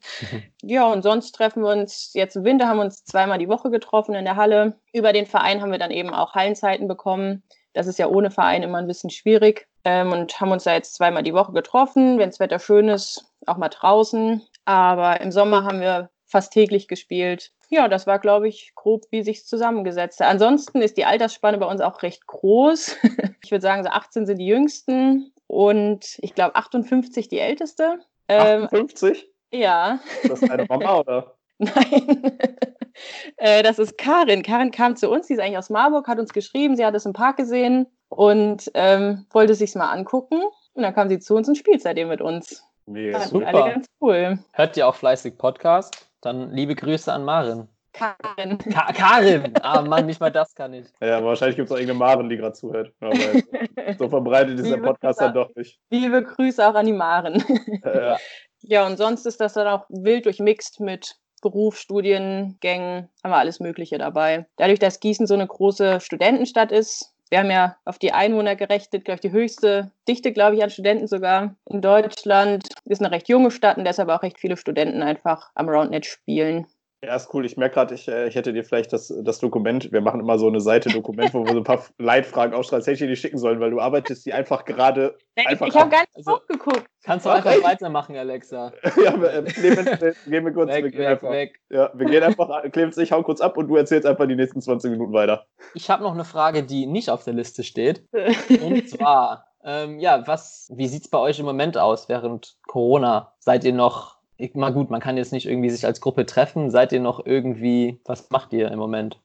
ja, 0.62 0.86
und 0.86 1.02
sonst 1.02 1.32
treffen 1.32 1.62
wir 1.62 1.70
uns, 1.70 2.12
jetzt 2.14 2.36
im 2.36 2.44
Winter 2.44 2.66
haben 2.66 2.78
wir 2.78 2.84
uns 2.84 3.04
zweimal 3.04 3.38
die 3.38 3.48
Woche 3.48 3.70
getroffen 3.70 4.14
in 4.14 4.24
der 4.24 4.36
Halle. 4.36 4.78
Über 4.92 5.12
den 5.12 5.26
Verein 5.26 5.60
haben 5.60 5.72
wir 5.72 5.78
dann 5.78 5.90
eben 5.90 6.10
auch 6.10 6.34
Hallenzeiten 6.34 6.88
bekommen. 6.88 7.42
Das 7.74 7.86
ist 7.86 7.98
ja 7.98 8.08
ohne 8.08 8.30
Verein 8.30 8.62
immer 8.62 8.78
ein 8.78 8.86
bisschen 8.86 9.10
schwierig. 9.10 9.68
Ähm, 9.84 10.12
und 10.12 10.40
haben 10.40 10.50
uns 10.50 10.64
da 10.64 10.74
jetzt 10.74 10.94
zweimal 10.94 11.22
die 11.22 11.34
Woche 11.34 11.52
getroffen, 11.52 12.18
wenn 12.18 12.30
das 12.30 12.40
Wetter 12.40 12.58
schön 12.58 12.88
ist, 12.88 13.24
auch 13.46 13.58
mal 13.58 13.68
draußen. 13.68 14.42
Aber 14.64 15.20
im 15.20 15.30
Sommer 15.30 15.64
haben 15.64 15.80
wir 15.80 16.10
fast 16.26 16.52
täglich 16.52 16.88
gespielt. 16.88 17.52
Ja, 17.70 17.88
das 17.88 18.06
war, 18.06 18.18
glaube 18.18 18.48
ich, 18.48 18.72
grob, 18.74 19.04
wie 19.10 19.22
sich 19.22 19.46
zusammengesetzt 19.46 20.20
hat. 20.20 20.28
Ansonsten 20.28 20.80
ist 20.80 20.96
die 20.96 21.04
Altersspanne 21.04 21.58
bei 21.58 21.66
uns 21.66 21.80
auch 21.80 22.02
recht 22.02 22.26
groß. 22.26 22.96
ich 23.44 23.50
würde 23.50 23.62
sagen, 23.62 23.84
so 23.84 23.90
18 23.90 24.26
sind 24.26 24.38
die 24.38 24.46
jüngsten 24.46 25.32
und 25.48 26.16
ich 26.18 26.34
glaube 26.34 26.54
58 26.54 27.28
die 27.28 27.40
älteste. 27.40 27.98
Ähm, 28.28 28.64
58? 28.64 29.26
ja, 29.50 29.98
Ist 30.22 30.30
das 30.30 30.40
deine 30.40 30.66
Mama 30.66 30.94
oder? 31.00 31.34
nein. 31.58 32.38
äh, 33.36 33.62
das 33.64 33.78
ist 33.80 33.98
Karin. 33.98 34.42
Karin 34.44 34.70
kam 34.70 34.94
zu 34.94 35.10
uns, 35.10 35.26
sie 35.26 35.34
ist 35.34 35.40
eigentlich 35.40 35.58
aus 35.58 35.70
Marburg, 35.70 36.06
hat 36.06 36.18
uns 36.20 36.32
geschrieben, 36.32 36.76
sie 36.76 36.84
hat 36.86 36.94
es 36.94 37.06
im 37.06 37.12
Park 37.14 37.36
gesehen 37.38 37.86
und 38.08 38.70
ähm, 38.74 39.26
wollte 39.30 39.52
es 39.54 39.58
sich 39.58 39.74
mal 39.74 39.90
angucken. 39.90 40.40
Und 40.74 40.82
dann 40.82 40.94
kam 40.94 41.08
sie 41.08 41.18
zu 41.18 41.34
uns 41.34 41.48
und 41.48 41.56
spielt 41.56 41.82
seitdem 41.82 42.08
mit 42.08 42.20
uns. 42.20 42.62
Mega. 42.86 43.20
Super. 43.20 43.48
alle 43.48 43.72
ganz 43.72 43.86
cool. 44.00 44.38
Hört 44.52 44.76
ihr 44.76 44.86
auch 44.86 44.94
fleißig 44.94 45.36
Podcast? 45.36 46.08
Dann 46.20 46.52
liebe 46.52 46.74
Grüße 46.74 47.12
an 47.12 47.24
Marin. 47.24 47.68
Karin. 47.98 48.58
Ka 48.58 48.92
Karin! 48.92 49.52
Ah 49.62 49.82
Mann, 49.82 50.06
nicht 50.06 50.20
mal 50.20 50.30
das 50.30 50.54
kann 50.54 50.74
ich. 50.74 50.86
Ja, 51.00 51.18
aber 51.18 51.28
wahrscheinlich 51.28 51.56
gibt 51.56 51.66
es 51.66 51.72
auch 51.72 51.76
irgendeine 51.76 51.98
Maren, 51.98 52.28
die 52.28 52.36
gerade 52.36 52.54
zuhört. 52.54 52.92
Aber 53.00 53.14
so 53.98 54.08
verbreitet 54.08 54.58
ist 54.58 54.70
der 54.70 54.78
Podcast 54.78 55.20
dann 55.20 55.34
doch 55.34 55.54
nicht. 55.54 55.78
Liebe 55.90 56.22
Grüße 56.22 56.66
auch 56.66 56.74
an 56.74 56.86
die 56.86 56.92
Maren. 56.92 57.42
Äh, 57.82 58.16
Ja, 58.62 58.86
und 58.86 58.96
sonst 58.96 59.26
ist 59.26 59.40
das 59.40 59.54
dann 59.54 59.66
auch 59.66 59.86
wild 59.88 60.26
durchmixt 60.26 60.80
mit 60.80 61.16
Beruf, 61.40 61.78
Studiengängen, 61.78 63.08
haben 63.22 63.30
wir 63.30 63.36
alles 63.36 63.60
Mögliche 63.60 63.98
dabei. 63.98 64.46
Dadurch, 64.56 64.80
dass 64.80 64.98
Gießen 64.98 65.26
so 65.26 65.34
eine 65.34 65.46
große 65.46 66.00
Studentenstadt 66.00 66.72
ist, 66.72 67.14
wir 67.30 67.38
haben 67.38 67.50
ja 67.50 67.76
auf 67.84 67.98
die 67.98 68.12
Einwohner 68.12 68.56
gerechnet, 68.56 69.04
glaube 69.04 69.16
ich, 69.16 69.20
die 69.20 69.30
höchste 69.30 69.92
Dichte, 70.08 70.32
glaube 70.32 70.56
ich, 70.56 70.62
an 70.62 70.70
Studenten 70.70 71.06
sogar 71.06 71.54
in 71.66 71.82
Deutschland. 71.82 72.66
Ist 72.86 73.02
eine 73.02 73.10
recht 73.10 73.28
junge 73.28 73.50
Stadt 73.50 73.76
und 73.76 73.84
deshalb 73.84 74.08
auch 74.08 74.22
recht 74.22 74.40
viele 74.40 74.56
Studenten 74.56 75.02
einfach 75.02 75.50
am 75.54 75.68
Roundnet 75.68 76.06
spielen. 76.06 76.66
Ja, 77.04 77.14
ist 77.14 77.32
cool. 77.32 77.46
Ich 77.46 77.56
merke 77.56 77.74
gerade, 77.74 77.94
ich, 77.94 78.08
äh, 78.08 78.26
ich 78.26 78.34
hätte 78.34 78.52
dir 78.52 78.64
vielleicht 78.64 78.92
das, 78.92 79.12
das 79.22 79.38
Dokument, 79.38 79.92
wir 79.92 80.00
machen 80.00 80.18
immer 80.18 80.36
so 80.36 80.48
eine 80.48 80.60
Seite 80.60 80.88
Dokument, 80.88 81.32
wo 81.32 81.44
wir 81.44 81.52
so 81.52 81.58
ein 81.58 81.64
paar 81.64 81.84
Leitfragen 81.98 82.54
aufschreiben, 82.54 82.80
das 82.80 82.86
hätte 82.86 82.94
ich 82.94 82.98
dir 82.98 83.08
nicht 83.08 83.20
schicken 83.20 83.38
sollen, 83.38 83.60
weil 83.60 83.70
du 83.70 83.78
arbeitest 83.78 84.26
die 84.26 84.32
einfach 84.32 84.64
gerade. 84.64 85.16
Einfach 85.36 85.68
ich 85.68 85.76
habe 85.76 85.90
gar 85.90 86.00
nicht 86.00 86.16
also, 86.16 86.32
aufgeguckt. 86.32 86.86
Kannst 87.04 87.24
du 87.24 87.30
einfach 87.30 87.62
weitermachen, 87.62 88.16
Alexa. 88.16 88.72
ja, 89.04 89.14
äh, 89.14 89.44
Clemens, 89.44 90.00
gehen 90.26 90.44
wir 90.44 90.52
kurz. 90.52 90.70
Weg, 90.70 90.84
wir 90.84 90.90
gehen 90.90 91.00
weg, 91.00 91.08
einfach, 91.08 91.30
weg. 91.30 91.60
Ja, 91.70 91.90
wir 91.94 92.06
gehen 92.06 92.22
einfach, 92.24 92.62
Clemens, 92.72 92.98
ich 92.98 93.12
hau 93.12 93.22
kurz 93.22 93.40
ab 93.40 93.56
und 93.56 93.68
du 93.68 93.76
erzählst 93.76 94.04
einfach 94.04 94.26
die 94.26 94.34
nächsten 94.34 94.60
20 94.60 94.90
Minuten 94.90 95.12
weiter. 95.12 95.46
Ich 95.74 95.90
habe 95.90 96.02
noch 96.02 96.14
eine 96.14 96.24
Frage, 96.24 96.64
die 96.64 96.86
nicht 96.86 97.10
auf 97.10 97.22
der 97.22 97.34
Liste 97.34 97.62
steht. 97.62 98.02
und 98.60 98.90
zwar, 98.90 99.46
ähm, 99.62 100.00
ja, 100.00 100.26
was, 100.26 100.72
wie 100.74 100.88
sieht 100.88 101.04
es 101.04 101.10
bei 101.10 101.18
euch 101.18 101.38
im 101.38 101.46
Moment 101.46 101.78
aus 101.78 102.08
während 102.08 102.56
Corona? 102.66 103.34
Seid 103.38 103.62
ihr 103.62 103.72
noch 103.72 104.17
ich, 104.38 104.54
mal 104.54 104.72
gut, 104.72 104.88
man 104.88 105.00
kann 105.00 105.16
jetzt 105.16 105.32
nicht 105.32 105.46
irgendwie 105.46 105.68
sich 105.68 105.84
als 105.84 106.00
Gruppe 106.00 106.24
treffen. 106.24 106.70
Seid 106.70 106.92
ihr 106.92 107.00
noch 107.00 107.26
irgendwie, 107.26 108.00
was 108.04 108.30
macht 108.30 108.52
ihr 108.52 108.70
im 108.70 108.78
Moment? 108.78 109.20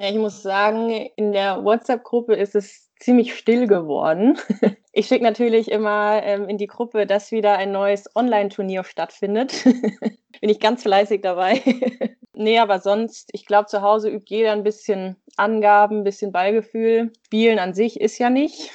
Ja, 0.00 0.08
ich 0.08 0.16
muss 0.16 0.42
sagen, 0.42 0.90
in 1.16 1.32
der 1.32 1.62
WhatsApp-Gruppe 1.62 2.34
ist 2.34 2.54
es 2.54 2.90
ziemlich 2.98 3.36
still 3.36 3.68
geworden. 3.68 4.38
Ich 4.98 5.08
schicke 5.08 5.24
natürlich 5.24 5.70
immer 5.70 6.22
ähm, 6.22 6.48
in 6.48 6.56
die 6.56 6.68
Gruppe, 6.68 7.04
dass 7.04 7.30
wieder 7.30 7.58
ein 7.58 7.70
neues 7.70 8.08
Online-Turnier 8.16 8.82
stattfindet. 8.82 9.62
Bin 10.40 10.48
ich 10.48 10.58
ganz 10.58 10.84
fleißig 10.84 11.20
dabei. 11.20 11.60
nee, 12.32 12.58
aber 12.58 12.80
sonst, 12.80 13.28
ich 13.32 13.44
glaube, 13.44 13.66
zu 13.66 13.82
Hause 13.82 14.08
übt 14.08 14.34
jeder 14.34 14.52
ein 14.52 14.62
bisschen 14.62 15.16
Angaben, 15.36 15.98
ein 15.98 16.04
bisschen 16.04 16.32
Ballgefühl. 16.32 17.12
Spielen 17.26 17.58
an 17.58 17.74
sich 17.74 18.00
ist 18.00 18.16
ja 18.16 18.30
nicht. 18.30 18.70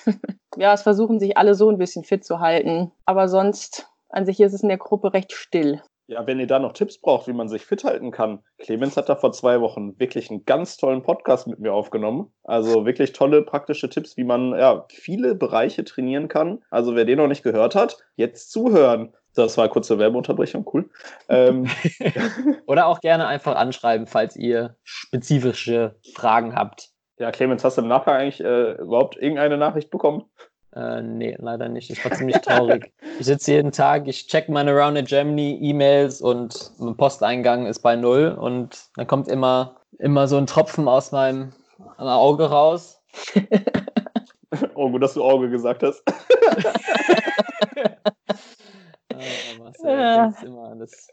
ja, 0.57 0.73
es 0.75 0.83
versuchen 0.83 1.19
sich 1.19 1.37
alle 1.37 1.55
so 1.55 1.71
ein 1.71 1.79
bisschen 1.79 2.03
fit 2.03 2.23
zu 2.23 2.39
halten. 2.39 2.91
Aber 3.07 3.27
sonst 3.27 3.90
an 4.11 4.25
sich 4.25 4.39
ist 4.39 4.53
es 4.53 4.63
in 4.63 4.69
der 4.69 4.77
Gruppe 4.77 5.13
recht 5.13 5.31
still. 5.31 5.81
Ja, 6.07 6.27
wenn 6.27 6.41
ihr 6.41 6.47
da 6.47 6.59
noch 6.59 6.73
Tipps 6.73 6.99
braucht, 6.99 7.27
wie 7.27 7.33
man 7.33 7.47
sich 7.47 7.65
fit 7.65 7.85
halten 7.85 8.11
kann. 8.11 8.39
Clemens 8.57 8.97
hat 8.97 9.07
da 9.07 9.15
vor 9.15 9.31
zwei 9.31 9.61
Wochen 9.61 9.97
wirklich 9.97 10.29
einen 10.29 10.43
ganz 10.43 10.75
tollen 10.75 11.03
Podcast 11.03 11.47
mit 11.47 11.59
mir 11.59 11.73
aufgenommen. 11.73 12.33
Also 12.43 12.85
wirklich 12.85 13.13
tolle 13.13 13.43
praktische 13.43 13.87
Tipps, 13.87 14.17
wie 14.17 14.25
man 14.25 14.51
ja 14.51 14.85
viele 14.89 15.35
Bereiche 15.35 15.85
trainieren 15.85 16.27
kann. 16.27 16.59
Also 16.69 16.95
wer 16.95 17.05
den 17.05 17.17
noch 17.17 17.27
nicht 17.27 17.43
gehört 17.43 17.75
hat, 17.75 17.97
jetzt 18.17 18.51
zuhören. 18.51 19.13
Das 19.35 19.55
war 19.55 19.63
eine 19.63 19.71
kurze 19.71 19.99
Werbeunterbrechung, 19.99 20.69
cool. 20.73 20.89
Ähm. 21.29 21.69
Oder 22.67 22.87
auch 22.87 22.99
gerne 22.99 23.27
einfach 23.27 23.55
anschreiben, 23.55 24.05
falls 24.05 24.35
ihr 24.35 24.75
spezifische 24.83 25.95
Fragen 26.13 26.55
habt. 26.55 26.89
Ja, 27.19 27.31
Clemens, 27.31 27.63
hast 27.63 27.77
du 27.77 27.83
im 27.83 27.87
Nachgang 27.87 28.15
eigentlich 28.15 28.43
äh, 28.43 28.73
überhaupt 28.73 29.15
irgendeine 29.15 29.57
Nachricht 29.57 29.91
bekommen? 29.91 30.25
Äh, 30.73 31.01
nee, 31.01 31.35
leider 31.37 31.67
nicht. 31.67 31.89
Das 31.91 32.03
war 32.05 32.11
ziemlich 32.13 32.37
traurig. 32.37 32.91
ich 33.19 33.25
sitze 33.25 33.51
jeden 33.51 33.71
Tag, 33.71 34.07
ich 34.07 34.27
check 34.27 34.47
meine 34.47 34.73
Round 34.73 34.97
in 34.97 35.05
Germany 35.05 35.57
E-Mails 35.61 36.21
und 36.21 36.71
mein 36.79 36.95
Posteingang 36.95 37.65
ist 37.65 37.79
bei 37.79 37.95
null 37.95 38.37
und 38.39 38.85
dann 38.95 39.07
kommt 39.07 39.27
immer, 39.27 39.75
immer 39.99 40.27
so 40.27 40.37
ein 40.37 40.47
Tropfen 40.47 40.87
aus 40.87 41.11
meinem 41.11 41.51
Auge 41.97 42.49
raus. 42.49 43.01
oh, 44.75 44.89
gut, 44.89 45.03
dass 45.03 45.13
du 45.15 45.23
Auge 45.23 45.49
gesagt 45.49 45.83
hast. 45.83 46.03
Marcel, 49.59 49.91
ja. 49.99 50.33
immer 50.43 50.71
an 50.71 50.79
das, 50.79 51.07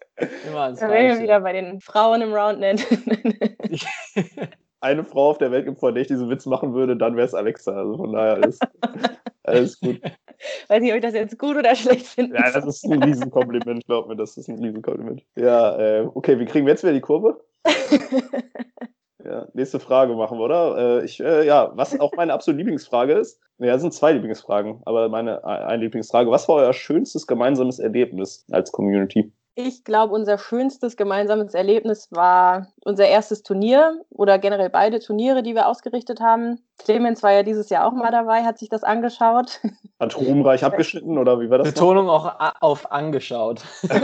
immer 0.46 0.60
ans 0.60 0.80
Da 0.80 0.88
wären 0.88 1.16
wir 1.16 1.22
wieder 1.22 1.40
bei 1.40 1.52
den 1.52 1.80
Frauen 1.80 2.22
im 2.22 2.32
Roundnet. 2.32 2.86
Eine 4.80 5.04
Frau 5.04 5.30
auf 5.30 5.38
der 5.38 5.50
Welt 5.50 5.66
gibt, 5.66 5.80
vor 5.80 5.92
der 5.92 6.02
ich 6.02 6.08
diesen 6.08 6.30
Witz 6.30 6.46
machen 6.46 6.72
würde, 6.74 6.96
dann 6.96 7.16
wäre 7.16 7.26
es 7.26 7.34
Alexa. 7.34 7.72
Also 7.72 7.96
von 7.96 8.12
daher 8.12 8.46
ist 8.46 8.62
alles 9.42 9.80
gut. 9.80 10.00
Weiß 10.68 10.80
nicht, 10.80 10.92
ob 10.92 10.96
ich 10.96 11.02
das 11.02 11.14
jetzt 11.14 11.38
gut 11.38 11.56
oder 11.56 11.74
schlecht 11.74 12.06
finde. 12.06 12.36
Ja, 12.36 12.50
das 12.50 12.64
ist 12.64 12.84
ein 12.84 13.02
Riesenkompliment, 13.02 13.84
glaub 13.86 14.06
mir, 14.06 14.14
das 14.14 14.36
ist 14.36 14.48
ein 14.48 14.62
Riesenkompliment. 14.62 15.22
Ja, 15.36 15.76
äh, 15.76 16.08
okay, 16.14 16.38
wie 16.38 16.44
kriegen 16.44 16.66
wir 16.66 16.72
jetzt 16.72 16.84
wieder 16.84 16.92
die 16.92 17.00
Kurve? 17.00 17.40
ja, 19.24 19.48
nächste 19.54 19.80
Frage 19.80 20.14
machen 20.14 20.38
wir, 20.38 20.44
oder? 20.44 21.00
Äh, 21.00 21.04
ich, 21.04 21.18
äh, 21.18 21.44
ja, 21.44 21.72
was 21.74 21.98
auch 21.98 22.12
meine 22.16 22.32
absolute 22.32 22.58
Lieblingsfrage 22.58 23.14
ist, 23.14 23.40
ja, 23.58 23.72
das 23.72 23.82
sind 23.82 23.92
zwei 23.92 24.12
Lieblingsfragen, 24.12 24.80
aber 24.84 25.08
meine 25.08 25.44
eine 25.44 25.82
Lieblingsfrage, 25.82 26.30
was 26.30 26.48
war 26.48 26.56
euer 26.56 26.72
schönstes 26.72 27.26
gemeinsames 27.26 27.80
Erlebnis 27.80 28.46
als 28.52 28.70
Community? 28.70 29.32
Ich 29.60 29.82
glaube, 29.82 30.14
unser 30.14 30.38
schönstes 30.38 30.96
gemeinsames 30.96 31.52
Erlebnis 31.52 32.12
war 32.12 32.68
unser 32.84 33.08
erstes 33.08 33.42
Turnier 33.42 34.04
oder 34.08 34.38
generell 34.38 34.70
beide 34.70 35.00
Turniere, 35.00 35.42
die 35.42 35.56
wir 35.56 35.66
ausgerichtet 35.66 36.20
haben. 36.20 36.60
Clemens 36.78 37.24
war 37.24 37.32
ja 37.32 37.42
dieses 37.42 37.68
Jahr 37.68 37.84
auch 37.84 37.92
mal 37.92 38.12
dabei, 38.12 38.44
hat 38.44 38.56
sich 38.56 38.68
das 38.68 38.84
angeschaut. 38.84 39.60
Hat 39.98 40.16
ruhmreich 40.16 40.62
abgeschnitten 40.62 41.18
oder 41.18 41.40
wie 41.40 41.50
war 41.50 41.58
das? 41.58 41.74
Betonung 41.74 42.06
noch? 42.06 42.38
auch 42.38 42.52
auf 42.60 42.92
angeschaut. 42.92 43.64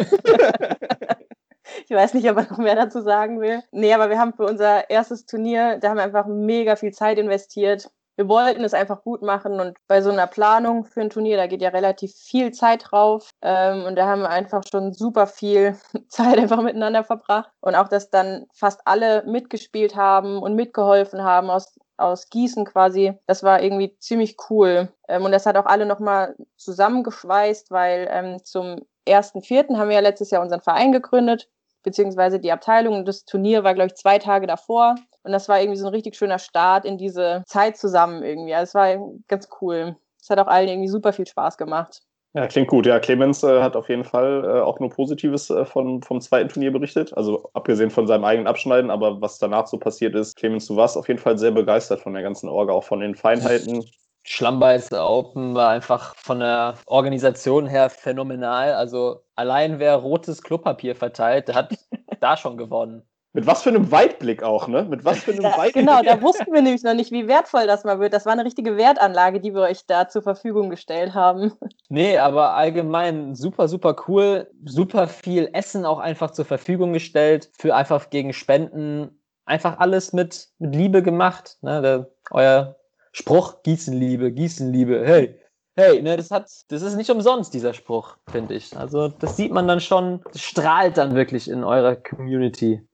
Ich 1.87 1.91
weiß 1.91 2.15
nicht, 2.15 2.31
ob 2.31 2.37
er 2.37 2.51
noch 2.51 2.59
mehr 2.59 2.77
dazu 2.77 3.01
sagen 3.01 3.41
will. 3.41 3.63
Nee, 3.71 3.93
aber 3.93 4.09
wir 4.09 4.19
haben 4.19 4.33
für 4.33 4.45
unser 4.45 4.89
erstes 4.89 5.27
Turnier, 5.27 5.79
da 5.79 5.91
haben 5.91 5.97
wir 5.97 6.05
einfach 6.05 6.27
mega 6.27 6.77
viel 6.77 6.93
Zeit 6.93 7.19
investiert 7.19 7.91
wir 8.17 8.29
wollten 8.29 8.65
es 8.65 8.75
einfach 8.75 9.03
gut 9.03 9.23
machen 9.23 9.61
und 9.61 9.77
bei 9.89 10.03
so 10.03 10.11
einer 10.11 10.27
Planung 10.27 10.85
für 10.85 11.01
ein 11.01 11.11
Turnier, 11.11 11.37
da 11.37 11.47
geht 11.47 11.63
ja 11.63 11.71
relativ 11.71 12.13
viel 12.15 12.53
Zeit 12.53 12.87
drauf 12.91 13.31
ähm, 13.43 13.85
und 13.85 13.97
da 13.97 14.07
haben 14.07 14.23
wir 14.23 14.31
einfach 14.31 14.63
schon 14.71 14.93
super 14.93 15.27
viel 15.27 15.77
Zeit 16.09 16.39
einfach 16.39 16.63
miteinander 16.63 17.05
verbracht 17.05 17.51
und 17.61 17.75
auch, 17.75 17.89
dass 17.89 18.11
dann 18.11 18.47
fast 18.53 18.81
alle 18.85 19.25
mitgespielt 19.27 19.97
haben 19.97 20.39
und 20.39 20.55
mitgeholfen 20.55 21.23
haben 21.23 21.51
aus 21.51 21.75
aus 21.97 22.29
Gießen 22.29 22.65
quasi. 22.65 23.15
Das 23.27 23.43
war 23.43 23.63
irgendwie 23.63 23.97
ziemlich 23.99 24.37
cool. 24.51 24.93
Ähm, 25.09 25.25
und 25.25 25.33
das 25.33 25.47
hat 25.47 25.57
auch 25.57 25.67
alle 25.67 25.87
nochmal 25.87 26.35
zusammengeschweißt, 26.57 27.71
weil 27.71 28.09
ähm, 28.11 28.45
zum 28.45 28.87
ersten 29.05 29.43
Vierten 29.43 29.79
haben 29.79 29.89
wir 29.89 29.97
ja 29.97 30.03
letztes 30.03 30.31
Jahr 30.31 30.43
unseren 30.43 30.63
Verein 30.63 30.93
gegründet, 30.93 31.49
beziehungsweise 31.83 32.41
die 32.41 32.53
Abteilung. 32.53 33.05
Das 33.05 33.25
Turnier 33.25 33.65
war, 33.65 33.75
glaube 33.75 33.89
ich, 33.89 33.95
zwei 33.95 34.19
Tage 34.19 34.47
davor. 34.47 34.97
Und 35.25 35.33
das 35.33 35.49
war 35.49 35.61
irgendwie 35.61 35.79
so 35.79 35.87
ein 35.87 35.95
richtig 35.95 36.17
schöner 36.17 36.39
Start 36.39 36.85
in 36.85 36.99
diese 36.99 37.43
Zeit 37.47 37.77
zusammen 37.77 38.23
irgendwie. 38.23 38.55
Also 38.55 38.71
es 38.71 38.75
war 38.75 39.17
ganz 39.27 39.49
cool. 39.61 39.97
Es 40.21 40.31
hat 40.31 40.39
auch 40.39 40.47
allen 40.47 40.69
irgendwie 40.69 40.89
super 40.89 41.13
viel 41.13 41.27
Spaß 41.27 41.57
gemacht. 41.57 42.03
Ja, 42.35 42.49
klingt 42.49 42.69
gut. 42.69 42.85
Ja, 42.85 42.99
Clemens 42.99 43.45
äh, 43.45 43.63
hat 43.63 43.77
auf 43.77 43.89
jeden 43.89 44.03
Fall 44.03 44.45
äh, 44.45 44.61
auch 44.61 44.81
nur 44.81 44.91
Positives 44.91 45.51
äh, 45.51 45.65
von, 45.65 46.03
vom 46.03 46.21
zweiten 46.21 46.49
Turnier 46.49 46.73
berichtet. 46.73 47.17
Also 47.17 47.49
abgesehen 47.55 47.91
von 47.91 48.09
seinem 48.09 48.25
eigenen 48.25 48.49
Abschneiden, 48.49 48.91
aber 48.91 49.21
was 49.21 49.39
danach 49.39 49.69
so 49.69 49.79
passiert 49.79 50.17
ist. 50.17 50.37
Clemens, 50.37 50.67
du 50.67 50.77
warst 50.77 50.97
auf 50.97 51.07
jeden 51.07 51.21
Fall 51.21 51.39
sehr 51.39 51.53
begeistert 51.53 52.01
von 52.01 52.13
der 52.13 52.23
ganzen 52.23 52.49
Orga, 52.49 52.73
auch 52.73 52.85
von 52.85 53.01
den 53.01 53.15
Feinheiten. 53.15 53.85
Schlammbeiß 54.25 54.93
Open 54.95 55.55
war 55.55 55.69
einfach 55.71 56.17
von 56.17 56.41
der 56.41 56.75
Organisation 56.87 57.67
her 57.67 57.89
phänomenal. 57.89 58.73
Also 58.73 59.21
allein 59.37 59.79
wer 59.79 59.95
rotes 59.95 60.43
Klopapier 60.43 60.97
verteilt, 60.97 61.49
der 61.49 61.55
hat 61.55 61.77
da 62.21 62.37
schon 62.37 62.57
gewonnen. 62.57 63.03
Mit 63.37 63.49
was 63.49 63.65
für 63.65 63.71
einem 63.71 63.91
Weitblick 63.91 64.45
auch, 64.45 64.69
ne? 64.69 64.85
Mit 64.85 65.05
was 65.05 65.19
für 65.19 65.33
einem 65.33 65.43
da, 65.43 65.59
Weitblick. 65.59 65.85
Genau, 65.85 66.03
da 66.03 66.23
wussten 66.23 66.53
wir 66.53 66.63
nämlich 66.63 66.85
noch 66.85 66.95
nicht, 66.95 67.11
wie 67.11 67.27
wertvoll 67.27 67.67
das 67.67 67.83
mal 67.83 67.99
wird. 67.99 68.15
Das 68.15 68.27
war 68.27 68.33
eine 68.33 68.45
richtige 68.45 68.77
Wertanlage, 68.77 69.41
die 69.41 69.53
wir 69.53 69.63
euch 69.63 69.87
da 69.87 70.09
zur 70.09 70.23
Verfügung 70.23 70.71
gestellt 70.71 71.15
haben. 71.15 71.53
Nee, 71.89 72.17
aber 72.19 72.55
allgemein 72.55 73.35
super, 73.35 73.67
super 73.67 73.97
cool. 74.07 74.49
Super 74.65 75.09
viel 75.09 75.51
Essen 75.53 75.85
auch 75.85 75.99
einfach 75.99 76.31
zur 76.31 76.45
Verfügung 76.45 76.93
gestellt. 76.93 77.51
Für 77.59 77.75
einfach 77.75 78.09
gegen 78.09 78.33
Spenden. 78.33 79.21
Einfach 79.47 79.79
alles 79.79 80.13
mit, 80.13 80.49
mit 80.59 80.75
Liebe 80.75 81.03
gemacht. 81.03 81.59
Ne? 81.61 81.83
Der, 81.83 82.11
euer 82.31 82.77
Spruch, 83.11 83.63
Gießenliebe, 83.65 84.31
Gießenliebe. 84.31 85.05
Hey, 85.05 85.41
hey, 85.75 86.03
ne, 86.03 86.17
das 86.17 86.31
hat, 86.31 86.49
das 86.69 86.83
ist 86.83 86.95
nicht 86.95 87.11
umsonst, 87.11 87.53
dieser 87.53 87.75
Spruch, 87.75 88.17
finde 88.31 88.55
ich. 88.55 88.77
Also, 88.77 89.09
das 89.09 89.37
sieht 89.37 89.53
man 89.53 89.69
dann 89.69 89.81
schon, 89.81 90.21
das 90.33 90.41
strahlt 90.41 90.99
dann 90.99 91.15
wirklich 91.15 91.49
in 91.49 91.65
eurer 91.65 91.97
Community. 91.97 92.87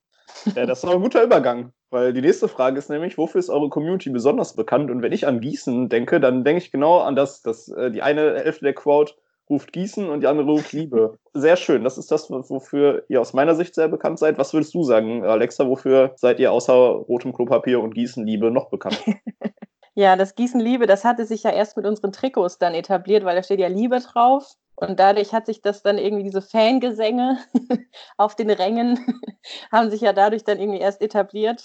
Ja, 0.54 0.66
das 0.66 0.78
ist 0.78 0.84
aber 0.84 0.94
ein 0.94 1.02
guter 1.02 1.22
Übergang. 1.22 1.72
Weil 1.90 2.12
die 2.12 2.20
nächste 2.20 2.46
Frage 2.48 2.78
ist 2.78 2.88
nämlich, 2.88 3.18
wofür 3.18 3.40
ist 3.40 3.50
eure 3.50 3.68
Community 3.68 4.10
besonders 4.10 4.54
bekannt? 4.54 4.90
Und 4.90 5.02
wenn 5.02 5.12
ich 5.12 5.26
an 5.26 5.40
Gießen 5.40 5.88
denke, 5.88 6.20
dann 6.20 6.44
denke 6.44 6.62
ich 6.62 6.70
genau 6.70 6.98
an 6.98 7.16
das, 7.16 7.42
dass 7.42 7.68
äh, 7.68 7.90
die 7.90 8.02
eine 8.02 8.36
Hälfte 8.36 8.64
der 8.64 8.74
Quote 8.74 9.14
ruft 9.50 9.72
Gießen 9.72 10.08
und 10.08 10.20
die 10.20 10.28
andere 10.28 10.46
ruft 10.46 10.72
Liebe. 10.72 11.18
Sehr 11.34 11.56
schön. 11.56 11.82
Das 11.82 11.98
ist 11.98 12.12
das, 12.12 12.30
wofür 12.30 13.04
ihr 13.08 13.20
aus 13.20 13.32
meiner 13.32 13.56
Sicht 13.56 13.74
sehr 13.74 13.88
bekannt 13.88 14.20
seid. 14.20 14.38
Was 14.38 14.54
würdest 14.54 14.72
du 14.74 14.84
sagen, 14.84 15.24
Alexa? 15.24 15.66
Wofür 15.66 16.12
seid 16.14 16.38
ihr 16.38 16.52
außer 16.52 16.72
rotem 16.72 17.32
Klopapier 17.32 17.80
und 17.80 17.94
Gießen 17.94 18.24
Liebe 18.24 18.50
noch 18.50 18.70
bekannt? 18.70 19.02
Ja, 19.94 20.16
das 20.16 20.36
Gießen 20.36 20.60
Liebe, 20.60 20.86
das 20.86 21.04
hatte 21.04 21.26
sich 21.26 21.42
ja 21.42 21.50
erst 21.50 21.76
mit 21.76 21.84
unseren 21.84 22.12
Trikots 22.12 22.58
dann 22.58 22.74
etabliert, 22.74 23.24
weil 23.24 23.34
da 23.36 23.42
steht 23.42 23.60
ja 23.60 23.66
Liebe 23.66 23.98
drauf. 23.98 24.54
Und 24.80 24.98
dadurch 24.98 25.32
hat 25.32 25.46
sich 25.46 25.60
das 25.60 25.82
dann 25.82 25.98
irgendwie, 25.98 26.24
diese 26.24 26.40
Fangesänge 26.42 27.38
auf 28.16 28.34
den 28.34 28.50
Rängen 28.50 28.98
haben 29.72 29.90
sich 29.90 30.00
ja 30.00 30.12
dadurch 30.12 30.44
dann 30.44 30.58
irgendwie 30.58 30.80
erst 30.80 31.02
etabliert. 31.02 31.64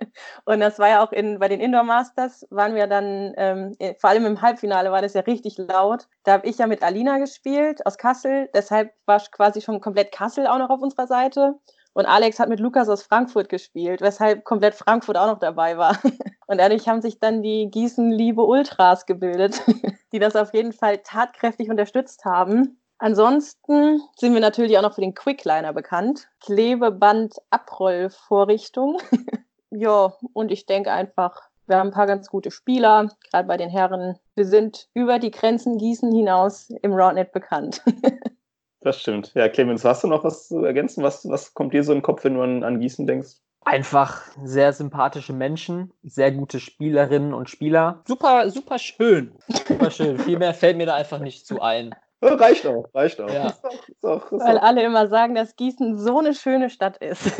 und 0.44 0.60
das 0.60 0.78
war 0.78 0.88
ja 0.88 1.04
auch 1.04 1.12
in, 1.12 1.38
bei 1.38 1.48
den 1.48 1.60
Indoor 1.60 1.84
Masters, 1.84 2.46
waren 2.50 2.74
wir 2.74 2.86
dann, 2.88 3.32
ähm, 3.36 3.76
vor 3.98 4.10
allem 4.10 4.26
im 4.26 4.42
Halbfinale 4.42 4.90
war 4.90 5.00
das 5.02 5.14
ja 5.14 5.20
richtig 5.20 5.58
laut. 5.58 6.08
Da 6.24 6.32
habe 6.32 6.46
ich 6.48 6.58
ja 6.58 6.66
mit 6.66 6.82
Alina 6.82 7.18
gespielt 7.18 7.86
aus 7.86 7.98
Kassel, 7.98 8.50
deshalb 8.52 8.92
war 9.06 9.20
quasi 9.30 9.60
schon 9.60 9.80
komplett 9.80 10.10
Kassel 10.12 10.46
auch 10.46 10.58
noch 10.58 10.70
auf 10.70 10.82
unserer 10.82 11.06
Seite. 11.06 11.54
Und 11.96 12.04
Alex 12.04 12.38
hat 12.38 12.50
mit 12.50 12.60
Lukas 12.60 12.90
aus 12.90 13.04
Frankfurt 13.04 13.48
gespielt, 13.48 14.02
weshalb 14.02 14.44
komplett 14.44 14.74
Frankfurt 14.74 15.16
auch 15.16 15.28
noch 15.28 15.38
dabei 15.38 15.78
war. 15.78 15.98
Und 16.46 16.58
dadurch 16.58 16.86
haben 16.88 17.00
sich 17.00 17.20
dann 17.20 17.42
die 17.42 17.70
Gießen-Liebe 17.70 18.42
Ultras 18.42 19.06
gebildet, 19.06 19.62
die 20.12 20.18
das 20.18 20.36
auf 20.36 20.52
jeden 20.52 20.74
Fall 20.74 20.98
tatkräftig 20.98 21.70
unterstützt 21.70 22.26
haben. 22.26 22.78
Ansonsten 22.98 24.02
sind 24.14 24.34
wir 24.34 24.42
natürlich 24.42 24.76
auch 24.76 24.82
noch 24.82 24.94
für 24.94 25.00
den 25.00 25.14
Quickliner 25.14 25.72
bekannt. 25.72 26.28
Klebeband-Abrollvorrichtung. 26.40 29.00
ja, 29.70 30.12
und 30.34 30.52
ich 30.52 30.66
denke 30.66 30.92
einfach, 30.92 31.48
wir 31.66 31.78
haben 31.78 31.88
ein 31.88 31.94
paar 31.94 32.06
ganz 32.06 32.28
gute 32.28 32.50
Spieler, 32.50 33.08
gerade 33.30 33.48
bei 33.48 33.56
den 33.56 33.70
Herren. 33.70 34.18
Wir 34.34 34.44
sind 34.44 34.90
über 34.92 35.18
die 35.18 35.30
Grenzen 35.30 35.78
Gießen 35.78 36.12
hinaus 36.12 36.68
im 36.82 36.92
Roundnet 36.92 37.32
bekannt. 37.32 37.80
Das 38.86 39.00
stimmt. 39.00 39.32
Ja, 39.34 39.48
Clemens, 39.48 39.84
hast 39.84 40.04
du 40.04 40.08
noch 40.08 40.24
was 40.24 40.48
zu 40.48 40.64
ergänzen? 40.64 41.02
Was, 41.02 41.28
was 41.28 41.52
kommt 41.54 41.74
dir 41.74 41.82
so 41.82 41.92
in 41.92 41.98
den 41.98 42.02
Kopf, 42.02 42.24
wenn 42.24 42.34
du 42.34 42.42
an, 42.42 42.62
an 42.62 42.80
Gießen 42.80 43.06
denkst? 43.06 43.36
Einfach 43.64 44.22
sehr 44.44 44.72
sympathische 44.72 45.32
Menschen, 45.32 45.92
sehr 46.04 46.30
gute 46.30 46.60
Spielerinnen 46.60 47.34
und 47.34 47.50
Spieler. 47.50 48.02
Super, 48.06 48.48
super 48.50 48.78
schön. 48.78 49.34
Super 49.66 49.90
schön. 49.90 50.18
Viel 50.20 50.38
mehr 50.38 50.54
fällt 50.54 50.76
mir 50.76 50.86
da 50.86 50.94
einfach 50.94 51.18
nicht 51.18 51.46
zu 51.46 51.60
ein. 51.60 51.94
Reicht 52.22 52.66
auch, 52.66 52.88
reicht 52.94 53.20
auch. 53.20 53.28
Ja. 53.28 53.48
Ist 53.48 53.64
auch, 53.64 53.88
ist 53.88 54.04
auch, 54.04 54.32
ist 54.32 54.40
Weil 54.40 54.58
auch. 54.58 54.62
alle 54.62 54.84
immer 54.84 55.08
sagen, 55.08 55.34
dass 55.34 55.56
Gießen 55.56 55.98
so 55.98 56.20
eine 56.20 56.34
schöne 56.34 56.70
Stadt 56.70 56.96
ist. 56.98 57.32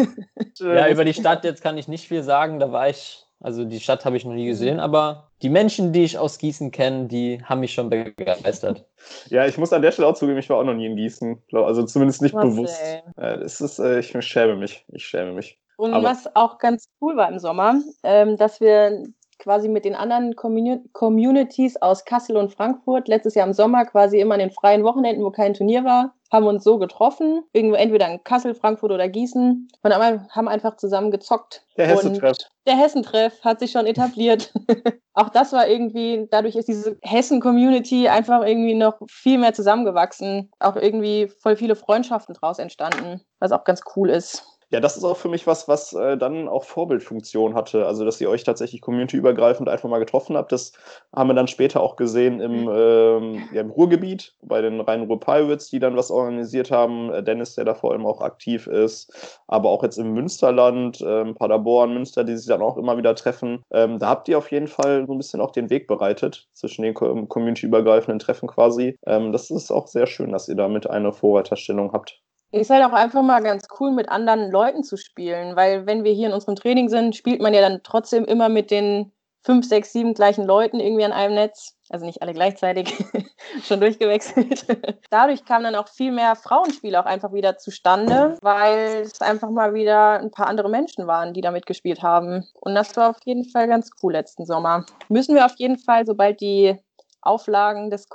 Ja, 0.59 0.89
über 0.89 1.05
die 1.05 1.15
Stadt 1.15 1.45
jetzt 1.45 1.63
kann 1.63 1.77
ich 1.77 1.87
nicht 1.87 2.09
viel 2.09 2.23
sagen. 2.23 2.59
Da 2.61 2.73
war 2.73 2.89
ich, 2.89 3.26
also 3.47 3.65
die 3.65 3.79
Stadt 3.79 4.05
habe 4.05 4.17
ich 4.17 4.25
noch 4.25 4.33
nie 4.33 4.47
gesehen, 4.47 4.81
aber 4.81 5.29
die 5.41 5.51
Menschen, 5.51 5.93
die 5.93 6.03
ich 6.03 6.19
aus 6.19 6.39
Gießen 6.39 6.73
kenne, 6.73 7.07
die 7.07 7.41
haben 7.45 7.61
mich 7.61 7.73
schon 7.73 7.89
begeistert. 7.89 8.85
Ja, 9.29 9.47
ich 9.47 9.57
muss 9.57 9.73
an 9.73 9.83
der 9.83 9.93
Stelle 9.93 10.09
auch 10.09 10.15
zugeben, 10.17 10.39
ich 10.39 10.51
war 10.51 10.57
auch 10.59 10.65
noch 10.65 10.75
nie 10.75 10.87
in 10.87 10.97
Gießen. 10.97 11.41
Also 11.53 11.85
zumindest 11.85 12.23
nicht 12.23 12.35
Marcel. 12.35 12.51
bewusst. 12.51 12.81
Äh, 13.17 13.39
Das 13.39 13.61
ist, 13.61 13.79
äh, 13.79 14.01
ich 14.01 14.17
schäme 14.27 14.57
mich. 14.57 14.85
Ich 14.89 15.07
schäme 15.07 15.31
mich. 15.33 15.61
Und 15.77 15.95
Aber- 15.95 16.09
was 16.09 16.35
auch 16.35 16.59
ganz 16.59 16.89
cool 17.01 17.17
war 17.17 17.29
im 17.31 17.39
Sommer, 17.39 17.77
ähm, 18.03 18.37
dass 18.37 18.61
wir 18.61 19.05
quasi 19.39 19.69
mit 19.69 19.85
den 19.85 19.95
anderen 19.95 20.35
Communi 20.35 20.81
Communities 20.93 21.77
aus 21.81 22.05
Kassel 22.05 22.37
und 22.37 22.53
Frankfurt 22.53 23.07
letztes 23.07 23.37
Jahr 23.37 23.47
im 23.47 23.53
Sommer 23.53 23.85
quasi 23.85 24.19
immer 24.19 24.35
an 24.35 24.41
den 24.41 24.51
freien 24.51 24.83
Wochenenden, 24.83 25.23
wo 25.23 25.31
kein 25.31 25.55
Turnier 25.55 25.85
war, 25.85 26.16
haben 26.33 26.47
uns 26.47 26.65
so 26.65 26.79
getroffen, 26.79 27.43
irgendwo 27.53 27.77
entweder 27.77 28.11
in 28.11 28.23
Kassel, 28.25 28.55
Frankfurt 28.55 28.93
oder 28.93 29.09
Gießen 29.09 29.69
und 29.83 29.95
haben 29.95 30.49
einfach 30.49 30.77
zusammen 30.77 31.11
gezockt. 31.11 31.65
Der 31.77 31.87
Hesse-Treff. 31.87 32.39
Und 32.39 32.51
Der 32.67 32.77
Hessentreff 32.77 33.45
hat 33.45 33.61
sich 33.61 33.71
schon 33.71 33.87
etabliert. 33.87 34.53
auch 35.15 35.29
das 35.29 35.53
war 35.53 35.69
irgendwie, 35.69 36.27
dadurch 36.31 36.57
ist 36.57 36.69
diese 36.69 36.99
Hessen-Community 37.03 38.09
einfach 38.09 38.45
irgendwie 38.45 38.75
noch 38.75 38.99
viel 39.09 39.39
mehr 39.39 39.55
zusammengewachsen. 39.55 40.51
Auch 40.59 40.77
irgendwie 40.77 41.29
voll 41.41 41.57
viele 41.57 41.77
Freundschaften 41.77 42.35
draus 42.35 42.59
entstanden, 42.59 43.21
was 43.39 43.53
auch 43.53 43.65
ganz 43.65 43.83
cool 43.95 44.11
ist. 44.11 44.56
Ja, 44.71 44.81
das 44.81 44.97
ist 44.97 45.05
auch 45.05 45.17
für 45.17 45.29
mich 45.29 45.47
was, 45.47 45.69
was 45.69 45.93
äh, 45.93 46.19
dann 46.19 46.49
auch 46.49 46.65
Vorbildfunktion 46.65 47.55
hatte. 47.55 47.87
Also, 47.87 48.05
dass 48.05 48.21
ihr 48.21 48.29
euch 48.29 48.43
tatsächlich 48.43 48.81
communityübergreifend 48.81 49.69
einfach 49.69 49.89
mal 49.89 50.01
getroffen 50.01 50.37
habt. 50.37 50.51
Das 50.51 50.73
haben 51.15 51.29
wir 51.31 51.35
dann 51.35 51.47
später 51.47 51.81
auch 51.81 51.95
gesehen 51.95 52.41
im, 52.41 52.69
ähm, 52.69 53.49
ja, 53.53 53.61
im 53.61 53.71
Ruhrgebiet, 53.71 54.35
bei 54.43 54.61
den 54.63 54.81
Rhein-Ruhr 54.81 55.21
Pirates, 55.21 55.71
die 55.71 55.79
dann 55.79 55.97
was 55.97 56.11
organisiert 56.11 56.73
haben. 56.73 57.13
Äh, 57.13 57.23
Dennis, 57.23 57.55
der 57.55 57.65
da 57.65 57.75
vor 57.75 57.93
allem 57.93 58.05
auch 58.07 58.21
aktiv 58.21 58.67
ist. 58.67 59.41
Aber 59.47 59.71
auch 59.71 59.85
jetzt 59.85 59.99
im 59.99 60.13
Münsterland, 60.15 61.01
ähm, 61.07 61.37
Paderborn, 61.37 61.95
Münster, 61.95 62.25
die 62.25 62.37
sich 62.37 62.49
dann 62.49 62.61
auch 62.63 62.77
immer 62.77 62.97
wieder 62.99 63.15
treffen. 63.15 63.63
Ähm, 63.71 64.01
da 64.01 64.09
habt 64.09 64.29
ihr 64.29 64.37
auf 64.37 64.51
jeden 64.51 64.67
Fall 64.67 65.07
so 65.07 65.13
ein 65.13 65.19
bisschen 65.19 65.41
auch 65.41 65.53
den 65.53 65.71
Weg 65.71 65.87
bereitet 65.87 66.49
zwischen 66.55 66.83
den 66.83 66.95
co- 66.95 67.27
communityübergreifenden 67.27 68.19
Treffen 68.19 68.49
quasi. 68.49 68.99
Ähm, 69.07 69.31
das 69.31 69.49
ist 69.51 69.71
auch 69.71 69.87
sehr 69.87 70.09
schön, 70.09 70.33
dass 70.33 70.49
ihr 70.49 70.57
damit 70.57 70.91
eine 70.91 71.13
Vorreiterstellung 71.13 71.93
habt. 71.93 72.21
Ist 72.53 72.71
halt 72.71 72.85
auch 72.85 72.93
einfach 72.93 73.23
mal 73.23 73.43
ganz 73.43 73.67
cool, 73.81 73.91
mit 73.91 74.09
anderen 74.09 74.51
Leuten 74.51 74.83
zu 74.83 74.97
spielen, 74.97 75.57
weil 75.57 75.87
wenn 75.87 76.05
wir 76.05 76.13
hier 76.13 76.29
in 76.29 76.35
unserem 76.35 76.57
Training 76.57 76.89
sind, 76.89 77.17
spielt 77.17 77.41
man 77.41 77.53
ja 77.53 77.61
dann 77.61 77.81
trotzdem 77.83 78.25
immer 78.25 78.49
mit 78.49 78.71
den 78.71 79.13
fünf, 79.47 79.67
sechs, 79.67 79.93
sieben 79.93 80.13
gleichen 80.13 80.45
Leuten 80.45 80.81
irgendwie 80.81 81.05
an 81.05 81.13
einem 81.13 81.35
Netz. 81.35 81.77
Also 81.89 82.05
nicht 82.05 82.21
alle 82.21 82.33
gleichzeitig, 82.33 82.93
schon 83.63 83.79
durchgewechselt. 83.79 84.67
Dadurch 85.11 85.45
kam 85.45 85.63
dann 85.63 85.77
auch 85.77 85.87
viel 85.89 86.11
mehr 86.11 86.35
Frauenspiel 86.35 86.97
auch 86.97 87.05
einfach 87.05 87.33
wieder 87.33 87.57
zustande, 87.57 88.37
weil 88.43 89.03
es 89.03 89.21
einfach 89.21 89.51
mal 89.51 89.73
wieder 89.73 90.19
ein 90.19 90.33
paar 90.33 90.49
andere 90.49 90.69
Menschen 90.69 91.07
waren, 91.07 91.33
die 91.33 91.43
da 91.43 91.53
mitgespielt 91.53 92.03
haben. 92.03 92.45
Und 92.55 92.75
das 92.75 92.97
war 92.97 93.11
auf 93.11 93.19
jeden 93.25 93.45
Fall 93.45 93.69
ganz 93.69 93.91
cool 94.03 94.15
letzten 94.15 94.47
Sommer. 94.47 94.85
Müssen 95.09 95.37
wir 95.37 95.47
auf 95.47 95.55
jeden 95.59 95.79
Fall, 95.79 96.05
sobald 96.07 96.41
die 96.41 96.77
Auflagen 97.23 97.91
des 97.91 98.09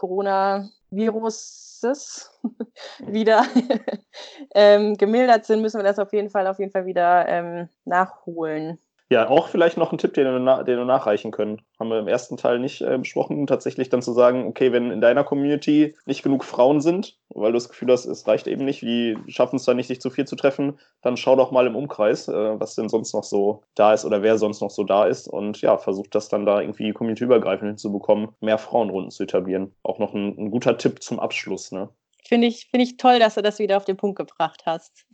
Coronaviruses 0.92 2.32
wieder 3.00 3.46
ähm, 4.56 4.96
gemildert 4.98 5.46
sind, 5.46 5.62
müssen 5.62 5.80
wir 5.80 5.84
das 5.84 6.00
auf 6.00 6.14
jeden 6.14 6.30
Fall 6.30 6.48
auf 6.48 6.60
jeden 6.60 6.72
Fall 6.72 6.86
wieder 6.86 7.28
ähm, 7.28 7.70
nachholen. 7.86 8.78
Ja, 9.12 9.28
auch 9.28 9.50
vielleicht 9.50 9.76
noch 9.76 9.92
ein 9.92 9.98
Tipp, 9.98 10.14
den 10.14 10.24
wir, 10.24 10.64
den 10.64 10.78
wir 10.78 10.86
nachreichen 10.86 11.32
können. 11.32 11.62
Haben 11.78 11.90
wir 11.90 12.00
im 12.00 12.08
ersten 12.08 12.38
Teil 12.38 12.60
nicht 12.60 12.80
äh, 12.80 12.98
besprochen. 12.98 13.46
Tatsächlich 13.46 13.90
dann 13.90 14.02
zu 14.02 14.14
sagen, 14.14 14.48
okay, 14.48 14.72
wenn 14.72 14.90
in 14.90 15.02
deiner 15.02 15.26
Community 15.26 15.98
nicht 16.06 16.24
genug 16.24 16.46
Frauen 16.46 16.80
sind, 16.80 17.20
weil 17.28 17.52
du 17.52 17.58
das 17.58 17.68
Gefühl 17.68 17.92
hast, 17.92 18.06
es 18.06 18.26
reicht 18.26 18.48
eben 18.48 18.64
nicht, 18.64 18.82
die 18.84 19.18
schaffen 19.28 19.58
es 19.58 19.66
dann 19.66 19.76
nicht, 19.76 19.88
sich 19.88 20.00
zu 20.00 20.12
viel 20.12 20.24
zu 20.24 20.38
treffen, 20.38 20.80
dann 21.02 21.18
schau 21.18 21.36
doch 21.36 21.52
mal 21.52 21.68
im 21.68 21.76
Umkreis, 21.76 22.30
äh, 22.30 22.58
was 22.58 22.76
denn 22.76 22.88
sonst 22.88 23.14
noch 23.14 23.26
so 23.26 23.64
da 23.76 23.94
ist 23.94 24.06
oder 24.06 24.22
wer 24.22 24.38
sonst 24.38 24.62
noch 24.62 24.72
so 24.72 24.86
da 24.86 25.06
ist. 25.06 25.28
Und 25.28 25.60
ja, 25.60 25.78
versucht 25.78 26.16
das 26.16 26.30
dann 26.30 26.46
da 26.46 26.62
irgendwie 26.62 26.94
communityübergreifend 26.94 27.68
hinzubekommen, 27.68 28.30
mehr 28.40 28.60
Frauenrunden 28.60 29.12
zu 29.12 29.24
etablieren. 29.24 29.76
Auch 29.84 30.00
noch 30.00 30.14
ein, 30.14 30.38
ein 30.38 30.52
guter 30.52 30.78
Tipp 30.78 31.04
zum 31.04 31.20
Abschluss, 31.20 31.74
ne? 31.74 31.90
Finde 32.26 32.48
ich, 32.48 32.70
find 32.72 32.82
ich 32.82 32.96
toll, 32.96 33.20
dass 33.20 33.36
du 33.36 33.42
das 33.42 33.60
wieder 33.60 33.76
auf 33.76 33.84
den 33.84 33.98
Punkt 33.98 34.18
gebracht 34.18 34.64
hast. 34.66 35.06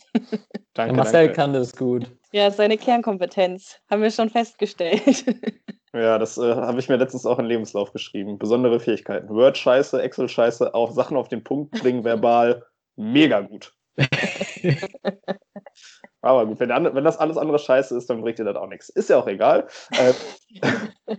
Danke, 0.75 0.93
Marcel 0.93 1.13
danke. 1.13 1.33
kann 1.33 1.53
das 1.53 1.75
gut. 1.75 2.11
Ja, 2.31 2.51
seine 2.51 2.77
Kernkompetenz 2.77 3.79
haben 3.89 4.01
wir 4.01 4.11
schon 4.11 4.29
festgestellt. 4.29 5.25
Ja, 5.93 6.19
das 6.19 6.37
äh, 6.37 6.53
habe 6.53 6.79
ich 6.79 6.89
mir 6.89 6.97
letztens 6.97 7.25
auch 7.25 7.39
in 7.39 7.45
Lebenslauf 7.45 7.91
geschrieben. 7.91 8.37
Besondere 8.37 8.79
Fähigkeiten. 8.79 9.29
Word-Scheiße, 9.29 10.01
Excel-Scheiße, 10.01 10.75
auch 10.75 10.91
Sachen 10.91 11.17
auf 11.17 11.27
den 11.27 11.43
Punkt 11.43 11.71
bringen, 11.71 12.03
verbal. 12.03 12.65
Mega 12.97 13.39
gut. 13.39 13.73
Aber 16.21 16.45
gut, 16.45 16.59
wenn, 16.59 16.69
wenn 16.69 17.03
das 17.03 17.17
alles 17.17 17.37
andere 17.37 17.57
Scheiße 17.57 17.97
ist, 17.97 18.09
dann 18.09 18.21
bringt 18.21 18.37
dir 18.37 18.43
das 18.43 18.57
auch 18.57 18.67
nichts. 18.67 18.89
Ist 18.89 19.09
ja 19.09 19.17
auch 19.17 19.27
egal. 19.27 19.67
Äh, 19.91 20.13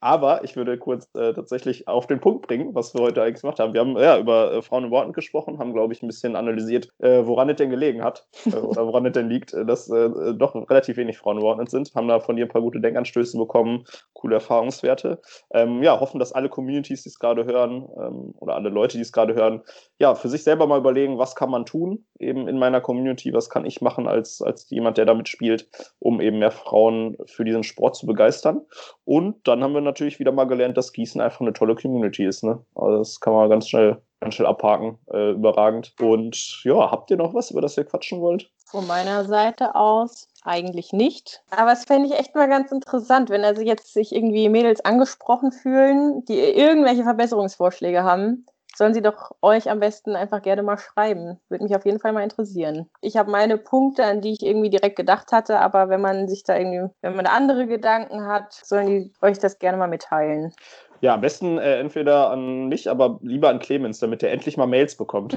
aber 0.00 0.44
ich 0.44 0.56
würde 0.56 0.78
kurz 0.78 1.08
äh, 1.14 1.34
tatsächlich 1.34 1.86
auf 1.86 2.06
den 2.06 2.20
Punkt 2.20 2.46
bringen, 2.46 2.74
was 2.74 2.94
wir 2.94 3.02
heute 3.02 3.22
eigentlich 3.22 3.42
gemacht 3.42 3.60
haben. 3.60 3.74
Wir 3.74 3.80
haben 3.80 3.96
ja 3.98 4.18
über 4.18 4.52
äh, 4.52 4.62
Frauen 4.62 4.84
in 4.84 4.90
Worten 4.90 5.12
gesprochen, 5.12 5.58
haben, 5.58 5.74
glaube 5.74 5.92
ich, 5.92 6.02
ein 6.02 6.06
bisschen 6.06 6.36
analysiert, 6.36 6.88
äh, 6.98 7.26
woran 7.26 7.50
es 7.50 7.56
denn 7.56 7.70
gelegen 7.70 8.02
hat 8.02 8.26
äh, 8.46 8.50
oder 8.56 8.86
woran 8.86 9.04
es 9.06 9.12
denn 9.12 9.28
liegt, 9.28 9.52
äh, 9.52 9.66
dass 9.66 9.90
äh, 9.90 10.34
doch 10.34 10.54
relativ 10.54 10.96
wenig 10.96 11.18
Frauen 11.18 11.38
in 11.38 11.42
Worten 11.42 11.66
sind. 11.66 11.94
Haben 11.94 12.08
da 12.08 12.20
von 12.20 12.36
dir 12.36 12.46
ein 12.46 12.50
paar 12.50 12.62
gute 12.62 12.80
Denkanstöße 12.80 13.36
bekommen, 13.36 13.84
coole 14.14 14.36
Erfahrungswerte. 14.36 15.20
Ähm, 15.52 15.82
ja, 15.82 16.00
hoffen, 16.00 16.18
dass 16.18 16.32
alle 16.32 16.48
Communities, 16.48 17.02
die 17.02 17.10
es 17.10 17.18
gerade 17.18 17.44
hören 17.44 17.86
ähm, 17.98 18.34
oder 18.38 18.54
alle 18.54 18.70
Leute, 18.70 18.96
die 18.96 19.02
es 19.02 19.12
gerade 19.12 19.34
hören, 19.34 19.62
ja, 19.98 20.14
für 20.14 20.28
sich 20.28 20.44
selber 20.44 20.66
mal 20.66 20.78
überlegen, 20.78 21.18
was 21.18 21.34
kann 21.34 21.50
man 21.50 21.66
tun, 21.66 22.06
eben 22.18 22.48
in 22.48 22.58
meiner 22.58 22.80
Community, 22.80 23.34
was 23.34 23.50
kann 23.50 23.66
ich 23.66 23.82
machen 23.82 24.08
als, 24.08 24.40
als 24.40 24.68
jemand, 24.70 24.96
der 24.96 25.04
damit 25.04 25.28
spielt, 25.28 25.68
um 25.98 26.22
eben 26.22 26.38
mehr 26.38 26.50
Frauen 26.50 27.18
für 27.26 27.44
diesen 27.44 27.64
Sport 27.64 27.96
zu 27.96 28.06
begeistern. 28.06 28.62
Und 29.04 29.29
dann 29.44 29.62
haben 29.62 29.74
wir 29.74 29.80
natürlich 29.80 30.18
wieder 30.18 30.32
mal 30.32 30.44
gelernt, 30.44 30.76
dass 30.76 30.92
Gießen 30.92 31.20
einfach 31.20 31.40
eine 31.40 31.52
tolle 31.52 31.74
Community 31.74 32.24
ist. 32.24 32.44
Ne? 32.44 32.64
Also 32.74 32.98
das 32.98 33.20
kann 33.20 33.32
man 33.32 33.50
ganz 33.50 33.68
schnell, 33.68 34.00
ganz 34.20 34.34
schnell 34.34 34.46
abhaken, 34.46 34.98
äh, 35.12 35.32
überragend. 35.32 35.94
Und 36.00 36.62
ja, 36.64 36.90
habt 36.90 37.10
ihr 37.10 37.16
noch 37.16 37.34
was, 37.34 37.50
über 37.50 37.60
das 37.60 37.76
ihr 37.76 37.84
quatschen 37.84 38.20
wollt? 38.20 38.50
Von 38.66 38.86
meiner 38.86 39.24
Seite 39.24 39.74
aus 39.74 40.28
eigentlich 40.44 40.92
nicht. 40.92 41.42
Aber 41.50 41.72
es 41.72 41.84
fände 41.84 42.08
ich 42.08 42.18
echt 42.18 42.34
mal 42.34 42.48
ganz 42.48 42.72
interessant, 42.72 43.30
wenn 43.30 43.44
also 43.44 43.62
jetzt 43.62 43.92
sich 43.92 44.14
irgendwie 44.14 44.48
Mädels 44.48 44.84
angesprochen 44.84 45.52
fühlen, 45.52 46.24
die 46.26 46.38
irgendwelche 46.38 47.02
Verbesserungsvorschläge 47.02 48.04
haben. 48.04 48.46
Sollen 48.80 48.94
sie 48.94 49.02
doch 49.02 49.32
euch 49.42 49.70
am 49.70 49.78
besten 49.78 50.16
einfach 50.16 50.40
gerne 50.40 50.62
mal 50.62 50.78
schreiben. 50.78 51.38
Würde 51.50 51.64
mich 51.64 51.76
auf 51.76 51.84
jeden 51.84 52.00
Fall 52.00 52.14
mal 52.14 52.22
interessieren. 52.22 52.88
Ich 53.02 53.18
habe 53.18 53.30
meine 53.30 53.58
Punkte, 53.58 54.06
an 54.06 54.22
die 54.22 54.32
ich 54.32 54.40
irgendwie 54.42 54.70
direkt 54.70 54.96
gedacht 54.96 55.32
hatte, 55.32 55.60
aber 55.60 55.90
wenn 55.90 56.00
man 56.00 56.28
sich 56.28 56.44
da 56.44 56.56
irgendwie, 56.56 56.90
wenn 57.02 57.14
man 57.14 57.26
andere 57.26 57.66
Gedanken 57.66 58.26
hat, 58.26 58.54
sollen 58.54 58.86
die 58.86 59.12
euch 59.20 59.38
das 59.38 59.58
gerne 59.58 59.76
mal 59.76 59.86
mitteilen. 59.86 60.54
Ja, 61.00 61.14
am 61.14 61.20
besten 61.20 61.58
äh, 61.58 61.78
entweder 61.78 62.30
an 62.30 62.68
mich, 62.68 62.90
aber 62.90 63.18
lieber 63.22 63.48
an 63.48 63.58
Clemens, 63.58 63.98
damit 64.00 64.22
er 64.22 64.32
endlich 64.32 64.56
mal 64.56 64.66
Mails 64.66 64.96
bekommt. 64.96 65.34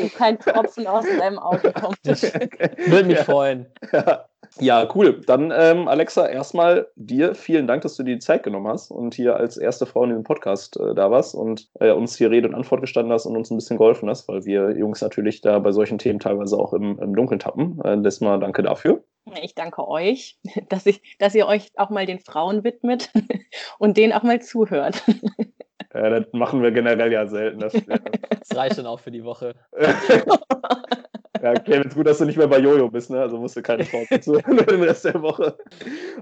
Und 0.00 0.14
kein 0.14 0.38
Tropfen 0.38 0.86
aus 0.86 1.04
deinem 1.18 1.38
Auge 1.38 1.72
kommt. 1.80 1.98
Würde 2.04 3.04
mich 3.08 3.18
Ja. 3.18 3.24
freuen. 3.24 3.66
Ja, 4.60 4.88
cool. 4.94 5.20
Dann, 5.26 5.52
ähm, 5.54 5.88
Alexa, 5.88 6.26
erstmal 6.26 6.86
dir 6.94 7.34
vielen 7.34 7.66
Dank, 7.66 7.82
dass 7.82 7.96
du 7.96 8.02
dir 8.02 8.14
die 8.14 8.20
Zeit 8.20 8.42
genommen 8.42 8.68
hast 8.68 8.90
und 8.90 9.14
hier 9.14 9.36
als 9.36 9.56
erste 9.56 9.86
Frau 9.86 10.04
in 10.04 10.10
diesem 10.10 10.24
Podcast 10.24 10.78
äh, 10.78 10.94
da 10.94 11.10
warst 11.10 11.34
und 11.34 11.68
äh, 11.80 11.90
uns 11.90 12.16
hier 12.16 12.30
Rede 12.30 12.48
und 12.48 12.54
Antwort 12.54 12.80
gestanden 12.80 13.12
hast 13.12 13.26
und 13.26 13.36
uns 13.36 13.50
ein 13.50 13.56
bisschen 13.56 13.76
geholfen 13.76 14.08
hast, 14.08 14.28
weil 14.28 14.44
wir 14.44 14.76
Jungs 14.76 15.00
natürlich 15.00 15.40
da 15.40 15.58
bei 15.58 15.72
solchen 15.72 15.98
Themen 15.98 16.20
teilweise 16.20 16.56
auch 16.56 16.72
im, 16.72 16.98
im 17.00 17.14
Dunkeln 17.14 17.40
tappen. 17.40 17.80
Äh, 17.84 18.00
desmal 18.00 18.38
danke 18.38 18.62
dafür. 18.62 19.02
Ich 19.42 19.54
danke 19.54 19.86
euch, 19.88 20.38
dass, 20.68 20.86
ich, 20.86 21.02
dass 21.18 21.34
ihr 21.34 21.46
euch 21.46 21.70
auch 21.76 21.90
mal 21.90 22.06
den 22.06 22.20
Frauen 22.20 22.64
widmet 22.64 23.10
und 23.78 23.96
denen 23.96 24.12
auch 24.12 24.22
mal 24.22 24.40
zuhört. 24.40 25.02
Äh, 25.90 26.10
das 26.10 26.32
machen 26.32 26.62
wir 26.62 26.72
generell 26.72 27.10
ja 27.10 27.26
selten. 27.26 27.60
Das, 27.60 27.72
Das 27.72 28.54
reicht 28.54 28.76
dann 28.76 28.86
auch 28.86 29.00
für 29.00 29.10
die 29.10 29.24
Woche. 29.24 29.54
Ja, 31.46 31.54
Clemens, 31.54 31.94
gut, 31.94 32.08
dass 32.08 32.18
du 32.18 32.24
nicht 32.24 32.36
mehr 32.36 32.48
bei 32.48 32.58
Jojo 32.58 32.88
bist, 32.88 33.08
ne? 33.08 33.20
Also 33.20 33.38
musst 33.38 33.56
du 33.56 33.62
keine 33.62 33.84
Frau 33.84 34.02
zu 34.20 34.32
den 34.32 34.82
Rest 34.82 35.04
der 35.04 35.22
Woche. 35.22 35.56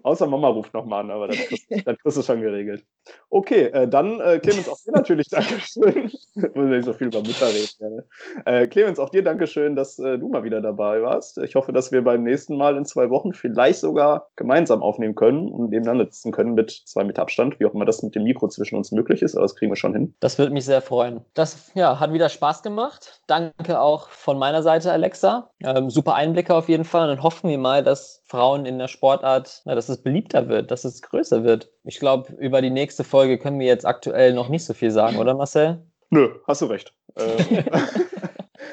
Außer 0.03 0.27
Mama 0.27 0.49
ruft 0.49 0.75
nochmal 0.75 1.01
an, 1.01 1.11
aber 1.11 1.29
dann 1.29 1.39
kriegst, 1.39 1.67
du 1.71 2.23
schon 2.23 2.43
geregelt. 2.43 2.85
Okay, 3.31 3.69
äh, 3.69 3.89
dann 3.89 4.21
äh, 4.21 4.39
Clemens, 4.39 4.69
auch 4.69 4.77
dir 4.85 4.93
natürlich 4.93 5.29
Dankeschön. 5.31 6.11
Ich 6.37 6.55
muss 6.55 6.67
nicht 6.67 6.85
so 6.85 6.93
viel 6.93 7.07
über 7.07 7.23
Mütter 7.23 7.49
reden. 7.49 7.69
Ja, 7.79 7.89
ne? 7.89 8.05
äh, 8.45 8.67
Clemens, 8.67 8.99
auch 8.99 9.09
dir 9.09 9.25
Dankeschön, 9.25 9.77
dass 9.77 9.99
äh, 9.99 10.19
du 10.19 10.29
mal 10.29 10.45
wieder 10.45 10.61
dabei 10.61 11.01
warst. 11.01 11.39
Ich 11.39 11.55
hoffe, 11.55 11.73
dass 11.73 11.91
wir 11.91 12.05
beim 12.05 12.23
nächsten 12.23 12.59
Mal 12.59 12.77
in 12.77 12.85
zwei 12.85 13.09
Wochen 13.09 13.33
vielleicht 13.33 13.81
sogar 13.81 14.29
gemeinsam 14.37 14.83
aufnehmen 14.83 15.15
können 15.15 15.49
und 15.49 15.71
nebeneinander 15.71 16.05
sitzen 16.05 16.33
können 16.33 16.53
mit 16.53 16.71
zwei 16.71 17.03
Meter 17.03 17.23
Abstand, 17.23 17.59
wie 17.61 17.65
auch 17.65 17.73
immer 17.73 17.87
das 17.87 18.03
mit 18.03 18.15
dem 18.15 18.25
Mikro 18.25 18.49
zwischen 18.49 18.77
uns 18.77 18.93
möglich 18.93 19.23
ist, 19.23 19.37
aber 19.37 19.45
das 19.45 19.57
kriegen 19.57 19.73
wir 19.73 19.77
schon 19.77 19.95
hin. 19.95 20.15
Das 20.21 20.39
würde 20.39 20.53
mich 20.53 20.67
sehr 20.67 20.83
freuen. 20.83 21.23
Das 21.33 21.71
ja, 21.75 21.99
hat 21.99 22.13
wieder 22.13 22.29
Spaß 22.29 22.63
gemacht. 22.63 23.23
Danke 23.27 23.81
auch 23.81 24.11
von 24.11 24.39
meiner 24.39 24.63
Seite, 24.63 24.93
Alexa. 25.15 25.51
Ähm, 25.63 25.91
super 25.91 26.15
Einblicke 26.15 26.55
auf 26.55 26.69
jeden 26.69 26.85
Fall. 26.85 27.09
Und 27.09 27.17
dann 27.17 27.23
hoffen 27.23 27.49
wir 27.49 27.59
mal, 27.59 27.85
dass 27.85 28.23
Frauen 28.27 28.67
in 28.67 28.79
der 28.79 28.89
Sportart, 28.89 29.63
na, 29.65 29.75
dass 29.75 29.89
es 29.89 30.03
beliebter 30.03 30.49
wird, 30.49 30.71
dass 30.71 30.85
es 30.85 31.03
größer 31.03 31.45
wird. 31.45 31.71
Ich 31.85 32.01
glaube, 32.01 32.33
über 32.35 32.61
die 32.61 32.71
nächste 32.71 33.05
Folge 33.05 33.39
können 33.39 33.61
wir 33.61 33.67
jetzt 33.67 33.87
aktuell 33.87 34.33
noch 34.33 34.49
nicht 34.49 34.65
so 34.65 34.75
viel 34.75 34.91
sagen, 34.91 35.19
oder 35.19 35.35
Marcel? 35.35 35.87
Nö, 36.11 36.31
hast 36.47 36.63
du 36.63 36.67
recht. 36.67 36.95
Ähm, 37.17 37.65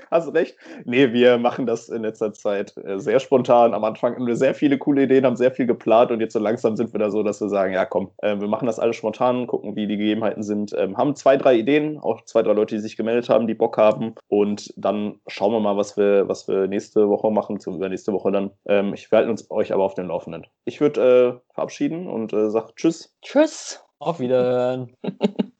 hast 0.09 0.27
du 0.27 0.31
recht. 0.31 0.55
Nee, 0.85 1.13
wir 1.13 1.37
machen 1.37 1.65
das 1.65 1.89
in 1.89 2.03
letzter 2.03 2.33
Zeit 2.33 2.75
äh, 2.77 2.99
sehr 2.99 3.19
spontan. 3.19 3.73
Am 3.73 3.83
Anfang 3.83 4.15
haben 4.15 4.27
wir 4.27 4.35
sehr 4.35 4.53
viele 4.53 4.77
coole 4.77 5.03
Ideen, 5.03 5.25
haben 5.25 5.35
sehr 5.35 5.51
viel 5.51 5.65
geplant 5.65 6.11
und 6.11 6.19
jetzt 6.19 6.33
so 6.33 6.39
langsam 6.39 6.75
sind 6.75 6.93
wir 6.93 6.99
da 6.99 7.09
so, 7.09 7.23
dass 7.23 7.41
wir 7.41 7.49
sagen, 7.49 7.73
ja 7.73 7.85
komm, 7.85 8.11
äh, 8.19 8.39
wir 8.39 8.47
machen 8.47 8.65
das 8.65 8.79
alles 8.79 8.95
spontan, 8.95 9.47
gucken, 9.47 9.75
wie 9.75 9.87
die 9.87 9.97
Gegebenheiten 9.97 10.43
sind. 10.43 10.73
Ähm, 10.77 10.97
haben 10.97 11.15
zwei, 11.15 11.37
drei 11.37 11.55
Ideen, 11.55 11.99
auch 11.99 12.23
zwei, 12.25 12.43
drei 12.43 12.53
Leute, 12.53 12.75
die 12.75 12.81
sich 12.81 12.97
gemeldet 12.97 13.29
haben, 13.29 13.47
die 13.47 13.53
Bock 13.53 13.77
haben 13.77 14.15
und 14.27 14.73
dann 14.77 15.19
schauen 15.27 15.51
wir 15.51 15.59
mal, 15.59 15.77
was 15.77 15.97
wir, 15.97 16.27
was 16.27 16.47
wir 16.47 16.67
nächste 16.67 17.09
Woche 17.09 17.31
machen, 17.31 17.59
zum 17.59 17.75
übernächste 17.75 18.13
Woche 18.13 18.31
dann. 18.31 18.51
Ähm, 18.65 18.93
ich 18.93 19.11
werde 19.11 19.29
uns 19.29 19.49
euch 19.51 19.73
aber 19.73 19.83
auf 19.83 19.95
den 19.95 20.07
Laufenden. 20.07 20.47
Ich 20.65 20.81
würde 20.81 21.39
äh, 21.49 21.53
verabschieden 21.53 22.07
und 22.07 22.33
äh, 22.33 22.49
sage 22.49 22.73
Tschüss. 22.75 23.15
Tschüss. 23.21 23.83
Auf 23.99 24.19
Wiederhören. 24.19 24.95